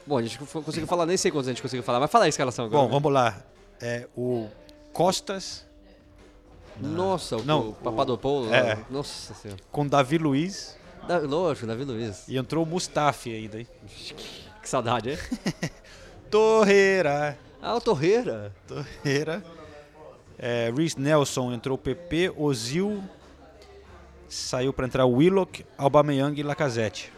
Bom, 0.06 0.18
a 0.18 0.22
gente 0.22 0.38
conseguiu 0.38 0.86
falar, 0.86 1.06
nem 1.06 1.16
sei 1.16 1.30
quantos 1.30 1.48
a 1.48 1.52
gente 1.52 1.62
conseguiu 1.62 1.82
falar, 1.82 2.00
mas 2.00 2.10
fala 2.10 2.24
a 2.24 2.28
escalação 2.28 2.64
agora. 2.64 2.82
Bom, 2.82 2.88
vamos 2.88 3.12
lá. 3.12 3.42
É, 3.80 4.06
o 4.16 4.48
Costas. 4.92 5.66
Nossa, 6.80 7.36
o, 7.36 7.44
não, 7.44 7.70
o 7.70 7.72
Papadopoulos. 7.74 8.52
É, 8.52 8.78
Nossa 8.90 9.34
senhora. 9.34 9.60
Com 9.70 9.86
Davi 9.86 10.18
Luiz. 10.18 10.78
Da, 11.06 11.18
lógico, 11.18 11.66
Davi 11.66 11.84
Luiz. 11.84 12.24
E 12.28 12.36
entrou 12.36 12.64
o 12.64 12.66
Mustafi 12.66 13.34
ainda, 13.34 13.58
hein? 13.58 13.68
Que 14.62 14.68
saudade, 14.68 15.10
hein? 15.10 15.18
Torreira. 16.30 17.38
Ah, 17.60 17.74
o 17.74 17.80
Torreira. 17.80 18.54
Torreira. 18.66 19.44
É, 20.38 20.72
Reese 20.74 20.98
Nelson 21.00 21.52
entrou 21.52 21.74
o 21.74 21.78
PP, 21.78 22.32
Ozil, 22.36 23.02
saiu 24.28 24.72
para 24.72 24.86
entrar 24.86 25.04
Willock, 25.04 25.66
Aubameyang 25.76 26.38
e 26.38 26.42
Lacazette. 26.44 27.12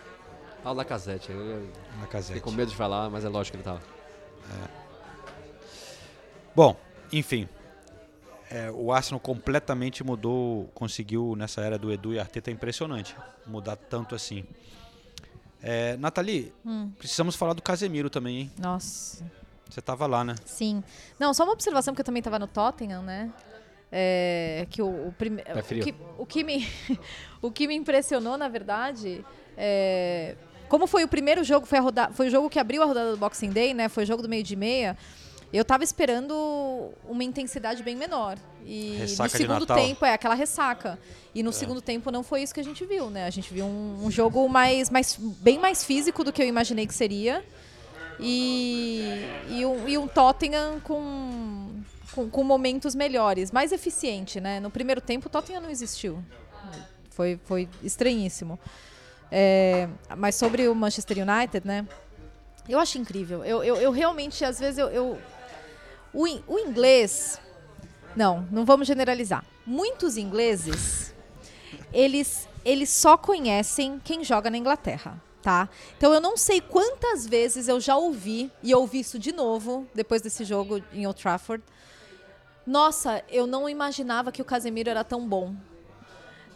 Ah, 0.64 0.70
o 0.70 0.74
Lacazette. 0.74 1.30
Eu, 1.30 1.68
Lacazette. 2.01 2.34
Fiquei 2.34 2.41
com 2.41 2.51
medo 2.51 2.70
de 2.70 2.76
falar, 2.76 3.11
mas 3.11 3.24
é 3.24 3.28
lógico 3.28 3.59
que 3.59 3.62
ele 3.62 3.64
tava. 3.64 3.80
É. 4.64 4.68
Bom, 6.55 6.76
enfim. 7.12 7.49
É, 8.51 8.70
o 8.70 8.91
Arsenal 8.91 9.20
completamente 9.20 10.03
mudou, 10.03 10.68
conseguiu 10.74 11.36
nessa 11.36 11.61
era 11.61 11.78
do 11.78 11.93
Edu 11.93 12.12
e 12.12 12.18
Arteta, 12.18 12.51
é 12.51 12.53
impressionante 12.53 13.14
mudar 13.47 13.76
tanto 13.76 14.14
assim. 14.14 14.45
É, 15.62 15.97
Nathalie, 15.99 16.53
hum. 16.64 16.91
precisamos 16.99 17.36
falar 17.36 17.53
do 17.53 17.62
Casemiro 17.62 18.11
também, 18.11 18.38
hein? 18.41 18.53
Nossa. 18.59 19.24
Você 19.71 19.81
tava 19.81 20.07
lá, 20.07 20.25
né? 20.25 20.35
Sim. 20.45 20.83
Não, 21.18 21.33
só 21.33 21.45
uma 21.45 21.53
observação, 21.53 21.95
porque 21.95 22.01
eu 22.01 22.07
também 22.07 22.23
tava 22.23 22.39
no 22.39 22.47
Tottenham, 22.47 23.03
né? 23.03 23.31
É, 23.93 24.66
que 24.71 24.81
o, 24.83 25.09
o, 25.09 25.14
prime... 25.16 25.43
é 25.45 25.59
o, 25.59 25.62
que, 25.62 25.95
o, 26.18 26.27
que, 26.27 26.45
me, 26.45 26.68
o 27.43 27.51
que 27.51 27.66
me 27.66 27.75
impressionou, 27.75 28.39
na 28.39 28.49
verdade, 28.49 29.25
é, 29.57 30.37
como 30.68 30.87
foi 30.87 31.03
o 31.03 31.09
primeiro 31.09 31.43
jogo, 31.43 31.66
foi, 31.66 31.79
a 31.79 31.81
roda... 31.81 32.11
foi 32.12 32.29
o 32.29 32.31
jogo 32.31 32.49
que 32.49 32.59
abriu 32.59 32.83
a 32.83 32.87
rodada 32.87 33.11
do 33.11 33.16
Boxing 33.16 33.51
Day, 33.51 33.75
né? 33.75 33.89
Foi 33.89 34.05
o 34.05 34.07
jogo 34.07 34.23
do 34.23 34.29
meio 34.29 34.45
de 34.45 34.55
meia. 34.55 34.97
Eu 35.53 35.62
estava 35.62 35.83
esperando 35.83 36.93
uma 37.09 37.25
intensidade 37.25 37.83
bem 37.83 37.97
menor. 37.97 38.39
E 38.64 38.97
ressaca 38.99 39.33
no 39.33 39.37
segundo 39.37 39.66
tempo, 39.66 40.05
é 40.05 40.12
aquela 40.14 40.35
ressaca. 40.35 40.97
E 41.35 41.43
no 41.43 41.51
é. 41.51 41.53
segundo 41.53 41.81
tempo 41.81 42.11
não 42.12 42.23
foi 42.23 42.43
isso 42.43 42.55
que 42.55 42.61
a 42.61 42.64
gente 42.64 42.85
viu, 42.85 43.11
né? 43.11 43.27
A 43.27 43.31
gente 43.31 43.53
viu 43.53 43.64
um, 43.64 44.05
um, 44.05 44.11
jogo 44.11 44.49
mais, 44.49 44.91
mais, 44.91 45.16
bem 45.18 45.59
mais 45.59 45.83
físico 45.83 46.23
do 46.23 46.33
que 46.33 46.41
eu 46.41 46.47
imaginei 46.47 46.87
que 46.87 46.95
seria. 46.95 47.45
E, 48.21 49.25
e, 49.49 49.66
um, 49.66 49.89
e 49.89 49.99
um 49.99 50.07
Tottenham 50.07 50.81
com 50.81 51.71
com, 52.14 52.29
com, 52.29 52.43
momentos 52.43 52.95
melhores, 52.95 53.53
mais 53.53 53.73
eficiente, 53.73 54.41
né? 54.41 54.59
No 54.61 54.71
primeiro 54.71 55.01
tempo 55.01 55.29
o 55.29 55.31
Tottenham 55.31 55.62
não 55.62 55.71
existiu. 55.71 56.23
Foi, 57.11 57.39
foi 57.45 57.68
estranhíssimo. 57.83 58.59
É, 59.31 59.89
mas 60.16 60.35
sobre 60.35 60.66
o 60.68 60.75
Manchester 60.75 61.18
United, 61.18 61.66
né? 61.66 61.87
Eu 62.68 62.79
acho 62.79 62.99
incrível. 62.99 63.45
Eu, 63.45 63.62
eu, 63.62 63.77
eu 63.77 63.91
realmente, 63.91 64.45
às 64.45 64.59
vezes, 64.59 64.79
eu, 64.79 64.89
eu 64.89 65.18
o, 66.12 66.25
o 66.47 66.59
inglês. 66.59 67.41
Não, 68.16 68.47
não 68.51 68.64
vamos 68.64 68.89
generalizar. 68.89 69.45
Muitos 69.64 70.16
ingleses, 70.16 71.14
eles, 71.93 72.49
eles 72.64 72.91
só 72.91 73.16
conhecem 73.16 74.01
quem 74.03 74.25
joga 74.25 74.51
na 74.51 74.57
Inglaterra. 74.57 75.21
Tá? 75.43 75.68
Então 75.97 76.12
eu 76.12 76.20
não 76.20 76.36
sei 76.36 76.61
quantas 76.61 77.26
vezes 77.26 77.68
eu 77.68 77.80
já 77.80 77.97
ouvi, 77.97 78.51
e 78.62 78.74
ouvi 78.74 79.01
isso 79.01 79.18
de 79.18 79.32
novo 79.32 79.86
depois 79.95 80.20
desse 80.22 80.45
jogo 80.45 80.82
em 80.93 81.07
Old 81.07 81.20
Trafford. 81.20 81.62
Nossa, 82.66 83.24
eu 83.28 83.47
não 83.47 83.68
imaginava 83.68 84.30
que 84.30 84.43
o 84.43 84.45
Casemiro 84.45 84.91
era 84.91 85.03
tão 85.03 85.26
bom. 85.26 85.55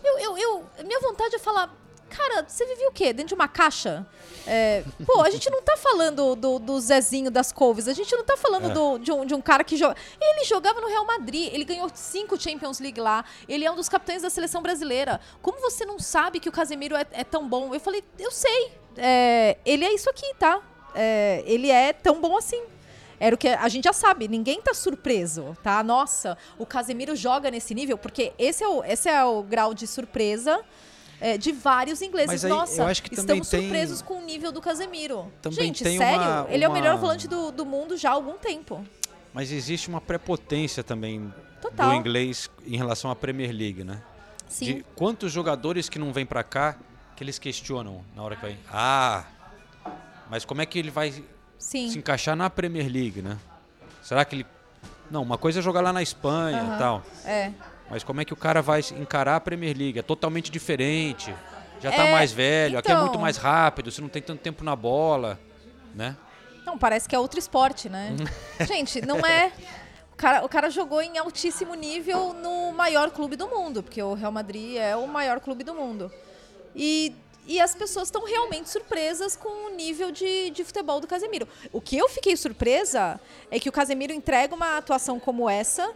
Eu, 0.02 0.18
eu, 0.18 0.36
eu- 0.38 0.66
minha 0.84 1.00
vontade 1.00 1.34
é 1.34 1.38
falar, 1.38 1.74
cara, 2.16 2.44
você 2.46 2.64
vivia 2.66 2.88
o 2.88 2.92
quê? 2.92 3.12
Dentro 3.12 3.28
de 3.28 3.34
uma 3.34 3.48
caixa? 3.48 4.06
É, 4.46 4.84
pô, 5.06 5.22
a 5.22 5.30
gente 5.30 5.48
não 5.50 5.62
tá 5.62 5.76
falando 5.76 6.36
do, 6.36 6.58
do 6.58 6.78
Zezinho 6.80 7.30
das 7.30 7.50
Couves, 7.50 7.88
a 7.88 7.92
gente 7.92 8.14
não 8.14 8.24
tá 8.24 8.36
falando 8.36 8.72
do- 8.72 8.98
de, 8.98 9.10
um, 9.10 9.24
de 9.24 9.34
um 9.34 9.40
cara 9.40 9.64
que 9.64 9.76
joga. 9.76 9.96
Ele 10.20 10.44
jogava 10.44 10.80
no 10.80 10.86
Real 10.86 11.06
Madrid, 11.06 11.52
ele 11.52 11.64
ganhou 11.64 11.90
cinco 11.94 12.40
Champions 12.40 12.78
League 12.78 13.00
lá, 13.00 13.24
ele 13.48 13.64
é 13.64 13.70
um 13.70 13.76
dos 13.76 13.88
capitães 13.88 14.22
da 14.22 14.30
seleção 14.30 14.60
brasileira. 14.62 15.20
Como 15.40 15.58
você 15.60 15.84
não 15.86 15.98
sabe 15.98 16.40
que 16.40 16.48
o 16.48 16.52
Casemiro 16.52 16.94
é, 16.94 17.06
é 17.12 17.24
tão 17.24 17.48
bom? 17.48 17.74
Eu 17.74 17.80
falei, 17.80 18.04
eu 18.18 18.30
sei. 18.30 18.72
É, 18.96 19.56
ele 19.64 19.84
é 19.84 19.92
isso 19.94 20.08
aqui, 20.10 20.32
tá? 20.38 20.60
É, 20.94 21.42
ele 21.46 21.70
é 21.70 21.92
tão 21.92 22.20
bom 22.20 22.36
assim. 22.36 22.62
Era 23.18 23.34
o 23.34 23.38
que 23.38 23.48
a 23.48 23.68
gente 23.68 23.84
já 23.84 23.92
sabe, 23.92 24.28
ninguém 24.28 24.60
tá 24.60 24.74
surpreso, 24.74 25.56
tá? 25.62 25.82
Nossa, 25.82 26.36
o 26.58 26.66
Casemiro 26.66 27.16
joga 27.16 27.50
nesse 27.50 27.74
nível, 27.74 27.96
porque 27.96 28.32
esse 28.38 28.62
é 28.62 28.68
o, 28.68 28.84
esse 28.84 29.08
é 29.08 29.24
o 29.24 29.42
grau 29.42 29.72
de 29.72 29.86
surpresa 29.86 30.60
é, 31.24 31.38
de 31.38 31.52
vários 31.52 32.02
ingleses. 32.02 32.44
Aí 32.44 32.50
Nossa, 32.50 32.82
eu 32.82 32.86
acho 32.86 33.02
que 33.02 33.08
também 33.10 33.22
estamos 33.40 33.48
tem- 33.48 33.62
surpresos 33.62 34.02
com 34.02 34.18
o 34.18 34.24
nível 34.26 34.52
do 34.52 34.60
Casemiro. 34.60 35.32
Também 35.40 35.66
gente, 35.66 35.82
sério, 35.82 36.20
uma- 36.22 36.46
ele 36.50 36.62
é 36.62 36.68
o 36.68 36.70
uma- 36.70 36.78
melhor 36.78 36.98
volante 36.98 37.26
do, 37.26 37.50
do 37.50 37.64
mundo 37.64 37.96
já 37.96 38.10
há 38.10 38.12
algum 38.12 38.34
tempo. 38.34 38.84
Mas 39.32 39.50
existe 39.50 39.88
uma 39.88 40.00
prepotência 40.02 40.84
também 40.84 41.32
Total. 41.62 41.88
do 41.88 41.94
inglês 41.94 42.50
em 42.66 42.76
relação 42.76 43.10
à 43.10 43.16
Premier 43.16 43.50
League, 43.52 43.82
né? 43.82 44.02
Sim. 44.48 44.66
De 44.66 44.86
quantos 44.94 45.32
jogadores 45.32 45.88
que 45.88 45.98
não 45.98 46.12
vêm 46.12 46.26
pra 46.26 46.42
cá 46.44 46.76
que 47.16 47.24
eles 47.24 47.38
questionam 47.38 48.04
na 48.14 48.22
hora 48.22 48.36
que 48.36 48.42
vai. 48.42 48.56
Ah, 48.70 49.24
mas 50.28 50.44
como 50.44 50.60
é 50.60 50.66
que 50.66 50.78
ele 50.78 50.90
vai 50.90 51.24
Sim. 51.58 51.88
se 51.88 51.98
encaixar 51.98 52.36
na 52.36 52.50
Premier 52.50 52.86
League, 52.86 53.22
né? 53.22 53.38
Será 54.02 54.24
que 54.26 54.36
ele. 54.36 54.46
Não, 55.10 55.22
uma 55.22 55.38
coisa 55.38 55.60
é 55.60 55.62
jogar 55.62 55.80
lá 55.80 55.92
na 55.92 56.02
Espanha 56.02 56.74
e 56.74 56.78
tal. 56.78 57.02
É. 57.24 57.50
Mas 57.90 58.02
como 58.02 58.20
é 58.20 58.24
que 58.24 58.32
o 58.32 58.36
cara 58.36 58.62
vai 58.62 58.80
encarar 58.98 59.36
a 59.36 59.40
Premier 59.40 59.76
League? 59.76 59.98
É 59.98 60.02
totalmente 60.02 60.50
diferente. 60.50 61.34
Já 61.80 61.90
tá 61.90 62.04
É, 62.04 62.12
mais 62.12 62.32
velho, 62.32 62.78
aqui 62.78 62.88
é 62.88 62.92
então. 62.92 63.04
muito 63.04 63.18
mais 63.18 63.36
rápido, 63.36 63.90
você 63.90 64.00
não 64.00 64.08
tem 64.08 64.22
tanto 64.22 64.40
tempo 64.40 64.64
na 64.64 64.74
bola, 64.74 65.38
né? 65.94 66.16
Não, 66.64 66.78
parece 66.78 67.06
que 67.08 67.14
é 67.14 67.18
outro 67.18 67.38
esporte, 67.38 67.88
né? 67.90 68.16
Gente, 68.66 69.04
não 69.04 69.18
é. 69.18 69.52
O 70.12 70.16
cara, 70.16 70.44
o 70.44 70.48
cara 70.48 70.70
jogou 70.70 71.02
em 71.02 71.18
altíssimo 71.18 71.74
nível 71.74 72.32
no 72.32 72.72
maior 72.72 73.10
clube 73.10 73.36
do 73.36 73.48
mundo, 73.48 73.82
porque 73.82 74.02
o 74.02 74.14
Real 74.14 74.32
Madrid 74.32 74.76
é 74.76 74.96
o 74.96 75.06
maior 75.06 75.40
clube 75.40 75.62
do 75.62 75.74
mundo. 75.74 76.10
E, 76.74 77.14
e 77.46 77.60
as 77.60 77.74
pessoas 77.74 78.08
estão 78.08 78.24
realmente 78.24 78.70
surpresas 78.70 79.36
com 79.36 79.66
o 79.66 79.74
nível 79.74 80.10
de, 80.10 80.50
de 80.50 80.64
futebol 80.64 81.00
do 81.00 81.06
Casemiro. 81.06 81.46
O 81.72 81.80
que 81.80 81.98
eu 81.98 82.08
fiquei 82.08 82.34
surpresa 82.36 83.20
é 83.50 83.60
que 83.60 83.68
o 83.68 83.72
Casemiro 83.72 84.12
entrega 84.12 84.54
uma 84.54 84.78
atuação 84.78 85.20
como 85.20 85.50
essa 85.50 85.92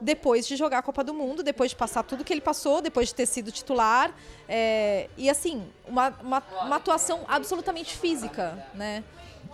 depois 0.00 0.46
de 0.46 0.54
jogar 0.56 0.78
a 0.78 0.82
Copa 0.82 1.02
do 1.02 1.12
Mundo, 1.12 1.42
depois 1.42 1.70
de 1.70 1.76
passar 1.76 2.02
tudo 2.02 2.24
que 2.24 2.32
ele 2.32 2.40
passou, 2.40 2.80
depois 2.80 3.08
de 3.08 3.14
ter 3.14 3.26
sido 3.26 3.50
titular. 3.50 4.12
é, 4.48 5.08
e 5.16 5.28
assim, 5.28 5.66
uma, 5.86 6.08
uma, 6.22 6.42
uma 6.62 6.76
atuação 6.76 7.24
absolutamente 7.28 7.96
física, 7.96 8.64
né? 8.74 9.02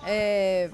É, 0.06 0.70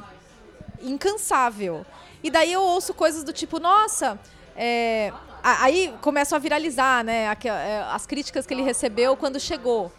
incansável. 0.83 1.85
E 2.23 2.31
daí 2.31 2.53
eu 2.53 2.63
ouço 2.63 2.93
coisas 2.95 3.23
do 3.25 3.33
tipo, 3.33 3.59
nossa, 3.59 4.19
é, 4.57 5.13
aí 5.43 5.95
começam 6.01 6.37
a 6.37 6.39
viralizar, 6.39 7.05
né? 7.05 7.25
é, 7.45 7.85
As 7.91 8.07
críticas 8.07 8.47
que 8.47 8.55
ele 8.55 8.63
recebeu 8.63 9.17
quando 9.17 9.39
chegou. 9.41 9.93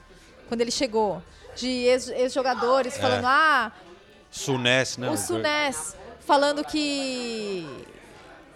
Quando 0.47 0.61
ele 0.61 0.71
chegou. 0.71 1.21
De 1.55 1.67
ex- 1.67 2.09
ex-jogadores 2.09 2.97
falando, 2.97 3.25
ah, 3.25 3.71
Sunés, 4.29 4.97
né? 4.97 5.09
o 5.09 5.17
Sunés 5.17 5.97
falando 6.21 6.63
que 6.63 7.67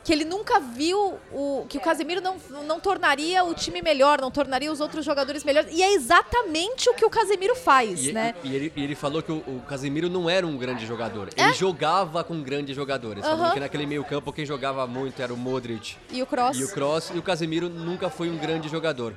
que 0.05 0.13
ele 0.13 0.23
nunca 0.23 0.59
viu 0.59 1.17
o 1.33 1.65
que 1.67 1.79
o 1.79 1.81
Casemiro 1.81 2.21
não, 2.21 2.37
não 2.67 2.79
tornaria 2.79 3.43
o 3.43 3.55
time 3.55 3.81
melhor, 3.81 4.21
não 4.21 4.29
tornaria 4.29 4.71
os 4.71 4.79
outros 4.79 5.03
jogadores 5.03 5.43
melhores. 5.43 5.73
E 5.75 5.81
é 5.81 5.93
exatamente 5.95 6.87
o 6.89 6.93
que 6.93 7.03
o 7.03 7.09
Casemiro 7.09 7.55
faz, 7.55 8.05
E, 8.05 8.13
né? 8.13 8.35
e 8.43 8.55
ele, 8.55 8.71
e 8.75 8.83
ele 8.83 8.93
falou 8.93 9.23
que 9.23 9.31
o, 9.31 9.37
o 9.37 9.63
Casemiro 9.67 10.07
não 10.07 10.29
era 10.29 10.45
um 10.45 10.55
grande 10.57 10.85
jogador. 10.85 11.29
Ele 11.35 11.53
jogava 11.53 12.23
com 12.23 12.39
grandes 12.43 12.75
jogadores. 12.75 13.23
Falando 13.23 13.39
É? 13.41 13.43
Aham. 13.45 13.53
que 13.55 13.59
naquele 13.59 13.87
meio 13.87 14.05
campo 14.05 14.31
quem 14.31 14.45
jogava 14.45 14.85
muito 14.85 15.19
era 15.21 15.33
o 15.33 15.37
Modric 15.37 15.97
E 16.11 16.21
o 16.21 16.27
Cross. 16.27 16.55
e 16.55 16.63
o 16.63 16.71
Kroos. 16.71 17.09
E 17.13 17.17
o 17.17 17.23
Casemiro 17.23 17.67
nunca 17.67 18.07
foi 18.07 18.29
um 18.29 18.37
grande 18.37 18.69
jogador. 18.69 19.13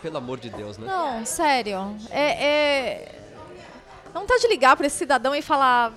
Pelo 0.00 0.16
amor 0.16 0.40
de 0.40 0.48
Deus, 0.48 0.78
né? 0.78 0.86
Não, 0.86 1.24
sério. 1.26 1.94
É, 2.10 2.44
é... 2.44 3.20
Não 4.14 4.24
tá 4.26 4.36
de 4.38 4.46
ligar 4.48 4.76
pra 4.76 4.86
esse 4.86 4.96
cidadão 4.96 5.34
e 5.34 5.42
falar. 5.42 5.92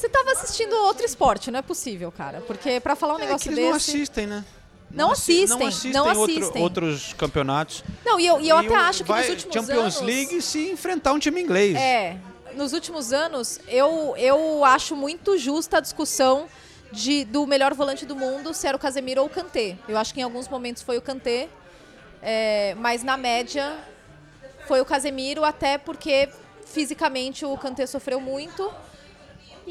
Você 0.00 0.08
tava 0.08 0.32
assistindo 0.32 0.72
outro 0.76 1.04
esporte, 1.04 1.50
não 1.50 1.58
é 1.58 1.62
possível, 1.62 2.10
cara. 2.10 2.40
Porque 2.46 2.80
pra 2.80 2.96
falar 2.96 3.16
um 3.16 3.18
É 3.18 3.26
negócio 3.26 3.48
que 3.50 3.54
eles 3.54 3.64
não 3.66 3.72
desse. 3.74 3.90
assistem, 3.90 4.26
né? 4.26 4.42
Não 4.90 5.12
assi- 5.12 5.44
assistem, 5.44 5.58
Não 5.60 5.66
assistem, 5.68 5.92
não 5.92 6.06
outro- 6.06 6.22
assistem. 6.38 6.62
outros 6.62 7.12
campeonatos. 7.12 7.84
Não, 8.04 8.18
e 8.18 8.26
eu, 8.26 8.40
e 8.40 8.48
eu 8.48 8.56
até 8.56 8.70
o- 8.70 8.74
acho 8.76 9.04
que 9.04 9.12
nos 9.12 9.28
últimos 9.28 9.54
Champions 9.54 9.78
anos. 9.96 10.00
League 10.00 10.40
se 10.40 10.70
enfrentar 10.70 11.12
um 11.12 11.18
time 11.18 11.40
inglês. 11.42 11.76
É, 11.76 12.16
nos 12.54 12.72
últimos 12.72 13.12
anos, 13.12 13.60
eu, 13.68 14.14
eu 14.16 14.64
acho 14.64 14.96
muito 14.96 15.36
justa 15.36 15.76
a 15.76 15.80
discussão 15.80 16.46
de, 16.90 17.24
do 17.26 17.46
melhor 17.46 17.74
volante 17.74 18.06
do 18.06 18.16
mundo, 18.16 18.52
se 18.54 18.66
era 18.66 18.76
o 18.76 18.80
Casemiro 18.80 19.20
ou 19.20 19.26
o 19.26 19.30
Kanté. 19.30 19.76
Eu 19.86 19.98
acho 19.98 20.14
que 20.14 20.20
em 20.20 20.24
alguns 20.24 20.48
momentos 20.48 20.82
foi 20.82 20.96
o 20.96 21.02
Kanté, 21.02 21.46
é, 22.22 22.74
mas 22.78 23.02
na 23.04 23.16
média 23.18 23.76
foi 24.66 24.80
o 24.80 24.84
Casemiro, 24.84 25.44
até 25.44 25.76
porque 25.78 26.28
fisicamente 26.64 27.44
o 27.44 27.56
Kanté 27.58 27.86
sofreu 27.86 28.18
muito. 28.18 28.72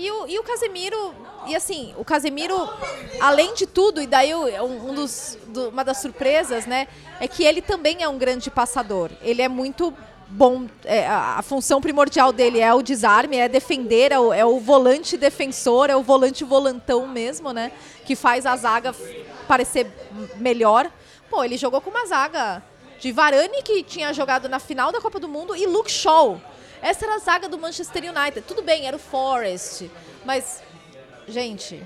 E 0.02 0.10
o, 0.10 0.28
e 0.30 0.40
o 0.40 0.44
Casemiro, 0.44 1.14
e 1.46 1.54
assim, 1.54 1.94
o 1.98 2.06
Casemiro, 2.06 2.56
além 3.20 3.54
de 3.54 3.68
tudo, 3.68 4.02
e 4.02 4.08
daí 4.08 4.34
o- 4.34 4.46
um, 4.64 4.92
um 4.92 4.94
dos, 4.94 5.38
do- 5.48 5.68
uma 5.68 5.84
das 5.84 5.98
surpresas, 6.02 6.66
né, 6.66 6.88
é 7.20 7.28
que 7.28 7.44
ele 7.44 7.62
também 7.62 8.02
é 8.02 8.08
um 8.08 8.18
grande 8.18 8.50
passador. 8.50 9.10
Ele 9.22 9.42
é 9.42 9.50
muito 9.50 9.94
bom, 10.30 10.68
é, 10.86 11.06
a, 11.06 11.42
função 11.42 11.82
primordial 11.82 12.32
dele 12.32 12.62
é 12.62 12.74
o 12.74 12.82
desarme, 12.82 13.36
é 13.36 13.50
defender, 13.50 14.14
é 14.14 14.18
o, 14.20 14.32
é 14.32 14.46
o 14.46 14.58
volante 14.58 15.18
defensor, 15.18 15.90
é 15.90 15.98
o 15.98 16.02
volante 16.02 16.46
volantão 16.46 17.06
mesmo, 17.06 17.52
né, 17.52 17.70
que 18.06 18.16
faz 18.16 18.46
a 18.46 18.56
zaga 18.56 18.96
parecer 19.50 19.86
melhor. 20.38 20.90
Pô, 21.30 21.44
ele 21.44 21.58
jogou 21.58 21.82
com 21.82 21.90
uma 21.90 22.06
zaga 22.06 22.64
de 23.02 23.12
Varane, 23.12 23.62
que 23.64 23.84
tinha 23.84 24.14
jogado 24.14 24.48
na 24.48 24.60
final 24.60 24.94
da 24.94 25.02
Copa 25.02 25.20
do 25.20 25.28
Mundo, 25.28 25.54
e 25.58 25.66
Luke 25.66 25.92
Shaw. 25.92 26.40
Essa 26.82 27.06
era 27.06 27.16
a 27.16 27.20
zaga 27.20 27.50
do 27.50 27.58
Manchester 27.58 28.04
United. 28.04 28.42
Tudo 28.48 28.62
bem, 28.62 28.88
era 28.88 28.96
o 28.96 29.00
Forest, 29.00 29.90
mas, 30.26 30.64
gente, 31.28 31.84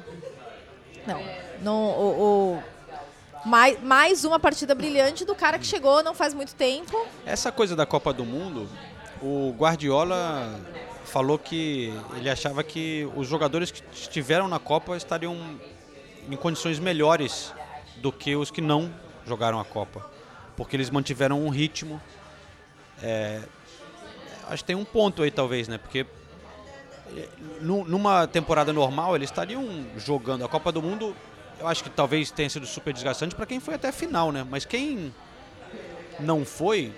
não. 1.07 1.21
não 1.61 1.75
o, 1.89 2.55
o- 2.57 2.63
mais, 3.45 3.81
mais 3.83 4.23
uma 4.23 4.39
partida 4.39 4.73
brilhante 4.73 5.25
do 5.25 5.35
cara 5.35 5.59
que 5.59 5.65
chegou 5.65 6.01
não 6.03 6.13
faz 6.13 6.33
muito 6.33 6.55
tempo. 6.55 7.05
Essa 7.25 7.51
coisa 7.51 7.75
da 7.75 7.85
Copa 7.85 8.13
do 8.13 8.23
Mundo, 8.23 8.69
o 9.21 9.53
Guardiola 9.57 10.59
falou 11.05 11.37
que 11.37 11.93
ele 12.15 12.29
achava 12.29 12.63
que 12.63 13.07
os 13.15 13.27
jogadores 13.27 13.69
que 13.71 13.81
estiveram 13.93 14.47
na 14.47 14.59
Copa 14.59 14.95
estariam 14.95 15.59
em 16.29 16.35
condições 16.37 16.79
melhores 16.79 17.53
do 17.97 18.11
que 18.13 18.33
os 18.35 18.49
que 18.49 18.61
não 18.61 18.93
jogaram 19.27 19.59
a 19.59 19.65
Copa, 19.65 20.09
porque 20.55 20.75
eles 20.75 20.89
mantiveram 20.89 21.41
um 21.43 21.49
ritmo. 21.49 22.01
É, 23.01 23.41
acho 24.49 24.63
que 24.63 24.67
tem 24.67 24.75
um 24.75 24.85
ponto 24.85 25.23
aí 25.23 25.31
talvez, 25.31 25.67
né? 25.67 25.77
Porque 25.77 26.05
nu- 27.61 27.85
numa 27.85 28.27
temporada 28.27 28.71
normal 28.73 29.15
eles 29.15 29.29
estariam 29.29 29.85
jogando 29.97 30.43
a 30.45 30.49
Copa 30.49 30.71
do 30.71 30.81
Mundo. 30.81 31.15
Eu 31.59 31.67
acho 31.67 31.83
que 31.83 31.89
talvez 31.89 32.31
tenha 32.31 32.49
sido 32.49 32.65
super 32.65 32.93
desgastante 32.93 33.35
para 33.35 33.45
quem 33.45 33.59
foi 33.59 33.75
até 33.75 33.89
a 33.89 33.91
final, 33.93 34.31
né? 34.31 34.45
Mas 34.49 34.65
quem 34.65 35.13
não 36.19 36.43
foi, 36.45 36.93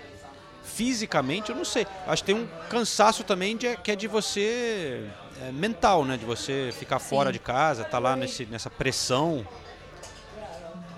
fisicamente, 0.64 1.50
eu 1.50 1.56
não 1.56 1.64
sei. 1.64 1.86
Acho 2.06 2.22
que 2.22 2.32
tem 2.32 2.42
um 2.42 2.48
cansaço 2.68 3.22
também 3.22 3.56
de, 3.56 3.76
que 3.76 3.90
é 3.92 3.96
de 3.96 4.08
você 4.08 5.08
é, 5.42 5.52
mental, 5.52 6.04
né? 6.04 6.16
De 6.16 6.24
você 6.24 6.70
ficar 6.76 6.98
fora 6.98 7.32
de 7.32 7.38
casa, 7.38 7.84
tá 7.84 7.98
lá 7.98 8.16
nesse, 8.16 8.44
nessa 8.46 8.68
pressão. 8.70 9.46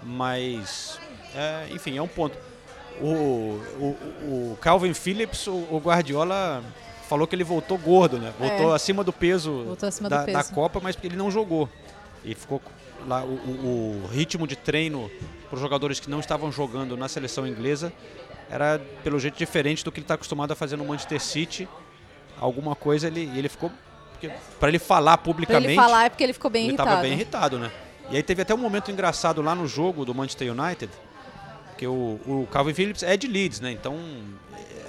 Mas, 0.03 0.99
é, 1.35 1.69
enfim, 1.71 1.97
é 1.99 2.03
um 2.03 2.09
ponto. 2.09 2.39
O, 3.01 3.61
o, 3.81 4.53
o 4.53 4.59
Calvin 4.61 4.93
Phillips, 4.95 5.47
o, 5.47 5.53
o 5.53 5.81
Guardiola 5.85 6.63
falou 7.09 7.27
que 7.27 7.35
ele 7.35 7.45
voltou 7.45 7.79
gordo, 7.79 8.19
né? 8.19 8.33
Voltou 8.39 8.73
É. 8.73 8.75
acima 8.77 9.03
do 9.05 9.13
peso, 9.13 9.77
acima 9.81 10.09
da, 10.09 10.25
do 10.25 10.33
da 10.33 10.39
peso. 10.41 10.55
Copa, 10.55 10.81
mas 10.83 10.95
porque 10.97 11.09
ele 11.09 11.17
não 11.17 11.31
jogou. 11.31 11.69
E 12.25 12.35
ficou 12.35 12.61
lá 13.07 13.23
o, 13.25 13.29
o- 13.29 14.03
o 14.05 14.07
ritmo 14.13 14.47
de 14.47 14.57
treino 14.57 15.11
para 15.49 15.55
os 15.55 15.61
jogadores 15.61 16.01
que 16.01 16.11
não 16.11 16.21
estavam 16.21 16.51
jogando 16.53 16.97
na 16.97 17.09
seleção 17.09 17.47
inglesa 17.47 17.93
era 18.51 18.81
pelo 19.05 19.19
jeito 19.19 19.37
diferente 19.39 19.85
do 19.85 19.93
que 19.93 19.99
ele 20.01 20.05
está 20.05 20.15
acostumado 20.15 20.53
a 20.53 20.57
fazer 20.57 20.77
no 20.77 20.85
Manchester 20.85 21.21
City. 21.21 21.69
Alguma 22.41 22.75
coisa 22.75 23.07
ele 23.07 23.31
ele 23.37 23.49
ficou 23.49 23.71
para 24.59 24.69
ele 24.69 24.79
falar 24.79 25.17
Pra 25.17 25.25
publicamente. 25.25 25.67
ele 25.69 25.77
falar 25.77 26.05
é 26.07 26.09
porque 26.11 26.25
ele 26.25 26.33
ficou 26.33 26.51
bem 26.51 26.63
ele 26.63 26.69
irritado. 26.71 26.89
estava 26.89 27.03
bem 27.03 27.13
irritado, 27.13 27.59
né? 27.59 27.71
E 28.11 28.17
aí 28.17 28.23
teve 28.23 28.43
até 28.43 28.55
um 28.55 28.59
momento 28.59 28.91
engraçado 28.91 29.41
lá 29.43 29.55
no 29.55 29.67
jogo 29.67 30.05
do 30.05 30.15
Manchester 30.15 30.51
United, 30.53 30.91
que 31.79 31.87
o, 31.87 32.21
o 32.27 32.49
Calvin 32.51 32.75
Phillips 32.75 33.05
é 33.05 33.17
de 33.17 33.29
Leeds, 33.29 33.61
né? 33.61 33.71
Então 33.71 33.97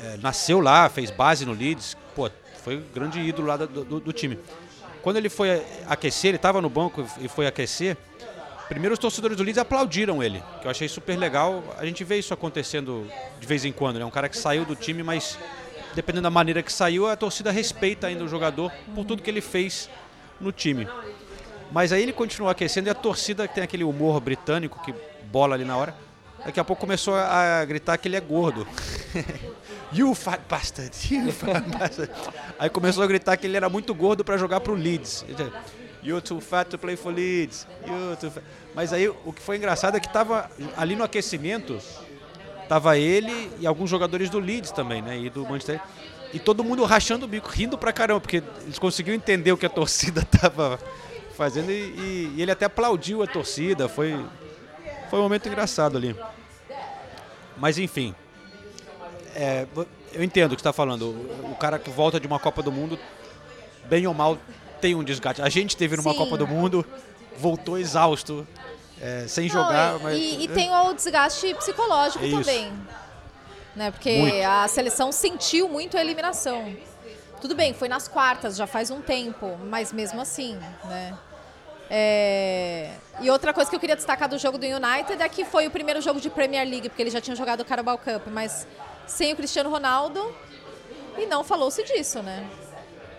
é, 0.04 0.18
nasceu 0.18 0.60
lá, 0.60 0.90
fez 0.90 1.12
base 1.12 1.46
no 1.46 1.54
Leeds, 1.54 1.96
pô, 2.16 2.30
foi 2.64 2.78
o 2.78 2.84
grande 2.94 3.20
ídolo 3.20 3.48
lá 3.48 3.56
do, 3.58 3.68
do, 3.68 4.00
do 4.00 4.12
time. 4.12 4.38
Quando 5.04 5.18
ele 5.18 5.30
foi 5.30 5.62
aquecer, 5.88 6.30
ele 6.30 6.38
estava 6.38 6.60
no 6.62 6.70
banco 6.70 7.06
e 7.22 7.28
foi 7.28 7.46
aquecer, 7.46 7.96
primeiro 8.68 8.94
os 8.94 9.00
torcedores 9.00 9.38
do 9.38 9.44
Leeds 9.44 9.60
aplaudiram 9.60 10.22
ele, 10.22 10.44
que 10.60 10.68
eu 10.68 10.72
achei 10.72 10.88
super 10.90 11.18
legal. 11.18 11.64
A 11.78 11.86
gente 11.86 12.04
vê 12.04 12.18
isso 12.18 12.34
acontecendo 12.34 13.08
de 13.40 13.48
vez 13.48 13.64
em 13.64 13.72
quando, 13.72 14.00
né? 14.00 14.04
Um 14.04 14.12
cara 14.12 14.28
que 14.28 14.38
saiu 14.38 14.66
do 14.66 14.76
time, 14.76 15.04
mas 15.04 15.38
dependendo 15.94 16.24
da 16.24 16.32
maneira 16.32 16.64
que 16.64 16.74
saiu, 16.74 17.08
a 17.08 17.16
torcida 17.16 17.52
respeita 17.52 18.08
ainda 18.08 18.24
o 18.24 18.28
jogador 18.28 18.72
por 18.96 19.06
tudo 19.06 19.22
que 19.22 19.30
ele 19.30 19.42
fez 19.42 19.90
no 20.42 20.52
time. 20.52 20.88
Mas 21.72 21.94
aí 21.94 22.02
ele 22.02 22.14
continuou 22.14 22.50
aquecendo 22.50 22.90
e 22.90 22.92
a 22.92 22.96
torcida 22.96 23.48
que 23.48 23.54
tem 23.54 23.64
aquele 23.64 23.84
humor 23.84 24.20
britânico 24.20 24.82
que 24.84 24.94
bola 25.32 25.54
ali 25.54 25.64
na 25.64 25.78
hora, 25.78 25.96
daqui 26.46 26.60
a 26.60 26.64
pouco 26.64 26.80
começou 26.80 27.16
a 27.16 27.64
gritar 27.66 27.98
que 27.98 28.08
ele 28.08 28.16
é 28.16 28.22
gordo. 28.22 28.68
you 29.92 30.14
fat 30.14 30.42
bastard, 30.50 30.92
you 31.14 31.32
fat 31.32 31.62
bastard. 31.78 32.12
Aí 32.58 32.70
começou 32.70 33.04
a 33.04 33.08
gritar 33.08 33.38
que 33.38 33.48
ele 33.48 33.58
era 33.58 33.70
muito 33.70 33.94
gordo 33.94 34.24
para 34.24 34.38
jogar 34.38 34.60
pro 34.60 34.74
Leeds. 34.74 35.26
You're 36.02 36.22
too 36.22 36.40
fat 36.40 36.70
to 36.70 36.78
play 36.78 36.96
for 36.96 37.14
Leeds. 37.14 37.68
Too 38.20 38.32
fat. 38.32 38.44
Mas 38.74 38.94
aí 38.94 39.08
o 39.08 39.34
que 39.34 39.42
foi 39.42 39.58
engraçado 39.58 39.98
é 39.98 40.00
que 40.00 40.12
tava 40.12 40.50
ali 40.78 40.96
no 40.96 41.04
aquecimento, 41.04 41.80
tava 42.68 42.98
ele 42.98 43.52
e 43.60 43.68
alguns 43.68 43.90
jogadores 43.90 44.30
do 44.30 44.40
Leeds 44.40 44.72
também, 44.72 45.02
né? 45.02 45.18
E 45.18 45.30
do 45.30 45.44
Manchester. 45.44 45.82
E 46.34 46.40
todo 46.40 46.64
mundo 46.64 46.86
rachando 46.86 47.26
o 47.26 47.28
bico, 47.28 47.50
rindo 47.50 47.78
pra 47.78 47.92
caramba, 47.92 48.22
porque 48.22 48.44
eles 48.64 48.78
conseguiram 48.78 49.16
entender 49.16 49.52
o 49.52 49.58
que 49.58 49.66
a 49.66 49.70
torcida 49.70 50.24
tava 50.40 50.80
fazendo 51.36 51.72
e, 51.72 51.74
e, 51.74 52.34
e 52.38 52.42
ele 52.42 52.52
até 52.52 52.66
aplaudiu 52.66 53.24
a 53.24 53.28
torcida. 53.28 53.90
Foi, 53.90 54.14
foi 55.10 55.20
um 55.20 55.24
momento 55.24 55.48
engraçado 55.48 55.98
ali. 55.98 56.16
Mas 57.58 57.78
enfim, 57.78 58.16
é, 59.36 59.68
eu 60.14 60.24
entendo 60.24 60.54
o 60.54 60.56
que 60.56 60.62
está 60.62 60.74
falando. 60.74 61.10
O, 61.52 61.56
cara 61.60 61.78
que 61.78 61.90
volta 61.90 62.20
de 62.20 62.28
uma 62.28 62.40
Copa 62.40 62.62
do 62.62 62.72
Mundo, 62.72 62.98
bem 63.86 64.08
ou 64.08 64.14
mal, 64.14 64.38
tem 64.80 64.96
um 64.96 65.04
desgaste. 65.04 65.42
A 65.42 65.50
gente 65.50 65.76
teve 65.76 65.98
numa 65.98 66.12
Sim. 66.12 66.18
Copa 66.18 66.38
do 66.38 66.48
Mundo, 66.48 66.86
voltou 67.38 67.78
exausto, 67.78 68.48
é, 69.02 69.26
sem 69.28 69.48
Não, 69.48 69.54
jogar. 69.54 70.00
e, 70.00 70.04
mas, 70.04 70.18
e, 70.18 70.44
e 70.44 70.48
tem 70.48 70.74
o 70.74 70.94
desgaste 70.94 71.54
psicológico 71.56 72.24
É 72.24 72.30
também. 72.30 72.72
Né? 73.76 73.92
Porque 73.92 74.18
Muito. 74.18 74.46
a 74.46 74.68
seleção 74.68 75.12
sentiu 75.12 75.70
muito 75.70 75.98
a 75.98 76.02
eliminação. 76.02 76.74
Tudo 77.40 77.56
bem, 77.56 77.74
foi 77.74 77.88
nas 77.88 78.08
quartas, 78.08 78.58
já 78.58 78.68
faz 78.68 78.92
um 78.92 79.02
tempo, 79.02 79.58
mas 79.70 79.94
mesmo 79.94 80.20
assim, 80.20 80.58
né? 80.86 81.18
É, 81.90 82.92
E 83.22 83.30
outra 83.30 83.54
coisa 83.54 83.70
que 83.70 83.76
eu 83.76 83.80
queria 83.80 83.96
destacar 83.96 84.30
do 84.30 84.38
jogo 84.38 84.58
do 84.58 84.66
United 84.66 85.22
é 85.22 85.28
que 85.28 85.44
foi 85.44 85.68
o 85.68 85.72
primeiro 85.72 86.02
jogo 86.02 86.22
de 86.22 86.30
Premier 86.30 86.68
League, 86.68 86.88
porque 86.90 87.02
ele 87.02 87.10
já 87.10 87.20
tinha 87.20 87.36
jogado 87.36 87.62
o 87.62 87.66
Carabao 87.66 87.98
Cup, 87.98 88.28
mas 88.28 88.66
sem 89.08 89.34
o 89.34 89.36
Cristiano 89.36 89.70
Ronaldo 89.70 90.34
e 91.18 91.26
não 91.26 91.44
falou-se 91.44 91.84
disso, 91.84 92.22
né? 92.22 92.48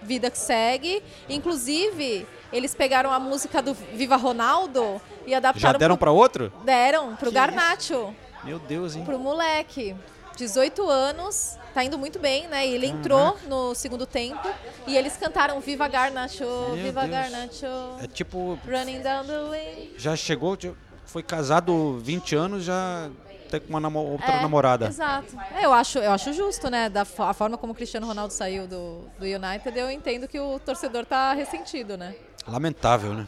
Vida 0.03 0.31
que 0.31 0.39
segue. 0.39 1.03
Inclusive, 1.29 2.27
eles 2.53 2.75
pegaram 2.75 3.13
a 3.13 3.19
música 3.21 3.61
do 3.61 3.75
Viva 3.75 4.17
Ronaldo 4.17 5.01
e 5.27 5.35
adaptaram 5.35 5.73
Já 5.75 5.79
deram 5.79 5.97
pro- 5.97 6.07
para 6.07 6.13
outro? 6.13 6.53
Deram 6.65 7.15
pro 7.17 7.31
Garnacho, 7.31 8.15
Meu 8.43 8.59
Deus, 8.59 8.97
hein? 8.97 9.05
pro 9.05 9.19
moleque. 9.19 9.95
18 10.37 10.89
anos, 10.89 11.59
tá 11.75 11.85
indo 11.85 11.99
muito 11.99 12.19
bem, 12.19 12.47
né? 12.49 12.67
Ele 12.67 12.87
entrou 12.87 13.39
no 13.49 13.75
segundo 13.75 14.07
tempo 14.07 14.49
e 14.87 14.97
eles 14.97 15.17
cantaram 15.17 15.61
Viva 15.61 15.87
Garnacho, 15.89 16.45
Viva 16.75 17.01
Deus. 17.07 17.11
Garnacho, 17.13 17.67
É 18.03 18.07
tipo, 18.07 18.59
Running 18.67 19.01
Down 19.03 19.25
the 19.25 19.37
Lane. 19.39 19.95
já 19.97 20.15
chegou, 20.17 20.57
já 20.59 20.73
foi 21.07 21.23
casado 21.23 21.99
20 22.03 22.35
anos, 22.37 22.65
já 22.65 23.11
tem 23.51 23.61
uma 23.69 23.81
namo- 23.81 23.99
outra 24.13 24.33
É, 24.35 24.41
namorada. 24.43 24.87
Exato. 24.87 25.37
É, 25.57 25.65
eu, 25.65 25.73
acho, 25.73 25.99
eu 25.99 26.13
acho 26.13 26.33
justo, 26.33 26.71
né? 26.71 26.89
Da 26.89 27.03
a 27.03 27.35
forma 27.35 27.59
como 27.59 27.73
o 27.73 27.77
Cristiano 27.77 28.07
Ronaldo 28.07 28.33
saiu 28.33 28.67
do, 28.69 29.05
do 29.19 29.25
United, 29.25 29.77
eu 29.77 29.91
entendo 29.91 30.29
que 30.29 30.39
o 30.39 30.59
torcedor 30.61 31.05
tá 31.05 31.33
ressentido, 31.33 31.97
né? 31.97 32.15
Lamentável, 32.47 33.13
né? 33.13 33.27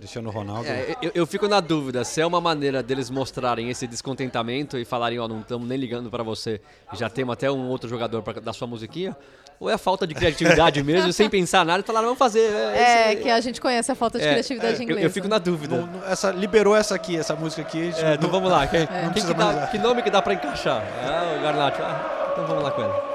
Cristiano 0.00 0.30
Ronaldo. 0.30 0.66
É, 0.68 0.96
eu, 1.02 1.10
eu 1.14 1.26
fico 1.26 1.46
na 1.46 1.60
dúvida 1.60 2.02
se 2.04 2.20
é 2.20 2.26
uma 2.26 2.40
maneira 2.40 2.82
deles 2.82 3.10
mostrarem 3.10 3.68
esse 3.70 3.86
descontentamento 3.86 4.76
e 4.78 4.84
falarem, 4.84 5.18
ó, 5.18 5.28
não 5.28 5.40
estamos 5.40 5.68
nem 5.68 5.78
ligando 5.78 6.10
pra 6.10 6.22
você, 6.22 6.60
já 6.94 7.08
temos 7.08 7.34
até 7.34 7.50
um 7.50 7.68
outro 7.68 7.88
jogador 7.88 8.22
pra, 8.22 8.34
da 8.40 8.52
sua 8.52 8.66
musiquinha, 8.66 9.16
ou 9.60 9.68
é 9.68 9.76
falta 9.76 10.06
de 10.06 10.14
criatividade 10.14 10.82
mesmo, 10.82 11.12
sem 11.12 11.28
pensar 11.28 11.66
nada, 11.66 11.82
e 11.82 11.86
falaram, 11.86 12.06
vamos 12.06 12.18
fazer. 12.18 12.40
É, 12.50 13.12
esse- 13.12 13.22
que 13.22 13.28
a 13.30 13.40
gente 13.42 13.60
conhece 13.60 13.92
a 13.92 13.94
falta 13.94 14.18
de 14.18 14.24
é, 14.24 14.30
criatividade 14.32 14.72
é, 14.72 14.78
eu- 14.78 14.82
inglesa. 14.82 15.06
Eu, 15.06 15.10
fico 15.10 15.28
na 15.28 15.36
dúvida. 15.38 15.76
Não- 15.76 15.86
não- 15.86 16.04
essa, 16.08 16.30
liberou 16.30 16.74
essa 16.74 16.94
aqui, 16.94 17.16
essa 17.18 17.36
música 17.36 17.60
aqui. 17.60 17.78
a 17.78 17.84
gente 17.84 18.02
É, 18.04 18.14
então 18.14 18.30
vamos 18.30 18.50
lá. 18.50 18.66
Que, 18.66 18.86
precisa 19.12 19.34
dá- 19.34 19.66
que 19.66 19.78
nome 19.78 20.02
que 20.02 20.08
dá 20.10 20.22
pra 20.22 20.32
encaixar? 20.32 20.82
Ah, 21.04 21.36
o 21.38 21.42
Garnacho. 21.42 21.82
Ah, 21.82 22.30
então 22.32 22.46
vamos 22.46 22.62
lá 22.64 22.70
com 22.70 22.82
ele. 22.82 23.09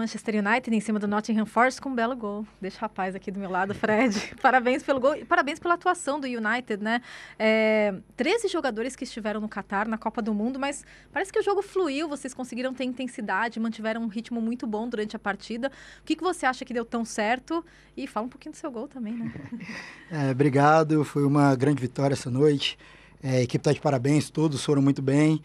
Manchester 0.00 0.36
United 0.36 0.74
em 0.74 0.80
cima 0.80 0.98
do 0.98 1.06
Nottingham 1.06 1.44
Forest 1.44 1.80
com 1.82 1.90
um 1.90 1.94
belo 1.94 2.16
gol. 2.16 2.46
Deixa 2.58 2.78
o 2.78 2.80
rapaz 2.80 3.14
aqui 3.14 3.30
do 3.30 3.38
meu 3.38 3.50
lado, 3.50 3.74
Fred. 3.74 4.34
parabéns 4.40 4.82
pelo 4.82 4.98
gol 4.98 5.14
e 5.14 5.26
parabéns 5.26 5.58
pela 5.58 5.74
atuação 5.74 6.18
do 6.18 6.26
United, 6.26 6.82
né? 6.82 7.02
É, 7.38 7.94
13 8.16 8.48
jogadores 8.48 8.96
que 8.96 9.04
estiveram 9.04 9.42
no 9.42 9.48
Catar 9.48 9.86
na 9.86 9.98
Copa 9.98 10.22
do 10.22 10.32
Mundo, 10.32 10.58
mas 10.58 10.86
parece 11.12 11.30
que 11.30 11.38
o 11.38 11.42
jogo 11.42 11.60
fluiu, 11.60 12.08
vocês 12.08 12.32
conseguiram 12.32 12.72
ter 12.72 12.84
intensidade, 12.84 13.60
mantiveram 13.60 14.02
um 14.02 14.08
ritmo 14.08 14.40
muito 14.40 14.66
bom 14.66 14.88
durante 14.88 15.14
a 15.14 15.18
partida. 15.18 15.70
O 16.00 16.04
que, 16.04 16.16
que 16.16 16.22
você 16.22 16.46
acha 16.46 16.64
que 16.64 16.72
deu 16.72 16.84
tão 16.84 17.04
certo? 17.04 17.62
E 17.94 18.06
fala 18.06 18.24
um 18.24 18.30
pouquinho 18.30 18.52
do 18.52 18.58
seu 18.58 18.70
gol 18.70 18.88
também, 18.88 19.12
né? 19.12 19.32
É, 20.10 20.32
obrigado, 20.32 21.04
foi 21.04 21.24
uma 21.24 21.54
grande 21.54 21.80
vitória 21.80 22.14
essa 22.14 22.30
noite. 22.30 22.76
É, 23.22 23.36
a 23.36 23.42
equipe 23.42 23.60
está 23.60 23.72
de 23.72 23.80
parabéns, 23.80 24.28
todos 24.28 24.64
foram 24.64 24.82
muito 24.82 25.00
bem. 25.00 25.40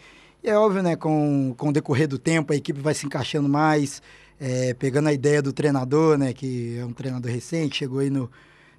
E 0.46 0.50
é 0.50 0.56
óbvio, 0.56 0.84
né, 0.84 0.96
com, 0.96 1.54
com 1.58 1.70
o 1.70 1.74
decorrer 1.74 2.08
do 2.08 2.20
tempo, 2.20 2.54
a 2.54 2.56
equipe 2.56 2.80
vai 2.80 2.94
se 2.94 3.04
encaixando 3.06 3.50
mais, 3.50 4.00
é, 4.40 4.74
pegando 4.74 5.10
a 5.10 5.14
ideia 5.14 5.42
do 5.42 5.54
treinador, 5.54 6.18
né, 6.18 6.34
que 6.34 6.78
é 6.78 6.86
um 6.86 6.94
treinador 6.94 7.32
recente, 7.32 7.78
chegou 7.78 8.00
aí 8.00 8.10
no, 8.10 8.30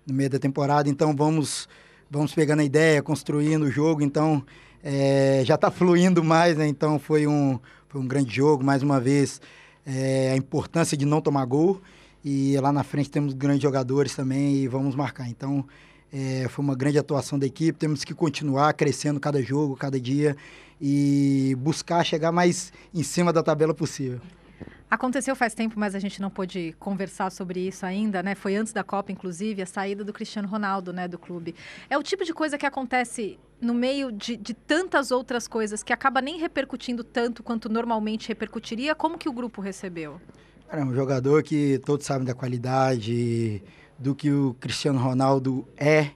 no 0.07 0.15
meio 0.15 0.31
da 0.31 0.39
temporada, 0.39 0.89
então 0.89 1.15
vamos, 1.15 1.69
vamos 2.11 2.35
pegando 2.35 2.61
a 2.61 2.65
ideia, 2.65 3.03
construindo 3.03 3.63
o 3.63 3.71
jogo, 3.71 4.03
então 4.03 4.45
é, 4.83 5.43
já 5.45 5.55
está 5.55 5.71
fluindo 5.71 6.23
mais, 6.23 6.57
né, 6.57 6.67
então 6.67 6.99
foi 6.99 7.27
um, 7.27 7.59
foi 7.89 8.01
um 8.01 8.07
grande 8.07 8.35
jogo, 8.35 8.63
mais 8.63 8.83
uma 8.83 9.01
vez, 9.01 9.41
é, 9.87 10.33
a 10.33 10.37
importância 10.37 10.97
de 10.97 11.05
não 11.05 11.21
tomar 11.21 11.45
gol, 11.45 11.81
e 12.25 12.59
lá 12.61 12.73
na 12.73 12.83
frente 12.83 13.11
temos 13.11 13.33
grandes 13.33 13.63
jogadores 13.63 14.15
também 14.15 14.57
e 14.57 14.69
vamos 14.69 14.95
marcar, 14.95 15.29
então 15.29 15.65
é, 16.13 16.47
foi 16.49 16.65
uma 16.65 16.75
grande 16.75 16.99
atuação 16.99 17.39
da 17.39 17.47
equipe, 17.47 17.79
temos 17.79 18.05
que 18.05 18.15
continuar 18.15 18.73
crescendo 18.75 19.19
cada 19.19 19.43
jogo, 19.43 19.77
cada 19.77 19.99
dia, 19.99 20.37
e 20.81 21.57
buscar 21.59 22.05
chegar 22.05 22.31
mais 22.31 22.73
em 22.95 23.03
cima 23.03 23.33
da 23.33 23.43
tabela 23.43 23.73
possível. 23.73 24.21
Aconteceu 24.89 25.35
faz 25.35 25.53
tempo, 25.53 25.79
mas 25.79 25.97
a 25.97 25.99
gente 25.99 26.21
não 26.21 26.31
pôde 26.31 26.75
conversar 26.79 27.31
sobre 27.31 27.67
isso 27.67 27.85
ainda, 27.85 28.23
né? 28.23 28.37
Foi 28.37 28.55
antes 28.55 28.73
da 28.73 28.85
Copa, 28.85 29.11
inclusive, 29.11 29.61
a 29.61 29.67
saída 29.67 30.05
do 30.05 30.13
Cristiano 30.13 30.47
Ronaldo, 30.47 30.93
né, 30.93 31.09
do 31.09 31.19
clube. 31.19 31.57
É 31.91 31.99
o 31.99 32.03
tipo 32.05 32.25
de 32.25 32.33
coisa 32.33 32.57
que 32.57 32.65
acontece 32.65 33.37
no 33.61 33.75
meio 33.75 34.13
de, 34.13 34.37
de 34.37 34.55
tantas 34.55 35.11
outras 35.11 35.49
coisas 35.49 35.83
que 35.83 35.93
acaba 35.93 36.21
nem 36.21 36.39
repercutindo 36.39 37.03
tanto 37.03 37.43
quanto 37.43 37.69
normalmente 37.69 38.29
repercutiria. 38.29 38.95
Como 38.95 39.19
que 39.19 39.29
o 39.29 39.33
grupo 39.33 39.61
recebeu? 39.61 40.21
É 40.69 40.83
um 40.85 40.95
jogador 40.95 41.43
que 41.43 41.81
todos 41.85 42.07
sabem 42.07 42.25
da 42.25 42.35
qualidade, 42.35 43.63
do 43.99 44.15
que 44.15 44.31
o 44.31 44.55
Cristiano 44.61 45.01
Ronaldo 45.01 45.67
é. 45.77 46.11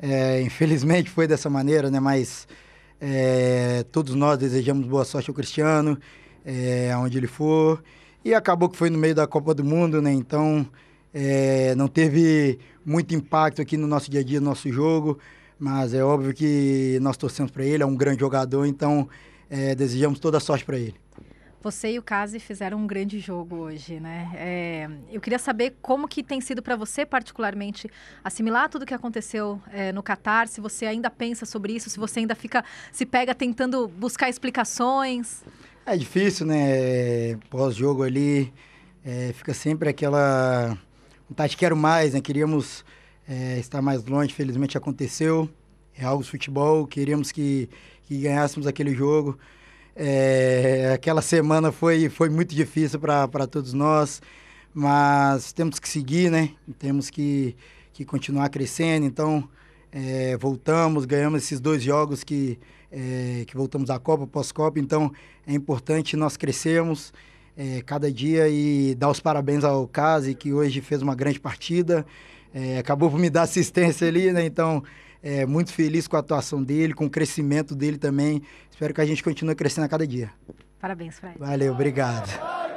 É, 0.00 0.40
infelizmente 0.42 1.10
foi 1.10 1.28
dessa 1.28 1.48
maneira, 1.48 1.90
né? 1.90 2.00
Mas 2.00 2.48
é, 3.00 3.84
todos 3.92 4.14
nós 4.16 4.36
desejamos 4.36 4.86
boa 4.86 5.04
sorte 5.04 5.30
ao 5.30 5.34
Cristiano, 5.34 5.98
é, 6.44 6.90
aonde 6.92 7.16
ele 7.18 7.28
for. 7.28 7.82
E 8.24 8.34
acabou 8.34 8.68
que 8.68 8.76
foi 8.76 8.90
no 8.90 8.98
meio 8.98 9.14
da 9.14 9.26
Copa 9.26 9.54
do 9.54 9.64
Mundo, 9.64 10.02
né? 10.02 10.12
Então 10.12 10.66
é, 11.12 11.74
não 11.74 11.88
teve 11.88 12.58
muito 12.84 13.14
impacto 13.14 13.62
aqui 13.62 13.76
no 13.76 13.86
nosso 13.86 14.10
dia 14.10 14.20
a 14.20 14.24
dia, 14.24 14.40
no 14.40 14.46
nosso 14.46 14.70
jogo. 14.70 15.18
Mas 15.58 15.92
é 15.92 16.02
óbvio 16.02 16.32
que 16.32 16.98
nós 17.02 17.16
torcemos 17.16 17.50
para 17.50 17.64
ele, 17.64 17.82
é 17.82 17.86
um 17.86 17.94
grande 17.94 18.20
jogador, 18.20 18.64
então 18.64 19.06
é, 19.50 19.74
desejamos 19.74 20.18
toda 20.18 20.38
a 20.38 20.40
sorte 20.40 20.64
para 20.64 20.78
ele. 20.78 20.94
Você 21.62 21.92
e 21.92 21.98
o 21.98 22.02
Kazi 22.02 22.40
fizeram 22.40 22.78
um 22.78 22.86
grande 22.86 23.20
jogo 23.20 23.56
hoje, 23.56 24.00
né? 24.00 24.30
É, 24.34 24.88
eu 25.12 25.20
queria 25.20 25.38
saber 25.38 25.76
como 25.82 26.08
que 26.08 26.22
tem 26.22 26.40
sido 26.40 26.62
para 26.62 26.74
você, 26.74 27.04
particularmente, 27.04 27.90
assimilar 28.24 28.70
tudo 28.70 28.86
que 28.86 28.94
aconteceu 28.94 29.60
é, 29.70 29.92
no 29.92 30.02
Catar, 30.02 30.48
se 30.48 30.58
você 30.58 30.86
ainda 30.86 31.10
pensa 31.10 31.44
sobre 31.44 31.74
isso, 31.74 31.90
se 31.90 31.98
você 31.98 32.20
ainda 32.20 32.34
fica, 32.34 32.64
se 32.90 33.04
pega 33.04 33.34
tentando 33.34 33.86
buscar 33.86 34.30
explicações. 34.30 35.44
É 35.92 35.96
difícil, 35.96 36.46
né? 36.46 37.34
Pós-jogo 37.50 38.04
ali, 38.04 38.52
é, 39.04 39.32
fica 39.34 39.52
sempre 39.52 39.88
aquela 39.88 40.78
vontade, 41.28 41.56
quero 41.56 41.76
mais, 41.76 42.14
né? 42.14 42.20
Queríamos 42.20 42.84
é, 43.28 43.58
estar 43.58 43.82
mais 43.82 44.04
longe, 44.04 44.32
felizmente 44.32 44.78
aconteceu. 44.78 45.50
É 45.98 46.04
algo 46.04 46.22
do 46.22 46.28
futebol, 46.28 46.86
queríamos 46.86 47.32
que, 47.32 47.68
que 48.04 48.18
ganhássemos 48.18 48.68
aquele 48.68 48.94
jogo. 48.94 49.36
É, 49.96 50.92
aquela 50.94 51.20
semana 51.20 51.72
foi, 51.72 52.08
foi 52.08 52.30
muito 52.30 52.54
difícil 52.54 53.00
para 53.00 53.48
todos 53.48 53.72
nós, 53.72 54.22
mas 54.72 55.52
temos 55.52 55.80
que 55.80 55.88
seguir, 55.88 56.30
né? 56.30 56.50
Temos 56.78 57.10
que, 57.10 57.56
que 57.92 58.04
continuar 58.04 58.48
crescendo. 58.48 59.06
Então, 59.06 59.42
é, 59.90 60.36
voltamos, 60.36 61.04
ganhamos 61.04 61.42
esses 61.42 61.58
dois 61.58 61.82
jogos 61.82 62.22
que, 62.22 62.60
é, 62.90 63.44
que 63.46 63.56
voltamos 63.56 63.90
à 63.90 63.98
Copa, 63.98 64.26
pós-Copa. 64.26 64.78
Então, 64.78 65.12
é 65.46 65.52
importante 65.52 66.16
nós 66.16 66.36
crescermos 66.36 67.12
é, 67.56 67.82
cada 67.82 68.10
dia 68.10 68.48
e 68.48 68.94
dar 68.94 69.10
os 69.10 69.20
parabéns 69.20 69.64
ao 69.64 69.86
Case, 69.86 70.34
que 70.34 70.52
hoje 70.52 70.80
fez 70.80 71.02
uma 71.02 71.14
grande 71.14 71.38
partida. 71.38 72.04
É, 72.52 72.78
acabou 72.78 73.10
por 73.10 73.18
me 73.18 73.30
dar 73.30 73.42
assistência 73.42 74.08
ali, 74.08 74.32
né? 74.32 74.44
Então, 74.44 74.82
é, 75.22 75.46
muito 75.46 75.72
feliz 75.72 76.08
com 76.08 76.16
a 76.16 76.20
atuação 76.20 76.62
dele, 76.62 76.94
com 76.94 77.06
o 77.06 77.10
crescimento 77.10 77.74
dele 77.74 77.98
também. 77.98 78.42
Espero 78.70 78.94
que 78.94 79.00
a 79.00 79.06
gente 79.06 79.22
continue 79.22 79.54
crescendo 79.54 79.84
a 79.84 79.88
cada 79.88 80.06
dia. 80.06 80.30
Parabéns, 80.80 81.18
Fred. 81.18 81.38
Valeu, 81.38 81.72
obrigado. 81.72 82.69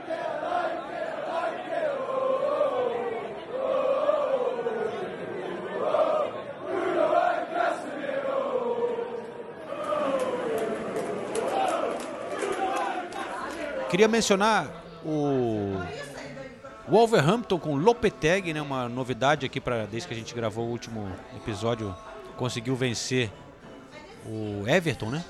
Queria 13.94 14.08
mencionar 14.08 14.72
o 15.06 15.80
Wolverhampton 16.90 17.60
com 17.60 17.76
Lopetegui, 17.76 18.52
né, 18.52 18.60
uma 18.60 18.90
novidade 18.90 19.46
aqui 19.46 19.62
para 19.62 19.86
desde 19.86 20.08
que 20.08 20.16
a 20.16 20.18
gente 20.18 20.34
gravou 20.34 20.66
o 20.66 20.72
último 20.72 21.08
episódio, 21.38 21.96
conseguiu 22.36 22.76
vencer 22.76 23.32
o 24.26 24.64
Everton, 24.68 25.12
né? 25.12 25.24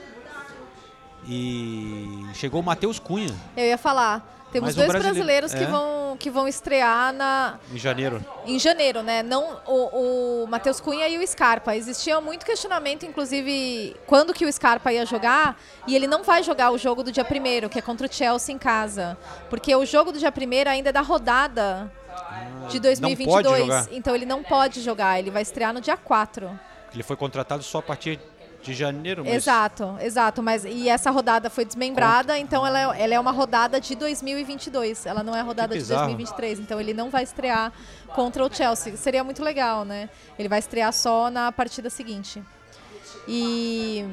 E 1.28 2.26
chegou 2.36 2.62
o 2.62 2.64
Matheus 2.64 3.00
Cunha 3.00 3.36
Eu 3.58 3.66
ia 3.66 3.78
falar. 3.78 4.48
Temos 4.54 4.68
Mais 4.68 4.78
um 4.78 4.80
dois 4.80 4.92
brasileiro. 5.04 5.48
brasileiros 5.48 5.54
que, 5.54 5.64
É. 5.64 5.68
vão, 5.68 6.03
que 6.24 6.30
vão 6.30 6.48
estrear 6.48 7.12
na, 7.12 7.60
em 7.70 7.78
janeiro. 7.78 8.24
em 8.46 8.58
janeiro, 8.58 9.04
né? 9.04 9.22
Não 9.22 9.60
o, 9.68 10.44
o 10.44 10.48
Matheus 10.48 10.80
Cunha 10.80 11.06
e 11.10 11.18
o 11.18 11.28
Scarpa. 11.28 11.76
Existia 11.76 12.22
muito 12.22 12.46
questionamento, 12.46 13.06
inclusive, 13.06 13.94
quando 14.08 14.34
que 14.34 14.46
o 14.46 14.52
Scarpa 14.54 14.94
ia 14.94 15.06
jogar, 15.06 15.60
e 15.86 15.94
ele 15.94 16.08
não 16.08 16.24
vai 16.24 16.42
jogar 16.42 16.72
o 16.72 16.78
jogo 16.78 17.04
do 17.04 17.12
dia 17.12 17.26
1 17.26 17.68
que 17.68 17.78
é 17.78 17.82
contra 17.82 18.08
o 18.08 18.12
Chelsea 18.14 18.56
em 18.56 18.58
casa. 18.58 19.18
Porque 19.50 19.76
o 19.76 19.86
jogo 19.86 20.14
do 20.14 20.18
dia 20.20 20.32
1 20.32 20.70
ainda 20.70 20.90
é 20.92 20.94
da 20.94 21.02
rodada 21.02 21.92
de 22.08 22.14
Ah, 22.16 22.48
pode 22.70 22.80
2022. 22.80 23.58
jogar. 23.58 23.88
então 23.92 24.16
ele 24.16 24.26
não 24.26 24.42
pode 24.42 24.82
jogar, 24.82 25.20
ele 25.20 25.30
vai 25.30 25.42
estrear 25.42 25.74
no 25.74 25.82
dia 25.82 25.98
4. 25.98 26.58
Ele 26.94 27.04
foi 27.04 27.18
contratado 27.18 27.64
só 27.64 27.80
a 27.80 27.82
partir 27.82 28.18
de 28.64 28.74
janeiro, 28.74 29.26
Exato, 29.28 29.96
exato. 30.02 30.42
Mas, 30.42 30.64
e 30.66 30.88
essa 30.90 31.12
rodada 31.12 31.50
foi 31.50 31.66
desmembrada, 31.66 32.38
então 32.40 32.66
ela 32.66 32.80
é, 32.98 33.04
ela 33.04 33.14
é 33.14 33.20
uma 33.20 33.32
rodada 33.32 33.80
de 33.80 33.96
2022. 33.96 35.06
Ela 35.06 35.22
não 35.24 35.36
é 35.36 35.40
a 35.42 35.44
rodada 35.44 35.74
de 35.74 35.80
bizarro. 35.80 36.06
2023. 36.08 36.60
Então 36.60 36.80
ele 36.80 36.94
não 36.94 37.10
vai 37.10 37.24
estrear 37.24 37.72
contra 38.16 38.46
o 38.46 38.54
Chelsea. 38.54 38.96
Seria 38.98 39.24
muito 39.24 39.44
legal, 39.44 39.84
né? 39.86 40.10
Ele 40.40 40.48
vai 40.50 40.60
estrear 40.60 40.92
só 40.94 41.30
na 41.30 41.52
partida 41.52 41.90
seguinte. 41.90 42.42
E, 43.28 44.06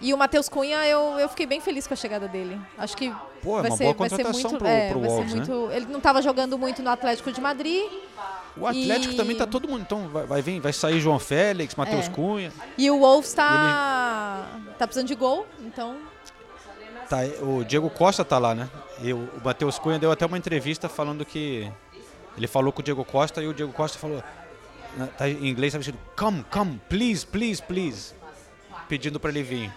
e 0.00 0.12
o 0.12 0.18
Matheus 0.18 0.48
Cunha, 0.48 0.84
eu, 0.86 1.18
eu 1.18 1.28
fiquei 1.28 1.46
bem 1.46 1.60
feliz 1.60 1.86
com 1.86 1.94
a 1.94 1.96
chegada 1.96 2.28
dele. 2.28 2.60
Acho 2.76 2.96
que 2.96 3.12
Pô, 3.42 3.58
é 3.58 3.62
vai, 3.62 3.70
ser, 3.76 3.94
vai 3.94 4.08
ser 4.10 4.24
muito. 4.28 4.56
pro- 4.58 4.66
é, 4.66 4.88
pro 4.90 5.00
vai 5.00 5.08
ser 5.08 5.14
Wolves, 5.16 5.34
né? 5.34 5.44
muito. 5.46 5.72
Ele 5.72 5.86
não 5.86 5.98
estava 5.98 6.20
jogando 6.22 6.58
muito 6.58 6.82
no 6.82 6.90
Atlético 6.90 7.32
de 7.32 7.40
Madrid. 7.40 7.84
O 8.56 8.66
Atlético 8.66 9.14
E- 9.14 9.16
também 9.16 9.36
tá 9.36 9.46
todo 9.46 9.68
mundo, 9.68 9.82
então 9.82 10.08
vai, 10.08 10.26
vai 10.26 10.42
vir, 10.42 10.60
vai 10.60 10.72
sair 10.72 11.00
João 11.00 11.18
Félix, 11.18 11.74
Matheus 11.74 12.06
É. 12.06 12.10
Cunha. 12.10 12.52
E 12.76 12.90
o 12.90 12.98
Wolves 13.00 13.32
tá, 13.34 14.46
tá 14.78 14.86
precisando 14.86 15.08
de 15.08 15.14
gol, 15.14 15.46
então 15.60 15.96
Tá, 17.08 17.18
o 17.42 17.62
Diego 17.64 17.90
Costa 17.90 18.24
tá 18.24 18.38
lá, 18.38 18.54
né? 18.54 18.70
E 19.02 19.12
o, 19.12 19.28
Matheus 19.44 19.78
Cunha 19.78 19.98
deu 19.98 20.10
até 20.10 20.24
uma 20.24 20.38
entrevista 20.38 20.88
falando 20.88 21.24
que 21.26 21.70
ele 22.36 22.46
falou 22.46 22.72
com 22.72 22.80
o 22.80 22.82
Diego 22.82 23.04
Costa 23.04 23.42
e 23.42 23.46
o 23.46 23.52
Diego 23.52 23.72
Costa 23.72 23.98
falou 23.98 24.22
né, 24.96 25.08
tá 25.18 25.28
em 25.28 25.48
inglês, 25.48 25.72
tá 25.72 25.78
vestido 25.78 25.98
come, 26.16 26.42
come, 26.50 26.80
please, 26.88 27.26
please, 27.26 27.62
please, 27.62 28.14
pedindo 28.88 29.20
para 29.20 29.30
ele 29.30 29.42
vir. 29.42 29.72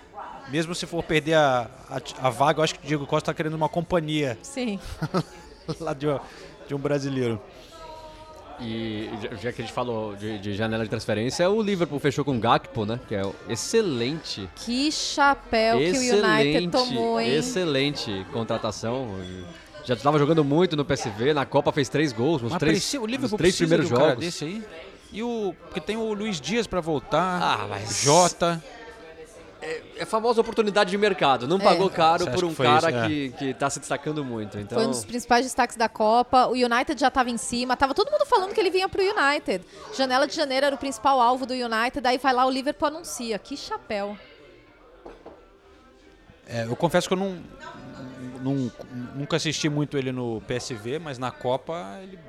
Mesmo 0.49 0.76
se 0.76 0.86
for 0.86 1.03
perder 1.03 1.34
a, 1.34 1.69
a, 1.89 2.28
a 2.28 2.30
vaga, 2.30 2.59
eu 2.59 2.63
acho 2.63 2.76
que 2.76 2.86
o 2.86 2.88
Diego 2.88 3.05
Costa 3.07 3.26
tá 3.32 3.34
querendo 3.34 3.55
uma 3.55 3.67
companhia 3.67 4.38
sim. 4.43 4.80
lá 5.82 5.93
de, 5.93 6.05
de 6.67 6.76
um 6.76 6.78
brasileiro. 6.80 7.41
E 8.60 9.10
já- 9.41 9.51
que 9.51 9.62
a 9.62 9.66
gente 9.66 9.74
falou 9.74 10.16
de, 10.16 10.38
de 10.39 10.53
janela 10.56 10.84
de 10.84 10.89
transferência, 10.89 11.49
o 11.49 11.62
Liverpool 11.62 11.99
fechou 11.99 12.24
com 12.24 12.36
o 12.38 12.39
Gakpo, 12.39 12.86
né? 12.86 12.99
Que 13.08 13.16
é 13.16 13.22
excelente. 13.49 14.49
Que 14.56 14.91
chapéu 14.91 15.78
que 15.78 15.84
o 15.84 15.88
United 15.89 16.08
excelente, 16.49 16.72
tomou, 16.72 17.20
hein? 17.20 17.36
excelente 17.36 18.26
contratação. 18.32 19.10
Já 19.84 19.93
estava 19.93 20.18
jogando 20.18 20.43
muito 20.43 20.76
no 20.76 20.84
PSV, 20.86 21.34
na 21.34 21.45
Copa 21.45 21.72
fez 21.72 21.89
três 21.89 22.12
gols 22.14 22.41
nos 22.41 22.51
Mas 22.51 22.60
três, 22.60 22.78
precisa- 22.80 22.99
o 22.99 23.01
nos 23.03 23.12
Liverpool 23.12 23.38
três 23.38 23.56
precisa 23.56 23.68
primeiros 23.78 23.88
de 23.88 23.93
um 23.93 23.97
cara 23.97 24.10
jogos. 24.12 24.26
desse 24.26 24.45
aí. 24.45 24.64
E 25.12 25.22
o 25.24 25.53
porque 25.66 25.80
tem 25.80 25.95
o 25.97 26.14
Luiz 26.14 26.41
Dias 26.41 26.66
para 26.66 26.82
voltar. 26.82 27.39
Ah, 27.41 27.68
mas- 27.70 28.01
Jota. 28.03 28.64
É 29.97 30.03
a 30.03 30.05
famosa 30.05 30.39
oportunidade 30.41 30.91
de 30.91 30.97
mercado. 30.97 31.47
Não 31.47 31.57
É. 31.57 31.63
pagou 31.63 31.89
caro 31.89 32.26
Você 32.26 32.32
por 32.32 32.43
um 32.45 32.53
que 32.53 32.61
cara 32.63 32.89
isso? 32.89 32.97
É. 32.99 33.07
que, 33.07 33.30
que 33.38 33.53
tá 33.53 33.70
se 33.70 33.80
destacando 33.80 34.24
muito. 34.24 34.59
Então, 34.59 34.78
Foi 34.78 34.88
um 34.88 34.91
dos 34.91 35.03
principais 35.05 35.45
destaques 35.45 35.76
da 35.76 35.89
Copa. 35.89 36.47
O 36.47 36.51
United 36.51 36.99
já 36.99 37.07
estava 37.07 37.30
em 37.30 37.38
cima. 37.38 37.76
Tava 37.76 37.93
todo 37.93 38.11
mundo 38.11 38.26
falando 38.26 38.53
que 38.53 38.59
ele 38.59 38.70
vinha 38.70 38.88
pro 38.88 39.01
United. 39.01 39.63
Janela 39.95 40.28
de 40.28 40.36
janeiro 40.36 40.66
era 40.68 40.76
o 40.76 40.78
principal 40.78 41.20
alvo 41.20 41.45
do 41.45 41.53
United. 41.53 42.05
Aí 42.07 42.18
vai 42.18 42.34
lá 42.34 42.45
o 42.45 42.49
Liverpool 42.51 42.88
anuncia. 42.89 43.39
Que 43.39 43.57
chapéu. 43.57 44.18
É, 46.47 46.66
eu 46.66 46.76
confesso 46.76 47.07
que 47.07 47.13
eu 47.13 47.18
não, 47.18 47.39
não- 48.41 48.72
nunca 49.16 49.38
assisti 49.38 49.68
muito 49.68 49.97
ele 49.97 50.11
no 50.11 50.41
PSV, 50.41 50.99
mas 50.99 51.18
na 51.18 51.32
Copa 51.32 51.97
ele 52.03 52.20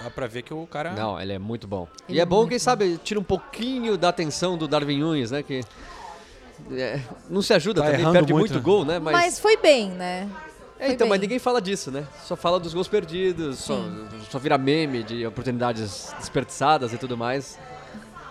dá 0.00 0.08
pra 0.08 0.26
ver 0.28 0.42
que 0.42 0.54
o 0.54 0.66
cara. 0.66 0.92
Não, 0.92 1.20
ele 1.20 1.32
é 1.32 1.38
muito 1.38 1.66
bom. 1.66 1.88
Ele 2.08 2.18
e 2.18 2.20
é 2.20 2.22
é 2.22 2.26
bom, 2.26 2.46
quem 2.46 2.58
bom. 2.58 2.62
sabe, 2.62 2.96
tira 3.02 3.18
um 3.18 3.24
pouquinho 3.24 3.96
da 3.98 4.08
atenção 4.10 4.56
do 4.56 4.68
Darwin 4.68 5.00
Nunes, 5.00 5.30
né? 5.32 5.42
Que 5.42 5.62
é, 6.72 7.00
não 7.28 7.42
se 7.42 7.52
ajuda 7.52 7.82
Tá 7.82 7.90
também, 7.90 8.12
perde 8.12 8.32
muito, 8.32 8.52
muito, 8.52 8.54
né? 8.54 8.60
gol, 8.60 8.84
né? 8.84 8.98
Mas, 8.98 9.12
Mas, 9.12 9.38
foi 9.40 9.56
bem, 9.56 9.90
né? 9.90 10.28
É, 10.78 10.92
então, 10.92 11.06
mas 11.06 11.18
bem. 11.18 11.26
ninguém 11.26 11.38
fala 11.38 11.60
disso, 11.60 11.90
né? 11.90 12.06
Só 12.24 12.34
fala 12.34 12.58
dos 12.58 12.72
gols 12.72 12.88
perdidos, 12.88 13.58
só, 13.58 13.78
só 14.30 14.38
vira 14.38 14.56
meme 14.56 15.02
de 15.02 15.26
oportunidades 15.26 16.14
desperdiçadas 16.18 16.92
e 16.92 16.98
tudo 16.98 17.16
mais. 17.18 17.58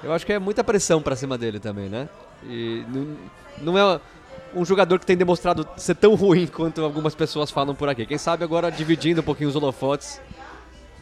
Eu 0.04 0.12
acho 0.12 0.26
que 0.26 0.34
é 0.34 0.40
muita 0.40 0.64
pressão 0.64 1.02
pra 1.02 1.16
cima 1.16 1.38
dele 1.38 1.60
também, 1.60 1.90
né? 1.90 2.10
E 2.44 2.84
não, 2.88 3.18
não 3.62 3.78
é 3.78 4.02
um 4.56 4.66
jogador 4.66 4.98
que 5.00 5.06
tem 5.06 5.16
demonstrado 5.16 5.68
ser 5.78 5.96
tão 5.96 6.16
ruim 6.16 6.48
quanto 6.48 6.82
algumas 6.84 7.14
pessoas 7.14 7.52
falam 7.52 7.76
por 7.76 7.88
aqui. 7.88 8.06
Quem 8.06 8.18
sabe 8.18 8.44
agora 8.44 8.72
dividindo 8.72 9.22
um 9.22 9.24
pouquinho 9.24 9.50
os 9.50 9.56
holofotes, 9.56 10.20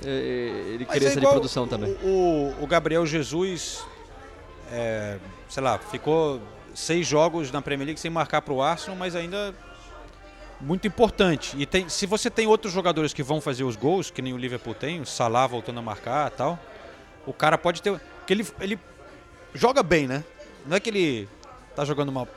eh, 0.03 0.73
ele 0.73 0.85
Mas 0.87 0.97
cresça 0.97 1.17
é 1.19 1.21
de 1.21 1.27
produção 1.27 1.67
também. 1.67 1.95
O, 2.03 2.53
o 2.59 2.67
Gabriel 2.67 3.05
Jesus, 3.05 3.85
é, 4.71 5.17
sei 5.47 5.63
lá, 5.63 5.77
ficou 5.77 6.41
seis 6.77 7.07
jogos 7.07 7.51
na 7.51 7.59
Premier 7.61 7.87
League 7.87 7.99
sem 7.99 8.11
marcar 8.11 8.41
pro 8.43 8.61
Arsenal, 8.61 8.95
mas 8.95 9.15
ainda 9.15 9.53
muito 10.61 10.85
importante. 10.87 11.55
E 11.57 11.65
tem, 11.65 11.89
se 11.89 12.05
você 12.05 12.29
tem 12.29 12.45
outros 12.47 12.71
jogadores 12.71 13.13
que 13.13 13.23
vão 13.23 13.41
fazer 13.41 13.63
os 13.63 13.75
gols, 13.75 14.11
que 14.11 14.21
nem 14.21 14.31
o 14.33 14.37
Liverpool 14.37 14.75
tem, 14.75 15.01
o 15.01 15.05
Salah 15.05 15.47
voltando 15.47 15.79
a 15.79 15.81
marcar 15.81 16.27
e 16.31 16.35
tal, 16.35 16.59
o 17.25 17.33
cara 17.33 17.57
pode 17.57 17.81
ter. 17.81 17.99
Porque 18.19 18.33
ele, 18.33 18.47
ele 18.61 18.79
joga 19.53 19.81
bem, 19.81 20.07
né? 20.07 20.23
Não 20.65 20.77
é 20.77 20.79
que 20.79 20.89
ele 20.89 21.27
tá 21.75 21.83
jogando 21.83 22.11
mal. 22.11 22.27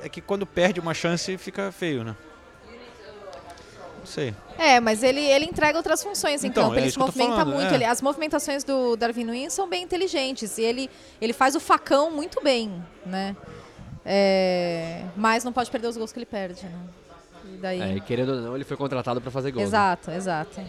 É 0.00 0.08
que 0.08 0.20
quando 0.20 0.46
perde 0.46 0.78
uma 0.78 0.94
chance 0.94 1.36
fica 1.36 1.72
feio, 1.72 2.04
né? 2.04 2.14
Não 3.98 4.06
sei. 4.06 4.34
É, 4.56 4.78
mas 4.80 5.02
ele, 5.02 5.20
ele 5.20 5.44
entrega 5.44 5.76
outras 5.76 6.02
funções 6.02 6.42
em 6.44 6.48
Então, 6.48 6.64
campo. 6.64 6.74
é 6.76 6.78
Ele 6.78 6.86
isso 6.88 6.94
se 6.94 6.98
que 7.00 7.04
movimenta 7.18 7.30
falando, 7.44 7.54
muito. 7.56 7.72
é. 7.72 7.74
ele- 7.74 7.84
as 7.84 8.00
movimentações 8.00 8.62
do 8.64 8.96
Darwin 8.96 9.24
Nunes 9.24 9.52
são 9.52 9.68
bem 9.68 9.82
inteligentes. 9.82 10.56
E 10.58 10.62
ele, 10.62 10.90
ele 11.20 11.32
faz 11.32 11.54
o 11.56 11.60
facão 11.60 12.10
muito 12.10 12.40
bem, 12.42 12.82
né? 13.04 13.36
É, 14.04 15.04
mas 15.16 15.44
não 15.44 15.52
pode 15.52 15.70
perder 15.70 15.88
os 15.88 15.96
gols 15.96 16.12
que 16.12 16.18
ele 16.18 16.26
perde, 16.26 16.64
né? 16.64 16.80
E 17.44 17.56
daí... 17.58 17.80
É, 17.80 17.96
e 17.96 18.00
querendo 18.00 18.32
ou 18.32 18.40
não, 18.40 18.54
ele 18.54 18.64
foi 18.64 18.76
contratado 18.76 19.20
pra 19.20 19.30
fazer 19.30 19.50
gol. 19.50 19.60
né? 19.60 19.66
Exato, 19.66 20.10
exato. 20.10 20.60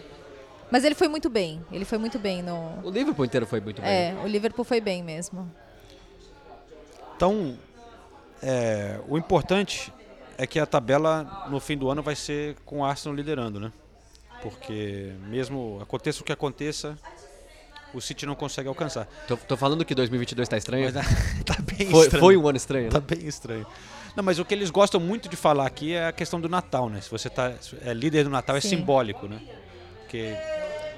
Mas 0.72 0.84
ele 0.84 0.96
foi 0.96 1.08
muito 1.08 1.30
bem. 1.30 1.64
Ele 1.72 1.84
foi 1.84 1.98
muito 1.98 2.20
bem 2.20 2.44
no. 2.44 2.80
O 2.84 2.90
Liverpool 2.90 3.26
inteiro 3.26 3.46
foi 3.46 3.60
muito 3.60 3.82
bem. 3.82 3.90
É, 3.90 4.16
o 4.24 4.28
Liverpool 4.28 4.64
foi 4.64 4.80
bem 4.80 5.02
mesmo. 5.04 5.52
Então, 7.16 7.58
é, 8.42 9.00
o 9.08 9.18
importante 9.18 9.92
é 10.38 10.46
que 10.48 10.60
a 10.60 10.66
tabela 10.66 11.48
no 11.50 11.60
fim 11.60 11.78
do 11.78 11.90
ano 11.90 12.02
vai 12.02 12.16
ser 12.16 12.56
com 12.66 12.80
o 12.80 12.86
Arsenal 12.86 13.16
liderando, 13.16 13.60
né? 13.60 13.72
Porque 14.42 15.12
mesmo 15.28 15.80
aconteça 15.82 16.22
o 16.22 16.24
que 16.24 16.32
aconteça, 16.32 16.98
o 17.94 18.00
City 18.02 18.26
não 18.26 18.36
consegue 18.36 18.68
alcançar. 18.70 19.08
Tô, 19.28 19.36
tô 19.38 19.58
falando 19.58 19.84
que 19.86 19.96
2022 19.96 20.48
tá 20.48 20.58
estranho. 20.58 20.92
Mas 20.94 21.06
tá 21.46 21.56
bem 21.62 21.90
foi, 21.90 22.04
estranho. 22.04 22.24
foi 22.24 22.38
um 22.38 22.48
ano 22.48 22.58
estranho. 22.58 22.90
Tá 22.90 23.00
né? 23.00 23.06
bem 23.08 23.28
estranho. 23.28 23.66
Não, 24.16 24.24
mas 24.24 24.40
o 24.40 24.46
que 24.46 24.54
eles 24.54 24.70
gostam 24.70 25.00
muito 25.00 25.30
de 25.30 25.36
falar 25.36 25.66
aqui 25.66 25.94
é 25.94 26.08
a 26.08 26.12
questão 26.12 26.40
do 26.42 26.50
Natal, 26.50 26.90
né? 26.90 27.00
Se 27.02 27.10
você 27.10 27.30
tá 27.30 27.54
é 27.86 27.94
líder 27.94 28.24
do 28.24 28.30
Natal 28.30 28.56
é 28.58 28.62
Sim. 28.62 28.70
simbólico, 28.70 29.28
né? 29.28 29.40
Porque 30.02 30.36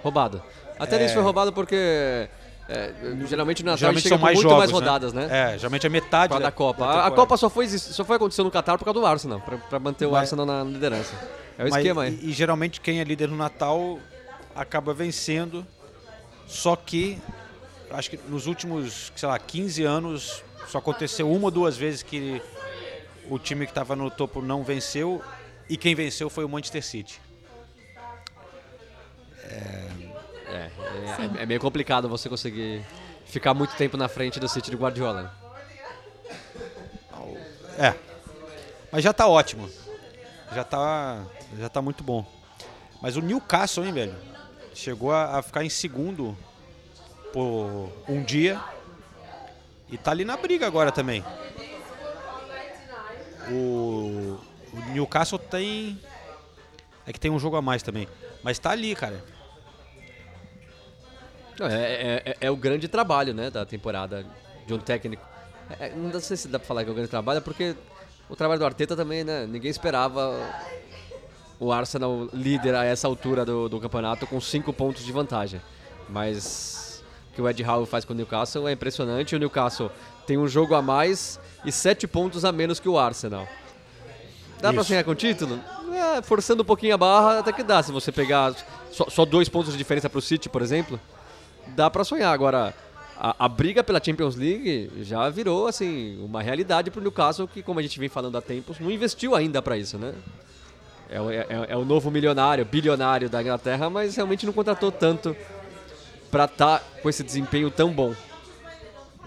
Roubado. 0.03 0.41
Até 0.79 0.99
É. 1.01 1.05
isso 1.05 1.13
foi 1.13 1.23
roubado 1.23 1.53
porque 1.53 2.29
É, 2.69 2.93
geralmente 3.27 3.61
no 3.63 3.65
Natal 3.67 3.77
Geralmente 3.79 4.03
chega 4.03 4.15
são 4.15 4.21
mais 4.23 4.35
muito 4.35 4.43
jogos, 4.49 4.57
mais 4.59 4.71
né? 4.71 4.73
rodadas, 4.77 5.13
né? 5.13 5.27
É, 5.29 5.57
geralmente 5.57 5.85
é 5.85 5.89
metade 5.89 6.33
da- 6.33 6.39
da 6.39 6.51
Copa. 6.51 6.85
da 6.87 7.07
A-. 7.07 7.11
Copa 7.11 7.35
só 7.35 7.49
foi, 7.49 7.67
só 7.67 8.05
foi 8.05 8.15
acontecer 8.15 8.43
no 8.43 8.49
Qatar 8.51 8.77
por 8.77 8.85
causa 8.85 8.97
do 8.99 9.05
Arsenal, 9.05 9.41
pra, 9.41 9.57
pra 9.57 9.77
manter 9.79 10.05
o 10.05 10.11
Mas- 10.11 10.21
Arsenal 10.21 10.45
na 10.45 10.63
liderança. 10.63 11.13
É 11.57 11.65
o 11.65 11.69
Mas- 11.69 11.75
esquema 11.75 12.03
aí. 12.03 12.17
E, 12.21 12.29
e 12.29 12.31
geralmente 12.31 12.79
quem 12.79 13.01
é 13.01 13.03
líder 13.03 13.27
no 13.27 13.35
Natal 13.35 13.99
acaba 14.55 14.93
vencendo. 14.93 15.67
Só 16.51 16.75
que 16.75 17.17
acho 17.89 18.09
que 18.09 18.17
nos 18.27 18.45
últimos, 18.45 19.11
sei 19.15 19.29
lá, 19.29 19.39
15 19.39 19.83
anos 19.83 20.43
só 20.67 20.79
aconteceu 20.79 21.31
uma 21.31 21.45
ou 21.45 21.51
duas 21.51 21.77
vezes 21.77 22.03
que 22.03 22.41
o 23.29 23.39
time 23.39 23.65
que 23.65 23.71
estava 23.71 23.95
no 23.95 24.11
topo 24.11 24.41
não 24.41 24.61
venceu 24.61 25.23
e 25.69 25.77
quem 25.77 25.95
venceu 25.95 26.29
foi 26.29 26.43
o 26.43 26.49
Manchester 26.49 26.83
City. 26.83 27.21
É, 29.45 29.89
é, 30.49 30.71
é 31.43 31.45
meio 31.45 31.59
complicado 31.59 32.09
você 32.09 32.27
conseguir 32.27 32.85
ficar 33.25 33.53
muito 33.53 33.73
tempo 33.77 33.95
na 33.95 34.09
frente 34.09 34.37
do 34.37 34.49
City 34.49 34.69
de 34.71 34.75
Guardiola. 34.75 35.33
É. 37.77 37.95
Mas 38.91 39.05
já 39.05 39.13
tá 39.13 39.25
ótimo. 39.25 39.69
Já 40.53 40.65
tá, 40.65 41.25
já 41.57 41.69
tá 41.69 41.81
muito 41.81 42.03
bom. 42.03 42.25
Mas 43.01 43.15
o 43.15 43.21
Newcastle, 43.21 43.85
hein, 43.85 43.93
velho? 43.93 44.31
Chegou 44.73 45.11
a, 45.11 45.37
a 45.37 45.41
ficar 45.41 45.63
em 45.63 45.69
segundo 45.69 46.37
por 47.33 47.91
um 48.07 48.23
dia. 48.23 48.59
E 49.89 49.97
tá 49.97 50.11
ali 50.11 50.23
na 50.23 50.37
briga 50.37 50.65
agora 50.65 50.91
também. 50.91 51.23
O, 53.49 54.37
o 54.73 54.79
Newcastle 54.93 55.37
tem. 55.39 55.99
É 57.05 57.11
que 57.11 57.19
tem 57.19 57.31
um 57.31 57.39
jogo 57.39 57.57
a 57.57 57.61
mais 57.61 57.83
também. 57.83 58.07
Mas 58.43 58.57
tá 58.59 58.71
ali, 58.71 58.95
cara. 58.95 59.23
É, 61.59 61.65
é- 61.65 62.21
é- 62.31 62.37
é 62.41 62.51
o 62.51 62.55
grande 62.55 62.87
trabalho 62.87 63.33
né, 63.33 63.49
da 63.51 63.65
temporada 63.65 64.25
de 64.65 64.73
um 64.73 64.79
técnico. 64.79 65.23
É, 65.79 65.89
não 65.95 66.19
sei 66.19 66.37
se 66.37 66.47
dá 66.47 66.57
pra 66.57 66.67
falar 66.67 66.83
que 66.83 66.89
é 66.89 66.91
o 66.91 66.95
grande 66.95 67.09
trabalho, 67.09 67.41
porque 67.41 67.75
o 68.29 68.35
trabalho 68.35 68.59
do 68.59 68.65
Arteta 68.65 68.95
também, 68.95 69.23
né? 69.23 69.45
Ninguém 69.45 69.69
esperava 69.69 70.33
o 71.61 71.71
Arsenal 71.71 72.27
líder 72.33 72.73
a 72.73 72.83
essa 72.83 73.07
altura 73.07 73.45
do, 73.45 73.69
do 73.69 73.79
campeonato 73.79 74.25
com 74.25 74.41
cinco 74.41 74.73
pontos 74.73 75.05
de 75.05 75.11
vantagem. 75.11 75.61
Mas 76.09 77.03
o 77.29 77.35
que 77.35 77.41
o 77.41 77.47
Ed 77.47 77.63
Howe 77.63 77.85
faz 77.85 78.03
com 78.03 78.13
o 78.13 78.15
Newcastle 78.15 78.67
é 78.67 78.71
impressionante. 78.71 79.35
O 79.35 79.39
Newcastle 79.39 79.91
tem 80.25 80.39
um 80.39 80.47
jogo 80.47 80.73
a 80.73 80.81
mais 80.81 81.39
e 81.63 81.71
sete 81.71 82.07
pontos 82.07 82.43
a 82.43 82.51
menos 82.51 82.79
que 82.79 82.89
o 82.89 82.97
Arsenal. 82.97 83.47
Dá 84.59 84.73
pra 84.73 84.81
Isso. 84.81 84.85
sonhar 84.85 85.03
com 85.03 85.11
o 85.11 85.15
título? 85.15 85.59
É, 85.93 86.23
forçando 86.23 86.63
um 86.63 86.65
pouquinho 86.65 86.95
a 86.95 86.97
barra, 86.97 87.39
até 87.39 87.53
que 87.53 87.61
dá. 87.61 87.83
Se 87.83 87.91
você 87.91 88.11
pegar 88.11 88.55
só, 88.89 89.07
só 89.07 89.23
dois 89.23 89.47
pontos 89.47 89.71
de 89.71 89.77
diferença 89.77 90.09
pro 90.09 90.19
City, 90.19 90.49
por 90.49 90.63
exemplo, 90.63 90.99
dá 91.75 91.91
pra 91.91 92.03
sonhar. 92.03 92.33
Agora, 92.33 92.73
a, 93.15 93.35
a 93.37 93.47
briga 93.47 93.83
pela 93.83 94.03
Champions 94.03 94.35
League 94.35 94.91
já 95.03 95.29
virou, 95.29 95.67
assim, 95.67 96.19
uma 96.25 96.41
realidade 96.41 96.89
pro 96.89 97.01
Newcastle, 97.01 97.47
que, 97.47 97.61
como 97.61 97.79
a 97.79 97.83
gente 97.83 97.99
vem 97.99 98.09
falando 98.09 98.35
há 98.35 98.41
tempos, 98.41 98.79
não 98.79 98.89
investiu 98.89 99.35
ainda 99.35 99.61
pra 99.61 99.77
isso, 99.77 99.99
né? 99.99 100.15
É, 101.11 101.19
o- 101.21 101.29
é- 101.29 101.45
é 101.69 101.77
o 101.77 101.83
novo 101.83 102.09
milionário, 102.09 102.63
bilionário 102.65 103.29
da 103.29 103.41
Inglaterra, 103.41 103.89
mas 103.89 104.15
realmente 104.15 104.45
não 104.45 104.53
contratou 104.53 104.91
tanto 104.91 105.35
pra 106.31 106.45
estar 106.45 106.81
com 107.03 107.09
esse 107.09 107.21
desempenho 107.23 107.69
tão 107.69 107.91
bom. 107.91 108.15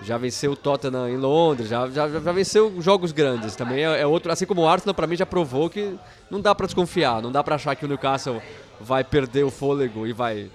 Já 0.03 0.18
venceu 0.18 0.53
o 0.53 0.57
Tottenham 0.57 1.09
em 1.09 1.16
Londres, 1.16 1.68
já, 1.68 1.89
já, 1.89 2.09
já 2.09 2.32
venceu 2.32 2.80
jogos 2.80 3.12
grandes. 3.12 3.55
Também 3.55 3.85
é, 3.85 4.01
é 4.01 4.07
outro, 4.07 4.32
assim 4.32 4.45
como 4.47 4.62
o 4.62 4.68
Arsenal, 4.68 4.95
pra 4.95 5.07
mim 5.07 5.14
já 5.14 5.24
provou 5.26 5.70
que 5.70 5.95
não 6.30 6.41
dá 6.41 6.55
pra 6.55 6.66
desconfiar, 6.66 7.22
não 7.22 7.30
dá 7.30 7.45
pra 7.45 7.55
achar 7.55 7.76
que 7.76 7.85
o 7.85 7.89
Newcastle 7.89 8.43
vai 8.80 9.05
perder 9.05 9.45
o 9.45 9.51
fôlego 9.51 10.07
e 10.07 10.12
vai, 10.12 10.51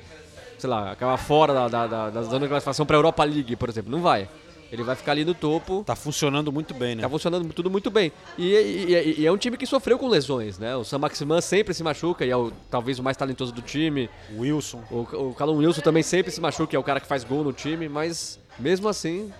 sei 0.57 0.69
lá, 0.69 0.91
acabar 0.91 1.15
fora 1.17 1.53
da, 1.53 1.67
da, 1.69 1.87
da, 1.87 2.09
da 2.09 2.21
zona 2.23 2.41
de 2.41 2.47
classificação 2.49 2.85
pra 2.85 2.97
Europa 2.97 3.23
League, 3.23 3.55
por 3.55 3.69
exemplo. 3.69 3.89
Não 3.91 4.01
vai. 4.01 4.27
Ele 4.71 4.83
vai 4.83 4.95
ficar 4.95 5.13
ali 5.13 5.25
no 5.25 5.33
topo. 5.33 5.83
Tá 5.83 5.95
funcionando 5.95 6.51
muito 6.51 6.75
bem, 6.75 6.93
né? 6.95 7.01
Tá 7.01 7.09
funcionando 7.09 7.51
tudo 7.53 7.71
muito 7.71 7.89
bem. 7.89 8.11
E, 8.37 8.45
e- 8.53 8.93
e- 8.93 9.19
e 9.21 9.25
é 9.25 9.31
um 9.31 9.37
time 9.37 9.57
que 9.57 9.65
sofreu 9.65 9.97
com 9.97 10.07
lesões, 10.07 10.59
né? 10.59 10.75
O 10.75 10.83
Sam 10.83 10.99
Maximan 10.99 11.41
sempre 11.41 11.73
se 11.73 11.81
machuca 11.83 12.23
e 12.23 12.29
é 12.29 12.37
o, 12.37 12.51
talvez 12.69 12.99
o 12.99 13.03
mais 13.03 13.17
talentoso 13.17 13.51
do 13.51 13.63
time. 13.63 14.07
O 14.31 14.41
Wilson. 14.41 14.83
O, 14.91 15.29
o 15.29 15.33
Callum 15.33 15.57
Wilson 15.57 15.81
também 15.81 16.03
sempre 16.03 16.31
se 16.31 16.39
machuca, 16.39 16.75
é 16.75 16.79
o 16.79 16.83
cara 16.83 16.99
que 16.99 17.07
faz 17.07 17.23
gol 17.23 17.43
no 17.43 17.51
time, 17.51 17.89
mas 17.89 18.37
mesmo 18.59 18.87
assim. 18.87 19.33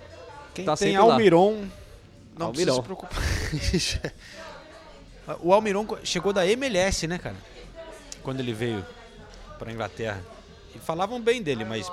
Quem 0.55 0.65
tá 0.65 0.75
tem 0.75 0.93
sempre 0.93 1.07
lá. 1.07 1.13
Almiron 1.13 1.63
não 2.37 2.47
Almiron. 2.47 2.51
precisa 2.51 2.73
se 2.73 2.81
preocupar. 2.81 3.21
o 5.41 5.53
Almiron 5.53 5.85
chegou 6.03 6.33
da 6.33 6.47
MLS, 6.47 7.05
né, 7.05 7.19
cara? 7.19 7.35
Quando 8.23 8.39
ele 8.39 8.53
veio 8.53 8.83
pra 9.59 9.71
Inglaterra. 9.71 10.23
E 10.75 10.79
falavam 10.79 11.21
bem 11.21 11.43
dele, 11.43 11.63
mas 11.65 11.91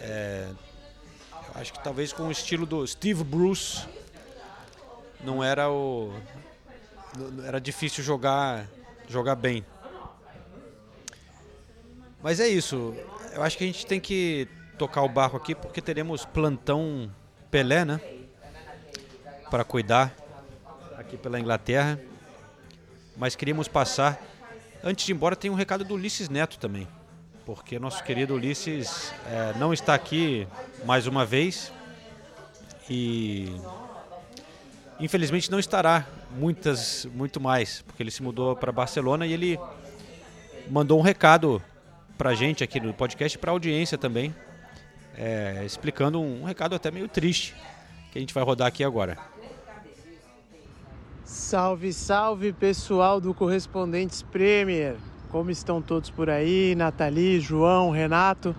é, 0.00 0.46
acho 1.58 1.72
que 1.72 1.82
talvez 1.82 2.12
com 2.12 2.28
o 2.28 2.30
estilo 2.30 2.64
do 2.64 2.86
Steve 2.86 3.24
Bruce 3.24 3.84
não 5.22 5.42
era 5.42 5.68
o 5.70 6.12
era 7.44 7.60
difícil 7.60 8.04
jogar 8.04 8.66
jogar 9.08 9.34
bem. 9.34 9.64
Mas 12.22 12.38
é 12.40 12.46
isso. 12.46 12.94
Eu 13.32 13.42
acho 13.42 13.58
que 13.58 13.64
a 13.64 13.66
gente 13.66 13.86
tem 13.86 14.00
que 14.00 14.48
tocar 14.76 15.02
o 15.02 15.08
barco 15.08 15.36
aqui 15.36 15.54
porque 15.54 15.80
teremos 15.80 16.24
plantão 16.24 17.10
Pelé, 17.50 17.84
né? 17.84 18.00
Para 19.50 19.64
cuidar 19.64 20.14
aqui 20.96 21.16
pela 21.16 21.40
Inglaterra. 21.40 21.98
Mas 23.16 23.34
queríamos 23.34 23.66
passar. 23.66 24.22
Antes 24.82 25.06
de 25.06 25.12
ir 25.12 25.14
embora, 25.14 25.34
tem 25.34 25.50
um 25.50 25.54
recado 25.54 25.84
do 25.84 25.94
Ulisses 25.94 26.28
Neto 26.28 26.58
também. 26.58 26.86
Porque 27.48 27.78
nosso 27.78 28.04
querido 28.04 28.34
Ulisses 28.34 29.10
eh, 29.26 29.54
não 29.58 29.72
está 29.72 29.94
aqui 29.94 30.46
mais 30.84 31.06
uma 31.06 31.24
vez. 31.24 31.72
E 32.90 33.50
infelizmente 35.00 35.50
não 35.50 35.58
estará 35.58 36.06
muitas, 36.36 37.06
muito 37.06 37.40
mais. 37.40 37.80
Porque 37.86 38.02
ele 38.02 38.10
se 38.10 38.22
mudou 38.22 38.54
para 38.54 38.70
Barcelona 38.70 39.26
e 39.26 39.32
ele 39.32 39.58
mandou 40.70 40.98
um 40.98 41.02
recado 41.02 41.62
pra 42.18 42.34
gente 42.34 42.62
aqui 42.62 42.78
no 42.78 42.92
podcast 42.92 43.38
pra 43.38 43.50
audiência 43.50 43.96
também, 43.96 44.34
é, 45.16 45.62
explicando 45.64 46.20
um, 46.20 46.42
um 46.42 46.44
recado 46.44 46.74
até 46.74 46.90
meio 46.90 47.08
triste 47.08 47.56
que 48.12 48.18
a 48.18 48.20
gente 48.20 48.34
vai 48.34 48.44
rodar 48.44 48.68
aqui 48.68 48.84
agora. 48.84 49.16
Salve, 51.24 51.94
salve 51.94 52.52
pessoal 52.52 53.18
do 53.18 53.32
Correspondentes 53.32 54.20
Premier. 54.20 54.96
Como 55.30 55.50
estão 55.50 55.82
todos 55.82 56.08
por 56.08 56.30
aí? 56.30 56.74
Nathalie, 56.74 57.38
João, 57.38 57.90
Renato. 57.90 58.56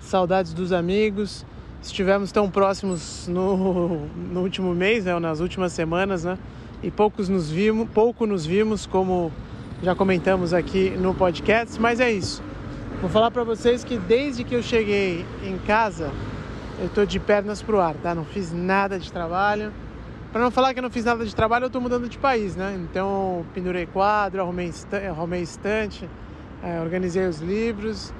Saudades 0.00 0.52
dos 0.52 0.72
amigos. 0.72 1.44
Estivemos 1.82 2.30
tão 2.30 2.48
próximos 2.48 3.26
no, 3.26 4.06
no 4.32 4.40
último 4.40 4.74
mês, 4.74 5.04
né, 5.04 5.18
nas 5.18 5.40
últimas 5.40 5.72
semanas, 5.72 6.22
né? 6.22 6.38
E 6.82 6.90
poucos 6.90 7.28
nos 7.28 7.50
vimos, 7.50 7.88
pouco 7.92 8.26
nos 8.26 8.46
vimos, 8.46 8.86
como 8.86 9.32
já 9.82 9.94
comentamos 9.94 10.54
aqui 10.54 10.90
no 10.90 11.14
podcast, 11.14 11.80
mas 11.80 11.98
é 11.98 12.12
isso. 12.12 12.42
Vou 13.00 13.10
falar 13.10 13.32
para 13.32 13.42
vocês 13.42 13.82
que 13.82 13.98
desde 13.98 14.44
que 14.44 14.54
eu 14.54 14.62
cheguei 14.62 15.26
em 15.44 15.58
casa, 15.58 16.12
eu 16.80 16.88
tô 16.88 17.04
de 17.04 17.18
pernas 17.18 17.60
pro 17.60 17.80
ar, 17.80 17.94
tá? 17.96 18.14
Não 18.14 18.24
fiz 18.24 18.52
nada 18.52 19.00
de 19.00 19.10
trabalho. 19.10 19.72
Para 20.38 20.44
não 20.44 20.52
falar 20.52 20.72
que 20.72 20.78
eu 20.78 20.84
não 20.84 20.90
fiz 20.90 21.04
nada 21.04 21.24
de 21.26 21.34
trabalho, 21.34 21.64
eu 21.64 21.70
tô 21.70 21.80
mudando 21.80 22.08
de 22.08 22.16
país, 22.16 22.54
né? 22.54 22.78
Então, 22.80 23.44
pendurei 23.52 23.86
quadro, 23.86 24.40
arrumei, 24.40 24.72
arrumei 25.10 25.42
estante, 25.42 26.08
eh, 26.62 26.80
organizei 26.80 27.26
os 27.26 27.40
livros 27.40 28.14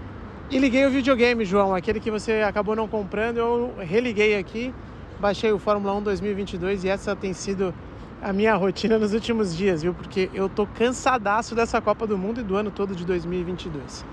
e 0.51 0.59
liguei 0.59 0.85
o 0.85 0.91
videogame, 0.91 1.45
João, 1.45 1.73
aquele 1.73 2.01
que 2.01 2.11
você 2.11 2.43
acabou 2.43 2.75
não 2.75 2.89
comprando, 2.89 3.37
eu 3.37 3.73
religuei 3.79 4.37
aqui, 4.37 4.75
baixei 5.21 5.53
o 5.53 5.61
Fórmula 5.61 5.95
1 5.95 6.03
2022 6.03 6.83
e 6.83 6.89
essa 6.89 7.15
tem 7.15 7.33
sido 7.33 7.73
a 8.21 8.33
minha 8.33 8.57
rotina 8.57 8.99
nos 8.99 9.15
últimos 9.15 9.57
dias, 9.57 9.83
viu? 9.83 9.95
Porque 9.95 10.29
eu 10.35 10.49
tô 10.49 10.67
cansadaço 10.67 11.55
dessa 11.55 11.81
Copa 11.81 12.05
do 12.05 12.19
Mundo 12.19 12.41
e 12.41 12.43
do 12.43 12.57
ano 12.57 12.73
todo 12.73 12.97
de 12.97 13.05
2022. 13.05 14.05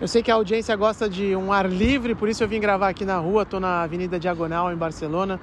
Eu 0.00 0.06
sei 0.06 0.22
que 0.22 0.30
a 0.30 0.34
audiência 0.34 0.76
gosta 0.76 1.10
de 1.10 1.34
um 1.34 1.52
ar 1.52 1.68
livre, 1.68 2.14
por 2.14 2.28
isso 2.28 2.44
eu 2.44 2.48
vim 2.48 2.60
gravar 2.60 2.88
aqui 2.88 3.04
na 3.04 3.18
rua, 3.18 3.44
tô 3.44 3.58
na 3.58 3.82
Avenida 3.82 4.16
Diagonal 4.16 4.72
em 4.72 4.76
Barcelona, 4.76 5.40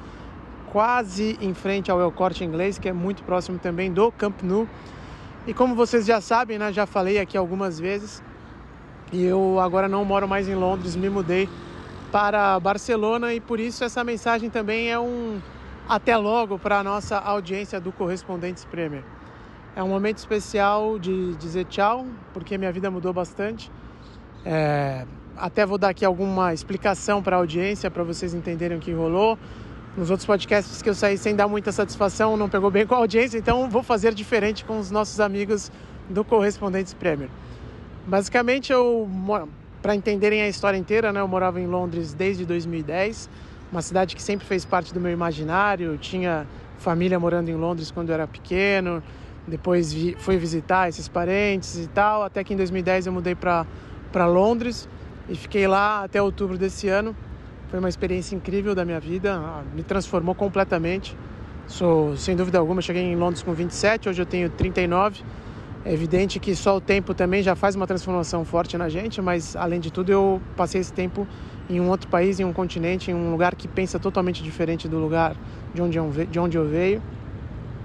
quase 0.72 1.38
em 1.42 1.54
frente 1.54 1.92
ao 1.92 2.00
El 2.00 2.12
Corte 2.12 2.44
Inglês, 2.44 2.78
que 2.78 2.88
é 2.88 2.94
muito 2.94 3.24
próximo 3.24 3.58
também 3.60 3.92
do 3.92 4.12
Camp 4.12 4.42
Nou. 4.44 4.68
E 5.48 5.54
como 5.54 5.76
vocês 5.76 6.06
já 6.06 6.22
sabem, 6.22 6.58
né, 6.58 6.72
já 6.72 6.86
falei 6.86 7.20
aqui 7.20 7.38
algumas 7.38 7.80
vezes, 7.80 8.22
e 9.12 9.24
eu 9.24 9.60
agora 9.60 9.88
não 9.88 10.06
moro 10.06 10.28
mais 10.28 10.48
em 10.48 10.56
Londres, 10.56 10.96
me 10.96 11.10
mudei 11.10 11.50
para 12.12 12.60
Barcelona 12.60 13.34
e 13.34 13.40
por 13.40 13.60
isso 13.60 13.84
essa 13.84 14.04
mensagem 14.04 14.50
também 14.50 14.92
é 14.92 15.00
um 15.00 15.40
até 15.88 16.16
logo 16.16 16.60
para 16.60 16.80
a 16.80 16.84
nossa 16.84 17.18
audiência 17.18 17.80
do 17.80 17.92
Correspondentes 17.92 18.64
Premier. 18.66 19.04
É 19.76 19.82
um 19.82 19.88
momento 19.88 20.18
especial 20.18 21.00
de 21.00 21.36
dizer 21.36 21.66
tchau, 21.66 22.06
porque 22.34 22.58
minha 22.58 22.72
vida 22.72 22.92
mudou 22.92 23.14
bastante. 23.14 23.72
É, 24.46 25.06
até 25.36 25.66
vou 25.66 25.78
dar 25.78 25.90
aqui 25.90 26.06
alguma 26.06 26.54
explicação 26.54 27.24
para 27.24 27.38
a 27.38 27.40
audiência, 27.40 27.90
para 27.90 28.04
vocês 28.04 28.34
entenderem 28.34 28.78
o 28.78 28.80
que 28.80 28.92
rolou. 28.92 29.38
Nos 29.98 30.10
outros 30.10 30.26
podcasts 30.26 30.82
que 30.82 30.90
eu 30.90 30.96
saí 30.96 31.18
sem 31.18 31.36
dar 31.36 31.48
muita 31.48 31.72
satisfação, 31.72 32.38
não 32.38 32.48
pegou 32.48 32.70
bem 32.72 32.86
com 32.86 32.96
a 32.96 33.00
audiência, 33.00 33.38
então 33.38 33.70
vou 33.70 33.84
fazer 33.84 34.14
diferente 34.14 34.64
com 34.64 34.80
os 34.80 34.92
nossos 34.92 35.20
amigos 35.20 35.72
do 36.10 36.24
Correspondentes 36.24 36.94
Premier. 36.94 37.30
Basicamente, 38.06 38.72
eu 38.72 39.10
para 39.82 39.96
entenderem 39.96 40.42
a 40.42 40.48
história 40.48 40.78
inteira, 40.78 41.12
né, 41.12 41.20
eu 41.22 41.28
morava 41.28 41.60
em 41.60 41.68
Londres 41.68 42.14
desde 42.14 42.46
2010, 42.46 43.30
uma 43.72 43.82
cidade 43.82 44.16
que 44.16 44.22
sempre 44.22 44.46
fez 44.46 44.66
parte 44.66 44.94
do 44.94 45.00
meu 45.00 45.12
imaginário. 45.12 45.94
Eu 45.94 45.98
tinha 45.98 46.46
família 46.78 47.20
morando 47.20 47.50
em 47.50 47.56
Londres 47.56 47.92
quando 47.92 48.10
eu 48.10 48.16
era 48.16 48.28
pequeno, 48.28 49.04
depois 49.48 49.92
vi, 49.92 50.16
fui 50.20 50.38
visitar 50.38 50.90
esses 50.90 51.08
parentes 51.08 51.78
e 51.78 51.88
tal, 51.88 52.24
até 52.24 52.44
que 52.44 52.54
em 52.54 52.58
2010 52.58 53.08
eu 53.08 53.14
mudei 53.14 53.36
para 53.36 53.66
Londres 54.28 54.88
e 55.28 55.36
fiquei 55.36 55.68
lá 55.68 56.04
até 56.04 56.22
outubro 56.22 56.58
desse 56.58 56.88
ano. 56.88 57.16
Foi 57.70 57.78
uma 57.78 57.90
experiência 57.90 58.36
incrível 58.36 58.74
da 58.74 58.84
minha 58.84 59.00
vida, 59.00 59.40
me 59.76 59.84
transformou 59.84 60.34
completamente. 60.34 61.16
Sou, 61.68 62.18
sem 62.18 62.36
dúvida 62.36 62.58
alguma, 62.58 62.82
cheguei 62.82 63.04
em 63.04 63.16
Londres 63.16 63.44
com 63.44 63.54
27, 63.54 64.10
hoje 64.10 64.20
eu 64.20 64.26
tenho 64.26 64.50
39. 64.50 65.22
É 65.86 65.94
evidente 65.94 66.40
que 66.40 66.56
só 66.56 66.78
o 66.78 66.82
tempo 66.82 67.14
também 67.14 67.44
já 67.44 67.56
faz 67.56 67.76
uma 67.76 67.86
transformação 67.86 68.44
forte 68.44 68.76
na 68.76 68.90
gente, 68.90 69.22
mas 69.22 69.56
além 69.56 69.80
de 69.80 69.92
tudo 69.92 70.12
eu 70.12 70.42
passei 70.58 70.82
esse 70.82 70.92
tempo 70.92 71.28
em 71.70 71.80
um 71.80 71.90
outro 71.90 72.10
país, 72.10 72.40
em 72.40 72.44
um 72.44 72.52
continente, 72.52 73.12
em 73.12 73.14
um 73.14 73.30
lugar 73.30 73.54
que 73.54 73.68
pensa 73.68 74.00
totalmente 74.00 74.42
diferente 74.42 74.88
do 74.88 74.98
lugar 74.98 75.36
de 75.72 75.80
onde 75.80 75.96
eu, 75.96 76.10
de 76.10 76.40
onde 76.40 76.58
eu 76.58 76.68
veio. 76.68 77.00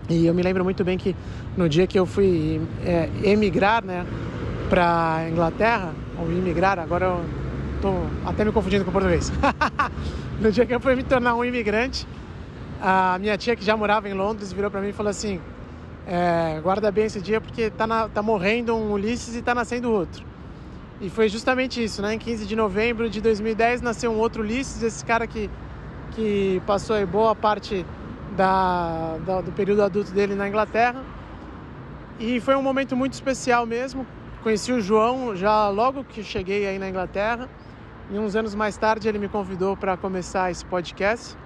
E 0.08 0.24
eu 0.24 0.32
me 0.32 0.42
lembro 0.42 0.64
muito 0.64 0.82
bem 0.82 0.96
que 0.96 1.14
no 1.58 1.68
dia 1.68 1.86
que 1.86 1.98
eu 1.98 2.06
fui 2.06 2.58
é, 2.86 3.10
emigrar 3.22 3.84
né, 3.84 4.06
para 4.70 5.28
Inglaterra, 5.30 5.92
ou 6.18 6.32
imigrar, 6.32 6.78
agora 6.78 7.04
eu 7.04 7.43
até 8.24 8.44
me 8.44 8.52
confundindo 8.52 8.84
com 8.84 8.90
o 8.90 8.92
português. 8.92 9.32
no 10.40 10.50
dia 10.52 10.64
que 10.66 10.74
eu 10.74 10.80
fui 10.80 10.94
me 10.94 11.02
tornar 11.02 11.34
um 11.34 11.44
imigrante, 11.44 12.06
a 12.80 13.18
minha 13.18 13.36
tia 13.36 13.56
que 13.56 13.64
já 13.64 13.76
morava 13.76 14.08
em 14.08 14.14
Londres 14.14 14.52
virou 14.52 14.70
para 14.70 14.80
mim 14.80 14.88
e 14.88 14.92
falou 14.92 15.10
assim: 15.10 15.40
é, 16.06 16.60
guarda 16.62 16.90
bem 16.92 17.06
esse 17.06 17.20
dia 17.20 17.40
porque 17.40 17.70
tá, 17.70 17.86
na, 17.86 18.08
tá 18.08 18.22
morrendo 18.22 18.74
um 18.76 18.92
Ulisses 18.92 19.34
e 19.34 19.42
tá 19.42 19.54
nascendo 19.54 19.90
outro. 19.90 20.24
E 21.00 21.10
foi 21.10 21.28
justamente 21.28 21.82
isso, 21.82 22.02
né? 22.02 22.14
Em 22.14 22.18
15 22.18 22.46
de 22.46 22.54
novembro 22.54 23.08
de 23.08 23.20
2010 23.20 23.80
nasceu 23.80 24.10
um 24.12 24.18
outro 24.18 24.42
Ulisses, 24.42 24.82
esse 24.82 25.04
cara 25.04 25.26
que, 25.26 25.50
que 26.12 26.62
passou 26.66 26.96
aí 26.96 27.06
boa 27.06 27.34
parte 27.34 27.84
da, 28.36 29.16
da, 29.24 29.40
do 29.40 29.52
período 29.52 29.82
adulto 29.82 30.12
dele 30.12 30.34
na 30.34 30.48
Inglaterra. 30.48 31.02
E 32.18 32.40
foi 32.40 32.54
um 32.54 32.62
momento 32.62 32.94
muito 32.94 33.14
especial 33.14 33.66
mesmo. 33.66 34.06
Conheci 34.42 34.72
o 34.72 34.80
João 34.80 35.34
já 35.34 35.68
logo 35.68 36.04
que 36.04 36.22
cheguei 36.22 36.66
aí 36.66 36.78
na 36.78 36.88
Inglaterra. 36.88 37.48
E 38.10 38.18
uns 38.18 38.36
anos 38.36 38.54
mais 38.54 38.76
tarde 38.76 39.08
ele 39.08 39.18
me 39.18 39.28
convidou 39.28 39.76
para 39.76 39.96
começar 39.96 40.50
esse 40.50 40.64
podcast 40.64 41.36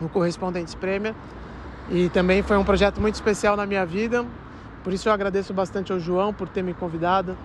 no 0.00 0.08
Correspondentes 0.08 0.74
Premier. 0.74 1.14
E 1.90 2.08
também 2.08 2.42
foi 2.42 2.56
um 2.56 2.64
projeto 2.64 3.00
muito 3.00 3.14
especial 3.14 3.56
na 3.56 3.66
minha 3.66 3.86
vida. 3.86 4.24
Por 4.82 4.92
isso 4.92 5.08
eu 5.08 5.12
agradeço 5.12 5.54
bastante 5.54 5.92
ao 5.92 6.00
João 6.00 6.34
por 6.34 6.48
ter 6.48 6.62
me 6.62 6.74
convidado. 6.74 7.36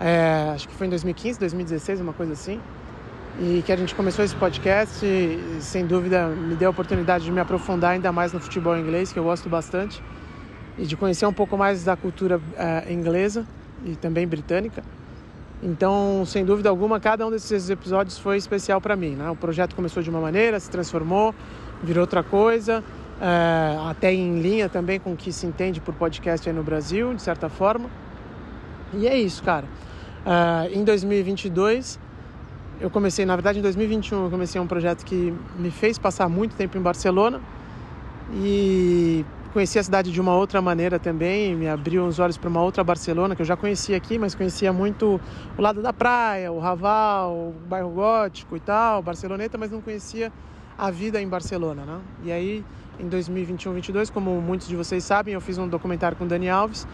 É, 0.00 0.50
acho 0.54 0.68
que 0.68 0.74
foi 0.74 0.86
em 0.86 0.90
2015, 0.90 1.38
2016, 1.38 2.00
uma 2.00 2.12
coisa 2.12 2.32
assim. 2.32 2.60
E 3.40 3.62
que 3.66 3.72
a 3.72 3.76
gente 3.76 3.94
começou 3.94 4.24
esse 4.24 4.36
podcast 4.36 5.04
e, 5.04 5.58
sem 5.60 5.84
dúvida, 5.84 6.28
me 6.28 6.54
deu 6.54 6.68
a 6.68 6.70
oportunidade 6.70 7.24
de 7.24 7.32
me 7.32 7.40
aprofundar 7.40 7.92
ainda 7.92 8.12
mais 8.12 8.32
no 8.32 8.38
futebol 8.38 8.76
inglês, 8.76 9.12
que 9.12 9.18
eu 9.18 9.24
gosto 9.24 9.48
bastante, 9.48 10.00
e 10.78 10.86
de 10.86 10.96
conhecer 10.96 11.26
um 11.26 11.32
pouco 11.32 11.56
mais 11.56 11.82
da 11.82 11.96
cultura 11.96 12.40
é, 12.56 12.92
inglesa 12.92 13.44
e 13.84 13.96
também 13.96 14.26
britânica. 14.26 14.84
Então, 15.64 16.24
sem 16.26 16.44
dúvida 16.44 16.68
alguma, 16.68 17.00
cada 17.00 17.26
um 17.26 17.30
desses 17.30 17.70
episódios 17.70 18.18
foi 18.18 18.36
especial 18.36 18.82
para 18.82 18.94
mim. 18.94 19.14
Né? 19.16 19.30
O 19.30 19.34
projeto 19.34 19.74
começou 19.74 20.02
de 20.02 20.10
uma 20.10 20.20
maneira, 20.20 20.60
se 20.60 20.68
transformou, 20.68 21.34
virou 21.82 22.02
outra 22.02 22.22
coisa, 22.22 22.84
é, 23.18 23.78
até 23.88 24.12
em 24.12 24.40
linha 24.40 24.68
também 24.68 25.00
com 25.00 25.14
o 25.14 25.16
que 25.16 25.32
se 25.32 25.46
entende 25.46 25.80
por 25.80 25.94
podcast 25.94 26.46
aí 26.46 26.54
no 26.54 26.62
Brasil, 26.62 27.14
de 27.14 27.22
certa 27.22 27.48
forma. 27.48 27.88
E 28.92 29.08
é 29.08 29.18
isso, 29.18 29.42
cara. 29.42 29.64
É, 30.26 30.70
em 30.74 30.84
2022, 30.84 31.98
eu 32.78 32.90
comecei, 32.90 33.24
na 33.24 33.34
verdade, 33.34 33.58
em 33.58 33.62
2021, 33.62 34.24
eu 34.24 34.30
comecei 34.30 34.60
um 34.60 34.66
projeto 34.66 35.02
que 35.02 35.34
me 35.58 35.70
fez 35.70 35.96
passar 35.96 36.28
muito 36.28 36.54
tempo 36.56 36.76
em 36.76 36.80
Barcelona 36.82 37.40
e 38.34 39.24
conheci 39.54 39.78
a 39.78 39.82
cidade 39.84 40.10
de 40.10 40.20
uma 40.20 40.34
outra 40.34 40.60
maneira 40.60 40.98
também, 40.98 41.54
me 41.54 41.68
abriu 41.68 42.04
os 42.04 42.18
olhos 42.18 42.36
para 42.36 42.48
uma 42.50 42.60
outra 42.60 42.82
Barcelona 42.82 43.36
que 43.36 43.42
eu 43.42 43.46
já 43.46 43.56
conhecia 43.56 43.96
aqui, 43.96 44.18
mas 44.18 44.34
conhecia 44.34 44.72
muito 44.72 45.20
o 45.56 45.62
lado 45.62 45.80
da 45.80 45.92
praia, 45.92 46.50
o 46.50 46.58
Raval, 46.58 47.32
o 47.32 47.54
bairro 47.68 47.90
gótico 47.90 48.56
e 48.56 48.60
tal, 48.60 49.00
Barceloneta, 49.00 49.56
mas 49.56 49.70
não 49.70 49.80
conhecia 49.80 50.32
a 50.76 50.90
vida 50.90 51.22
em 51.22 51.28
Barcelona, 51.28 51.84
né? 51.84 52.00
E 52.24 52.32
aí, 52.32 52.64
em 52.98 53.08
2021, 53.08 53.74
2022, 53.74 54.10
como 54.10 54.40
muitos 54.40 54.66
de 54.66 54.74
vocês 54.74 55.04
sabem, 55.04 55.34
eu 55.34 55.40
fiz 55.40 55.56
um 55.56 55.68
documentário 55.68 56.18
com 56.18 56.24
o 56.24 56.26
Dani 56.26 56.50
Alves. 56.50 56.84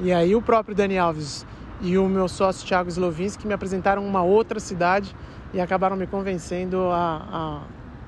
E 0.00 0.12
aí 0.12 0.34
o 0.34 0.42
próprio 0.42 0.74
Dani 0.74 0.98
Alves 0.98 1.46
e 1.80 1.96
o 1.96 2.08
meu 2.08 2.26
sócio 2.26 2.66
Thiago 2.66 2.88
Slovinski 2.88 3.46
me 3.46 3.54
apresentaram 3.54 4.04
uma 4.04 4.22
outra 4.22 4.58
cidade 4.58 5.14
e 5.54 5.60
acabaram 5.60 5.96
me 5.96 6.08
convencendo 6.08 6.88
a, 6.90 7.26
a 7.32 7.60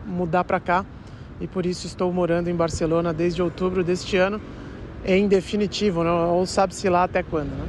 mudar 0.05 0.43
para 0.43 0.59
cá. 0.59 0.85
E 1.43 1.49
por 1.49 1.67
isso 1.67 1.89
estou 1.89 2.13
morando 2.13 2.49
em 2.49 2.55
Barcelona 2.55 3.13
desde 3.13 3.43
outubro 3.43 3.83
deste 3.83 4.17
ano, 4.17 4.41
em 5.05 5.27
definitivo, 5.27 6.05
né? 6.05 6.11
ou 6.11 6.47
sabe-se 6.47 6.89
lá 6.89 7.03
até 7.03 7.21
quando. 7.25 7.49
Né? 7.49 7.65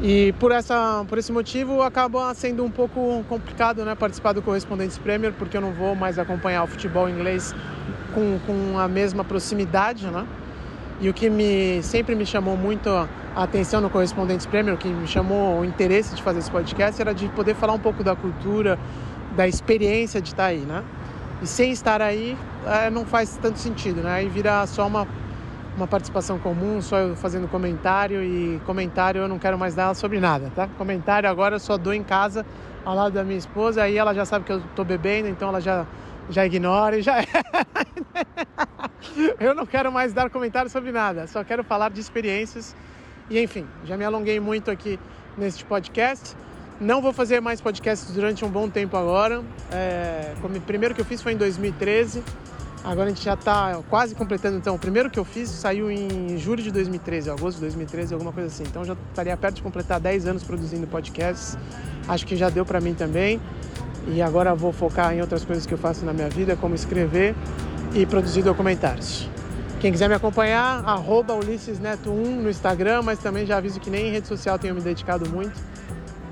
E 0.00 0.32
por, 0.38 0.52
essa, 0.52 1.04
por 1.08 1.18
esse 1.18 1.32
motivo 1.32 1.82
acaba 1.82 2.32
sendo 2.34 2.64
um 2.64 2.70
pouco 2.70 3.24
complicado 3.28 3.84
né, 3.84 3.96
participar 3.96 4.32
do 4.32 4.40
Correspondentes 4.40 4.96
Premier, 4.96 5.32
porque 5.32 5.56
eu 5.56 5.60
não 5.60 5.72
vou 5.72 5.96
mais 5.96 6.20
acompanhar 6.20 6.62
o 6.62 6.68
futebol 6.68 7.08
inglês 7.08 7.52
com, 8.14 8.38
com 8.46 8.78
a 8.78 8.86
mesma 8.86 9.24
proximidade. 9.24 10.06
Né? 10.06 10.24
E 11.00 11.08
o 11.08 11.12
que 11.12 11.28
me, 11.28 11.82
sempre 11.82 12.14
me 12.14 12.24
chamou 12.24 12.56
muito 12.56 12.88
a 12.88 13.08
atenção 13.34 13.80
no 13.80 13.90
Correspondentes 13.90 14.46
Premier, 14.46 14.76
o 14.76 14.78
que 14.78 14.86
me 14.86 15.08
chamou 15.08 15.62
o 15.62 15.64
interesse 15.64 16.14
de 16.14 16.22
fazer 16.22 16.38
esse 16.38 16.50
podcast, 16.50 17.00
era 17.00 17.12
de 17.12 17.26
poder 17.30 17.56
falar 17.56 17.72
um 17.72 17.80
pouco 17.80 18.04
da 18.04 18.14
cultura, 18.14 18.78
da 19.34 19.48
experiência 19.48 20.22
de 20.22 20.28
estar 20.28 20.44
aí. 20.44 20.58
Né? 20.58 20.84
E 21.40 21.46
sem 21.46 21.70
estar 21.70 22.02
aí 22.02 22.36
é, 22.66 22.90
não 22.90 23.06
faz 23.06 23.38
tanto 23.40 23.58
sentido, 23.58 24.02
né? 24.02 24.12
aí 24.12 24.28
vira 24.28 24.66
só 24.66 24.86
uma 24.86 25.06
uma 25.78 25.86
participação 25.86 26.40
comum, 26.40 26.82
só 26.82 26.98
eu 26.98 27.14
fazendo 27.14 27.46
comentário 27.46 28.20
e 28.20 28.60
comentário 28.66 29.20
eu 29.20 29.28
não 29.28 29.38
quero 29.38 29.56
mais 29.56 29.76
dar 29.76 29.94
sobre 29.94 30.18
nada, 30.18 30.50
tá? 30.52 30.68
Comentário 30.76 31.30
agora 31.30 31.54
eu 31.54 31.60
só 31.60 31.78
dou 31.78 31.94
em 31.94 32.02
casa 32.02 32.44
ao 32.84 32.96
lado 32.96 33.12
da 33.12 33.22
minha 33.22 33.38
esposa, 33.38 33.84
aí 33.84 33.96
ela 33.96 34.12
já 34.12 34.24
sabe 34.24 34.44
que 34.44 34.52
eu 34.52 34.60
tô 34.74 34.82
bebendo, 34.82 35.28
então 35.28 35.48
ela 35.48 35.60
já 35.60 35.86
já 36.28 36.44
ignora 36.44 36.98
e 36.98 37.02
já 37.02 37.18
Eu 39.38 39.54
não 39.54 39.64
quero 39.64 39.92
mais 39.92 40.12
dar 40.12 40.28
comentário 40.28 40.68
sobre 40.68 40.90
nada, 40.90 41.28
só 41.28 41.44
quero 41.44 41.62
falar 41.62 41.90
de 41.90 42.00
experiências. 42.00 42.74
E 43.30 43.40
enfim, 43.40 43.66
já 43.84 43.96
me 43.96 44.04
alonguei 44.04 44.40
muito 44.40 44.70
aqui 44.70 44.98
neste 45.36 45.64
podcast. 45.64 46.34
Não 46.80 47.02
vou 47.02 47.12
fazer 47.12 47.40
mais 47.40 47.60
podcasts 47.60 48.12
durante 48.12 48.44
um 48.44 48.48
bom 48.48 48.68
tempo 48.68 48.96
agora. 48.96 49.42
É, 49.72 50.34
como, 50.40 50.60
primeiro 50.60 50.94
que 50.94 51.00
eu 51.00 51.04
fiz 51.04 51.20
foi 51.20 51.32
em 51.32 51.36
2013. 51.36 52.22
Agora 52.84 53.06
a 53.06 53.08
gente 53.08 53.24
já 53.24 53.34
está 53.34 53.80
quase 53.90 54.14
completando, 54.14 54.56
então, 54.56 54.76
o 54.76 54.78
primeiro 54.78 55.10
que 55.10 55.18
eu 55.18 55.24
fiz 55.24 55.48
saiu 55.48 55.90
em 55.90 56.38
julho 56.38 56.62
de 56.62 56.70
2013, 56.70 57.28
agosto 57.28 57.56
de 57.56 57.62
2013, 57.62 58.14
alguma 58.14 58.32
coisa 58.32 58.46
assim. 58.46 58.62
Então 58.62 58.84
já 58.84 58.96
estaria 59.10 59.36
perto 59.36 59.56
de 59.56 59.62
completar 59.62 59.98
10 59.98 60.26
anos 60.26 60.44
produzindo 60.44 60.86
podcasts. 60.86 61.58
Acho 62.06 62.24
que 62.24 62.36
já 62.36 62.48
deu 62.48 62.64
para 62.64 62.80
mim 62.80 62.94
também. 62.94 63.40
E 64.06 64.22
agora 64.22 64.54
vou 64.54 64.72
focar 64.72 65.12
em 65.12 65.20
outras 65.20 65.44
coisas 65.44 65.66
que 65.66 65.74
eu 65.74 65.78
faço 65.78 66.04
na 66.04 66.12
minha 66.12 66.28
vida, 66.28 66.54
como 66.54 66.76
escrever 66.76 67.34
e 67.92 68.06
produzir 68.06 68.42
documentários. 68.42 69.28
Quem 69.80 69.90
quiser 69.90 70.08
me 70.08 70.14
acompanhar, 70.14 70.84
arroba 70.84 71.34
UlissesNeto1 71.34 72.40
no 72.40 72.48
Instagram, 72.48 73.02
mas 73.02 73.18
também 73.18 73.44
já 73.44 73.56
aviso 73.56 73.80
que 73.80 73.90
nem 73.90 74.08
em 74.08 74.12
rede 74.12 74.28
social 74.28 74.58
tenho 74.58 74.74
me 74.76 74.80
dedicado 74.80 75.28
muito. 75.28 75.60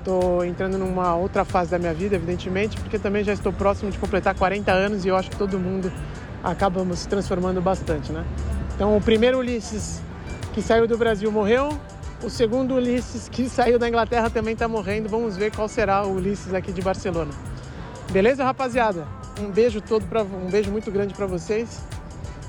Estou 0.07 0.45
entrando 0.45 0.77
numa 0.77 1.17
outra 1.17 1.43
fase 1.43 1.71
da 1.71 1.77
minha 1.77 1.93
vida, 1.93 2.15
evidentemente, 2.15 2.79
porque 2.79 2.97
também 2.97 3.25
já 3.25 3.33
estou 3.33 3.51
próximo 3.51 3.91
de 3.91 3.97
completar 3.97 4.33
40 4.33 4.71
anos 4.71 5.03
e 5.03 5.09
eu 5.09 5.17
acho 5.17 5.29
que 5.29 5.35
todo 5.35 5.59
mundo 5.59 5.91
acabamos 6.41 6.99
se 6.99 7.09
transformando 7.09 7.61
bastante, 7.61 8.13
né? 8.13 8.23
Então, 8.73 8.95
o 8.95 9.01
primeiro 9.01 9.39
Ulisses 9.39 10.01
que 10.53 10.61
saiu 10.61 10.87
do 10.87 10.97
Brasil 10.97 11.29
morreu, 11.29 11.77
o 12.23 12.29
segundo 12.29 12.75
Ulisses 12.75 13.27
que 13.27 13.49
saiu 13.51 13.77
da 13.77 13.89
Inglaterra 13.89 14.29
também 14.29 14.53
está 14.53 14.65
morrendo. 14.65 15.09
Vamos 15.09 15.35
ver 15.35 15.53
qual 15.53 15.67
será 15.67 16.05
o 16.05 16.13
Ulisses 16.15 16.53
aqui 16.53 16.71
de 16.71 16.81
Barcelona. 16.81 17.33
Beleza, 18.09 18.45
rapaziada? 18.45 19.05
Um 19.41 19.51
beijo 19.51 19.81
todo 19.81 20.05
para 20.05 20.23
um 20.23 20.49
beijo 20.49 20.71
muito 20.71 20.89
grande 20.89 21.13
para 21.13 21.25
vocês. 21.25 21.83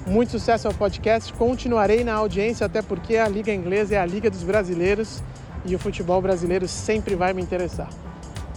Muito 0.06 0.30
sucesso 0.30 0.68
ao 0.68 0.74
podcast. 0.74 1.32
Continuarei 1.32 2.04
na 2.04 2.14
audiência 2.14 2.66
até 2.66 2.82
porque 2.82 3.16
a 3.16 3.26
liga 3.26 3.52
inglesa 3.52 3.96
é 3.96 3.98
a 3.98 4.06
liga 4.06 4.30
dos 4.30 4.44
brasileiros 4.44 5.24
e 5.68 5.74
o 5.74 5.78
futebol 5.78 6.20
brasileiro 6.22 6.66
sempre 6.66 7.14
vai 7.14 7.32
me 7.32 7.42
interessar. 7.42 7.90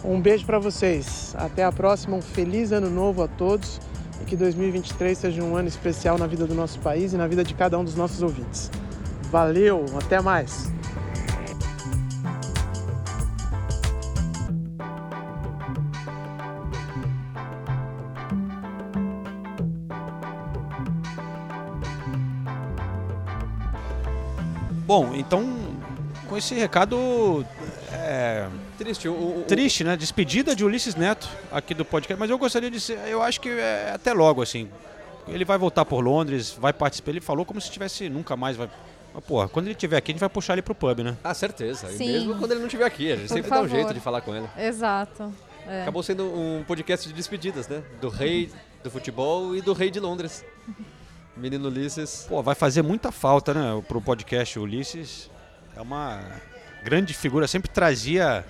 Um 0.03 0.19
beijo 0.19 0.45
para 0.45 0.57
vocês. 0.57 1.35
Até 1.37 1.63
a 1.63 1.71
próxima. 1.71 2.15
Um 2.15 2.21
feliz 2.21 2.71
ano 2.71 2.89
novo 2.89 3.21
a 3.21 3.27
todos 3.27 3.79
e 4.21 4.25
que 4.25 4.35
2023 4.35 5.17
seja 5.17 5.43
um 5.43 5.55
ano 5.55 5.67
especial 5.67 6.17
na 6.17 6.25
vida 6.25 6.47
do 6.47 6.55
nosso 6.55 6.79
país 6.79 7.13
e 7.13 7.17
na 7.17 7.27
vida 7.27 7.43
de 7.43 7.53
cada 7.53 7.77
um 7.77 7.83
dos 7.83 7.95
nossos 7.95 8.21
ouvintes. 8.23 8.71
Valeu, 9.29 9.85
até 9.97 10.21
mais! 10.21 10.71
Bom, 24.85 25.13
então 25.15 25.60
com 26.31 26.37
esse 26.37 26.55
recado, 26.55 27.45
é, 27.91 28.47
Triste. 28.77 29.09
O, 29.09 29.11
o, 29.11 29.43
Triste, 29.45 29.83
né? 29.83 29.97
Despedida 29.97 30.55
de 30.55 30.63
Ulisses 30.63 30.95
Neto 30.95 31.27
aqui 31.51 31.73
do 31.73 31.83
podcast. 31.83 32.17
Mas 32.17 32.29
eu 32.29 32.37
gostaria 32.37 32.71
de 32.71 32.79
ser. 32.79 32.97
Eu 33.05 33.21
acho 33.21 33.41
que 33.41 33.49
é 33.49 33.91
até 33.93 34.13
logo, 34.13 34.41
assim. 34.41 34.69
Ele 35.27 35.43
vai 35.43 35.57
voltar 35.57 35.83
por 35.83 35.99
Londres, 35.99 36.55
vai 36.57 36.71
participar. 36.71 37.11
Ele 37.11 37.19
falou 37.19 37.45
como 37.45 37.59
se 37.59 37.69
tivesse 37.69 38.07
nunca 38.07 38.37
mais. 38.37 38.55
Vai... 38.55 38.69
Mas, 39.13 39.25
porra, 39.25 39.49
quando 39.49 39.65
ele 39.65 39.73
estiver 39.73 39.97
aqui, 39.97 40.11
a 40.11 40.13
gente 40.13 40.21
vai 40.21 40.29
puxar 40.29 40.53
ele 40.53 40.61
pro 40.61 40.73
pub, 40.73 40.99
né? 40.99 41.17
Ah, 41.21 41.33
certeza. 41.33 41.89
Sim. 41.89 42.05
E 42.05 42.11
mesmo 42.13 42.35
quando 42.37 42.51
ele 42.51 42.61
não 42.61 42.67
estiver 42.67 42.85
aqui, 42.85 43.11
a 43.11 43.17
gente 43.17 43.27
Por 43.27 43.33
sempre 43.33 43.49
dá 43.49 43.57
um 43.57 43.63
favor. 43.63 43.75
jeito 43.75 43.93
de 43.93 43.99
falar 43.99 44.21
com 44.21 44.33
ele. 44.33 44.47
Exato. 44.57 45.33
É. 45.67 45.81
Acabou 45.81 46.01
sendo 46.01 46.23
um 46.23 46.63
podcast 46.65 47.09
de 47.09 47.13
despedidas, 47.13 47.67
né? 47.67 47.83
Do 47.99 48.07
rei 48.07 48.49
do 48.81 48.89
futebol 48.89 49.53
e 49.53 49.61
do 49.61 49.73
rei 49.73 49.91
de 49.91 49.99
Londres. 49.99 50.45
Menino 51.35 51.67
Ulisses. 51.67 52.25
Pô, 52.29 52.41
vai 52.41 52.55
fazer 52.55 52.81
muita 52.81 53.11
falta, 53.11 53.53
né? 53.53 53.83
Pro 53.85 54.01
podcast 54.01 54.57
Ulisses. 54.57 55.29
É 55.81 55.83
uma 55.83 56.19
grande 56.83 57.11
figura, 57.11 57.47
sempre 57.47 57.67
trazia 57.67 58.45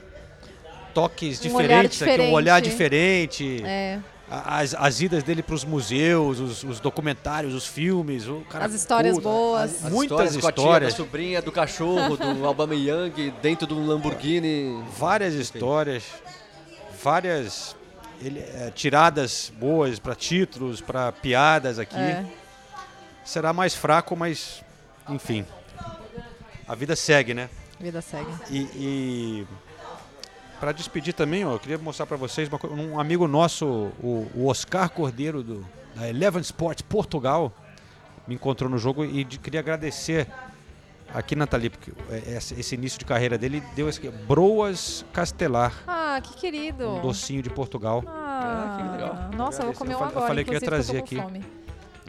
toques 0.93 1.39
Um 1.45 1.55
olhar 1.55 1.87
diferentes 1.87 2.01
aqui, 2.01 2.21
um 2.23 2.33
olhar 2.33 2.61
diferente. 2.61 3.63
É. 3.63 3.99
As, 4.29 4.75
as 4.75 4.99
idas 4.99 5.23
dele 5.23 5.41
para 5.41 5.55
os 5.55 5.63
museus, 5.63 6.41
os, 6.41 6.63
os 6.65 6.79
documentários, 6.81 7.53
os 7.53 7.65
filmes, 7.65 8.27
o 8.27 8.41
cara 8.49 8.65
As 8.65 8.73
histórias 8.73 9.13
culto, 9.13 9.29
boas. 9.29 9.85
As 9.85 9.91
muitas 9.93 10.35
histórias 10.35 10.41
com 10.41 10.47
a 10.47 10.51
tia, 10.51 10.61
histórias, 10.61 10.91
da 10.91 10.97
sobrinha, 10.97 11.41
do 11.41 11.53
cachorro, 11.53 12.17
do 12.17 12.43
Aubameyang 12.45 13.33
dentro 13.41 13.65
de 13.65 13.73
um 13.73 13.87
Lamborghini. 13.87 14.83
várias 14.97 15.33
histórias, 15.33 16.03
várias 17.01 17.77
ele, 18.21 18.39
é, 18.39 18.73
tiradas 18.75 19.53
boas 19.57 19.99
para 19.99 20.15
títulos, 20.15 20.81
para 20.81 21.13
piadas 21.13 21.79
aqui. 21.79 21.95
É. 21.95 22.25
Será 23.23 23.53
mais 23.53 23.73
fraco, 23.73 24.17
mas 24.17 24.61
enfim, 25.07 25.45
a 26.71 26.75
vida 26.75 26.95
segue, 26.95 27.33
né? 27.33 27.49
Vida 27.79 28.01
segue. 28.01 28.31
E, 28.49 28.57
e 28.75 29.47
para 30.59 30.71
despedir 30.71 31.13
também, 31.13 31.43
ó, 31.45 31.53
eu 31.53 31.59
queria 31.59 31.77
mostrar 31.77 32.05
para 32.05 32.17
vocês 32.17 32.47
uma 32.47 32.57
coisa, 32.59 32.75
um 32.75 32.99
amigo 32.99 33.27
nosso, 33.27 33.65
o, 34.01 34.29
o 34.35 34.47
Oscar 34.47 34.89
Cordeiro 34.89 35.41
do 35.43 35.65
da 35.95 36.07
Eleven 36.07 36.41
Sports 36.41 36.81
Portugal, 36.83 37.51
me 38.25 38.35
encontrou 38.35 38.69
no 38.69 38.77
jogo 38.77 39.03
e 39.03 39.23
de- 39.25 39.37
queria 39.39 39.59
agradecer 39.59 40.25
aqui 41.13 41.35
Nathalie, 41.35 41.69
porque 41.69 41.91
é, 42.09 42.37
esse, 42.37 42.57
esse 42.57 42.75
início 42.75 42.97
de 42.97 43.03
carreira 43.03 43.37
dele 43.37 43.61
deu 43.75 43.89
esse 43.89 43.99
aqui, 43.99 44.09
Broas 44.09 45.03
Castelar, 45.11 45.73
Ah, 45.85 46.21
que 46.23 46.33
querido. 46.35 46.87
um 46.89 47.01
docinho 47.01 47.41
de 47.41 47.49
Portugal. 47.49 48.01
Ah, 48.07 48.77
que 48.77 48.91
legal. 48.91 49.29
Nossa, 49.35 49.63
eu 49.63 49.65
vou 49.65 49.75
comer 49.75 49.95
um 49.95 49.99
falei- 49.99 50.05
eu 50.13 50.17
agora, 50.17 50.27
falei 50.27 50.45
que 50.45 50.53
ia 50.53 50.61
trazer 50.61 50.97
aqui. 50.99 51.17
fome. 51.17 51.43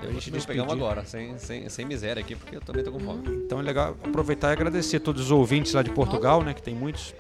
Pra 0.03 0.12
gente 0.12 0.30
despedir. 0.30 0.62
agora, 0.62 1.05
sem, 1.05 1.38
sem, 1.38 1.68
sem 1.68 1.84
miséria 1.84 2.20
aqui, 2.20 2.34
porque 2.36 2.57
eu 2.57 2.61
também 2.61 2.82
tô 2.84 2.92
com 2.92 3.00
fome. 3.00 3.22
Então 3.46 3.59
é 3.61 3.62
legal 3.62 3.96
aproveitar 4.05 4.50
e 4.50 4.53
agradecer 4.53 4.96
a 4.96 5.00
todos 5.00 5.22
os 5.22 5.30
ouvintes 5.30 5.72
lá 5.72 5.82
de 5.82 5.90
Portugal, 5.90 6.42
né, 6.42 6.53
que 6.55 6.62
tem 6.62 6.74
muitos. 6.74 7.14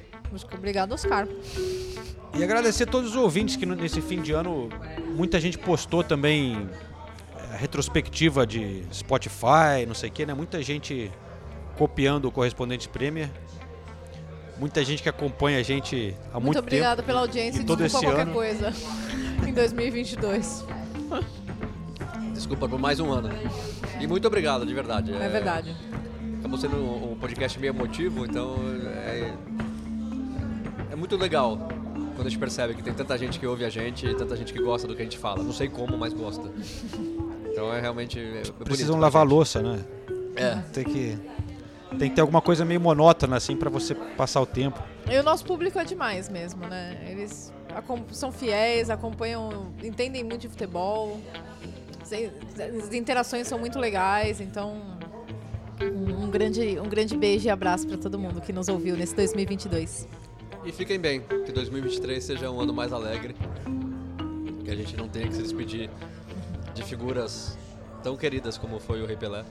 Obrigado, 0.54 0.92
Oscar. 0.92 1.28
E 2.34 2.42
agradecer 2.42 2.84
a 2.84 2.86
todos 2.86 3.10
os 3.10 3.16
ouvintes 3.16 3.56
que 3.56 3.66
nesse 3.66 4.00
fim 4.00 4.22
de 4.22 4.32
ano 4.32 4.68
muita 5.14 5.38
gente 5.38 5.58
postou 5.58 6.02
também 6.02 6.66
é, 7.36 7.56
retrospectiva 7.56 8.46
de 8.46 8.82
Spotify, 8.92 9.84
não 9.86 9.94
sei 9.94 10.08
o 10.08 10.12
que, 10.12 10.24
né? 10.24 10.32
Muita 10.32 10.62
gente 10.62 11.10
copiando 11.76 12.24
o 12.26 12.32
Correspondente 12.32 12.88
Premier. 12.88 13.30
Muita 14.58 14.84
gente 14.84 15.02
que 15.02 15.08
acompanha 15.08 15.58
a 15.58 15.62
gente 15.62 16.16
há 16.32 16.34
muito, 16.34 16.44
Muito 16.44 16.54
tempo. 16.56 16.66
obrigada 16.68 17.02
pela 17.02 17.20
audiência 17.20 17.58
E 17.58 17.62
e 17.62 17.66
todo 17.66 17.82
desculpa 17.82 18.06
esse 18.06 18.14
qualquer 18.16 18.22
ano. 18.22 18.32
coisa 18.32 18.72
em 19.46 19.52
2022. 19.52 20.64
Desculpa 22.42 22.68
por 22.68 22.78
mais 22.78 22.98
um 22.98 23.12
ano. 23.12 23.28
E 24.00 24.06
muito 24.08 24.26
obrigado, 24.26 24.66
de 24.66 24.74
verdade. 24.74 25.14
É 25.14 25.28
verdade. 25.28 25.76
Acabou 26.40 26.58
sendo 26.58 26.76
um, 26.76 27.16
podcast 27.16 27.56
meio 27.60 27.70
emotivo, 27.70 28.26
então 28.26 28.56
é, 29.06 29.32
é 30.90 30.96
muito 30.96 31.16
legal 31.16 31.56
quando 32.16 32.26
a 32.26 32.28
gente 32.28 32.40
percebe 32.40 32.74
que 32.74 32.82
tem 32.82 32.92
tanta 32.92 33.16
gente 33.16 33.38
que 33.38 33.46
ouve 33.46 33.64
a 33.64 33.70
gente 33.70 34.08
e 34.08 34.14
tanta 34.16 34.36
gente 34.36 34.52
que 34.52 34.60
gosta 34.60 34.88
do 34.88 34.96
que 34.96 35.02
a 35.02 35.04
gente 35.04 35.18
fala. 35.18 35.40
Não 35.40 35.52
sei 35.52 35.68
como, 35.68 35.96
mas 35.96 36.12
gosta. 36.12 36.50
Então 37.48 37.72
é 37.72 37.80
realmente. 37.80 38.18
É 38.18 38.42
bonito 38.42 38.64
Precisam 38.64 38.98
lavar 38.98 39.24
louça, 39.24 39.62
né? 39.62 39.84
É. 40.34 40.56
Tem 40.72 40.82
que, 40.82 41.16
tem 41.96 42.10
que 42.10 42.16
ter 42.16 42.22
alguma 42.22 42.42
coisa 42.42 42.64
meio 42.64 42.80
monótona, 42.80 43.36
assim, 43.36 43.54
para 43.54 43.70
você 43.70 43.94
passar 43.94 44.40
o 44.40 44.46
tempo. 44.46 44.82
E 45.08 45.16
o 45.16 45.22
nosso 45.22 45.44
público 45.44 45.78
é 45.78 45.84
demais 45.84 46.28
mesmo, 46.28 46.66
né? 46.66 47.06
Eles 47.08 47.52
são 48.10 48.32
fiéis, 48.32 48.90
acompanham, 48.90 49.72
entendem 49.80 50.24
muito 50.24 50.40
de 50.40 50.48
futebol. 50.48 51.20
As 52.12 52.92
interações 52.92 53.46
são 53.48 53.58
muito 53.58 53.78
legais, 53.78 54.40
então 54.40 54.80
um, 55.80 56.30
grande, 56.30 56.78
um 56.78 56.88
grande 56.88 57.16
beijo 57.16 57.46
e 57.46 57.50
abraço 57.50 57.86
para 57.86 57.96
todo 57.96 58.18
mundo 58.18 58.40
que 58.40 58.52
nos 58.52 58.68
ouviu 58.68 58.96
nesse 58.96 59.14
2022. 59.14 60.06
E 60.64 60.70
fiquem 60.70 60.98
bem, 60.98 61.22
que 61.44 61.50
2023 61.50 62.22
seja 62.22 62.50
um 62.50 62.60
ano 62.60 62.72
mais 62.72 62.92
alegre. 62.92 63.34
Que 64.64 64.70
a 64.70 64.76
gente 64.76 64.96
não 64.96 65.08
tenha 65.08 65.26
que 65.26 65.34
se 65.34 65.42
despedir 65.42 65.90
de 66.72 66.84
figuras 66.84 67.58
tão 68.02 68.16
queridas 68.16 68.56
como 68.56 68.78
foi 68.78 69.02
o 69.02 69.06
Rei 69.06 69.16
Pelé. 69.16 69.44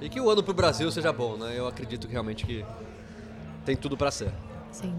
E 0.00 0.08
que 0.08 0.20
o 0.20 0.30
ano 0.30 0.42
pro 0.42 0.54
Brasil 0.54 0.90
seja 0.90 1.12
bom, 1.12 1.36
né? 1.36 1.54
Eu 1.56 1.66
acredito 1.66 2.06
que 2.06 2.12
realmente 2.12 2.46
que 2.46 2.64
tem 3.64 3.76
tudo 3.76 3.96
pra 3.96 4.10
ser. 4.10 4.32
Sim. 4.72 4.94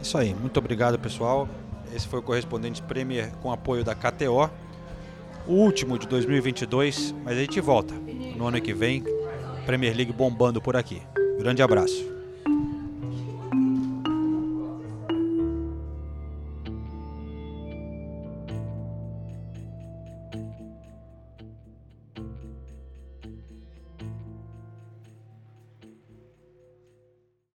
Isso 0.00 0.16
aí, 0.16 0.34
muito 0.34 0.56
obrigado 0.58 0.98
pessoal. 0.98 1.48
Esse 1.92 2.06
foi 2.06 2.20
o 2.20 2.22
Correspondente 2.22 2.82
Premier 2.82 3.32
com 3.36 3.50
apoio 3.50 3.82
da 3.82 3.94
KTO. 3.94 4.50
O 5.46 5.52
último 5.52 5.98
de 5.98 6.06
2022, 6.06 7.14
mas 7.22 7.36
a 7.36 7.40
gente 7.40 7.60
volta 7.60 7.94
no 8.36 8.46
ano 8.46 8.60
que 8.60 8.72
vem. 8.72 9.04
Premier 9.66 9.94
League 9.94 10.12
bombando 10.12 10.60
por 10.60 10.74
aqui. 10.74 11.02
Grande 11.38 11.62
abraço. 11.62 12.13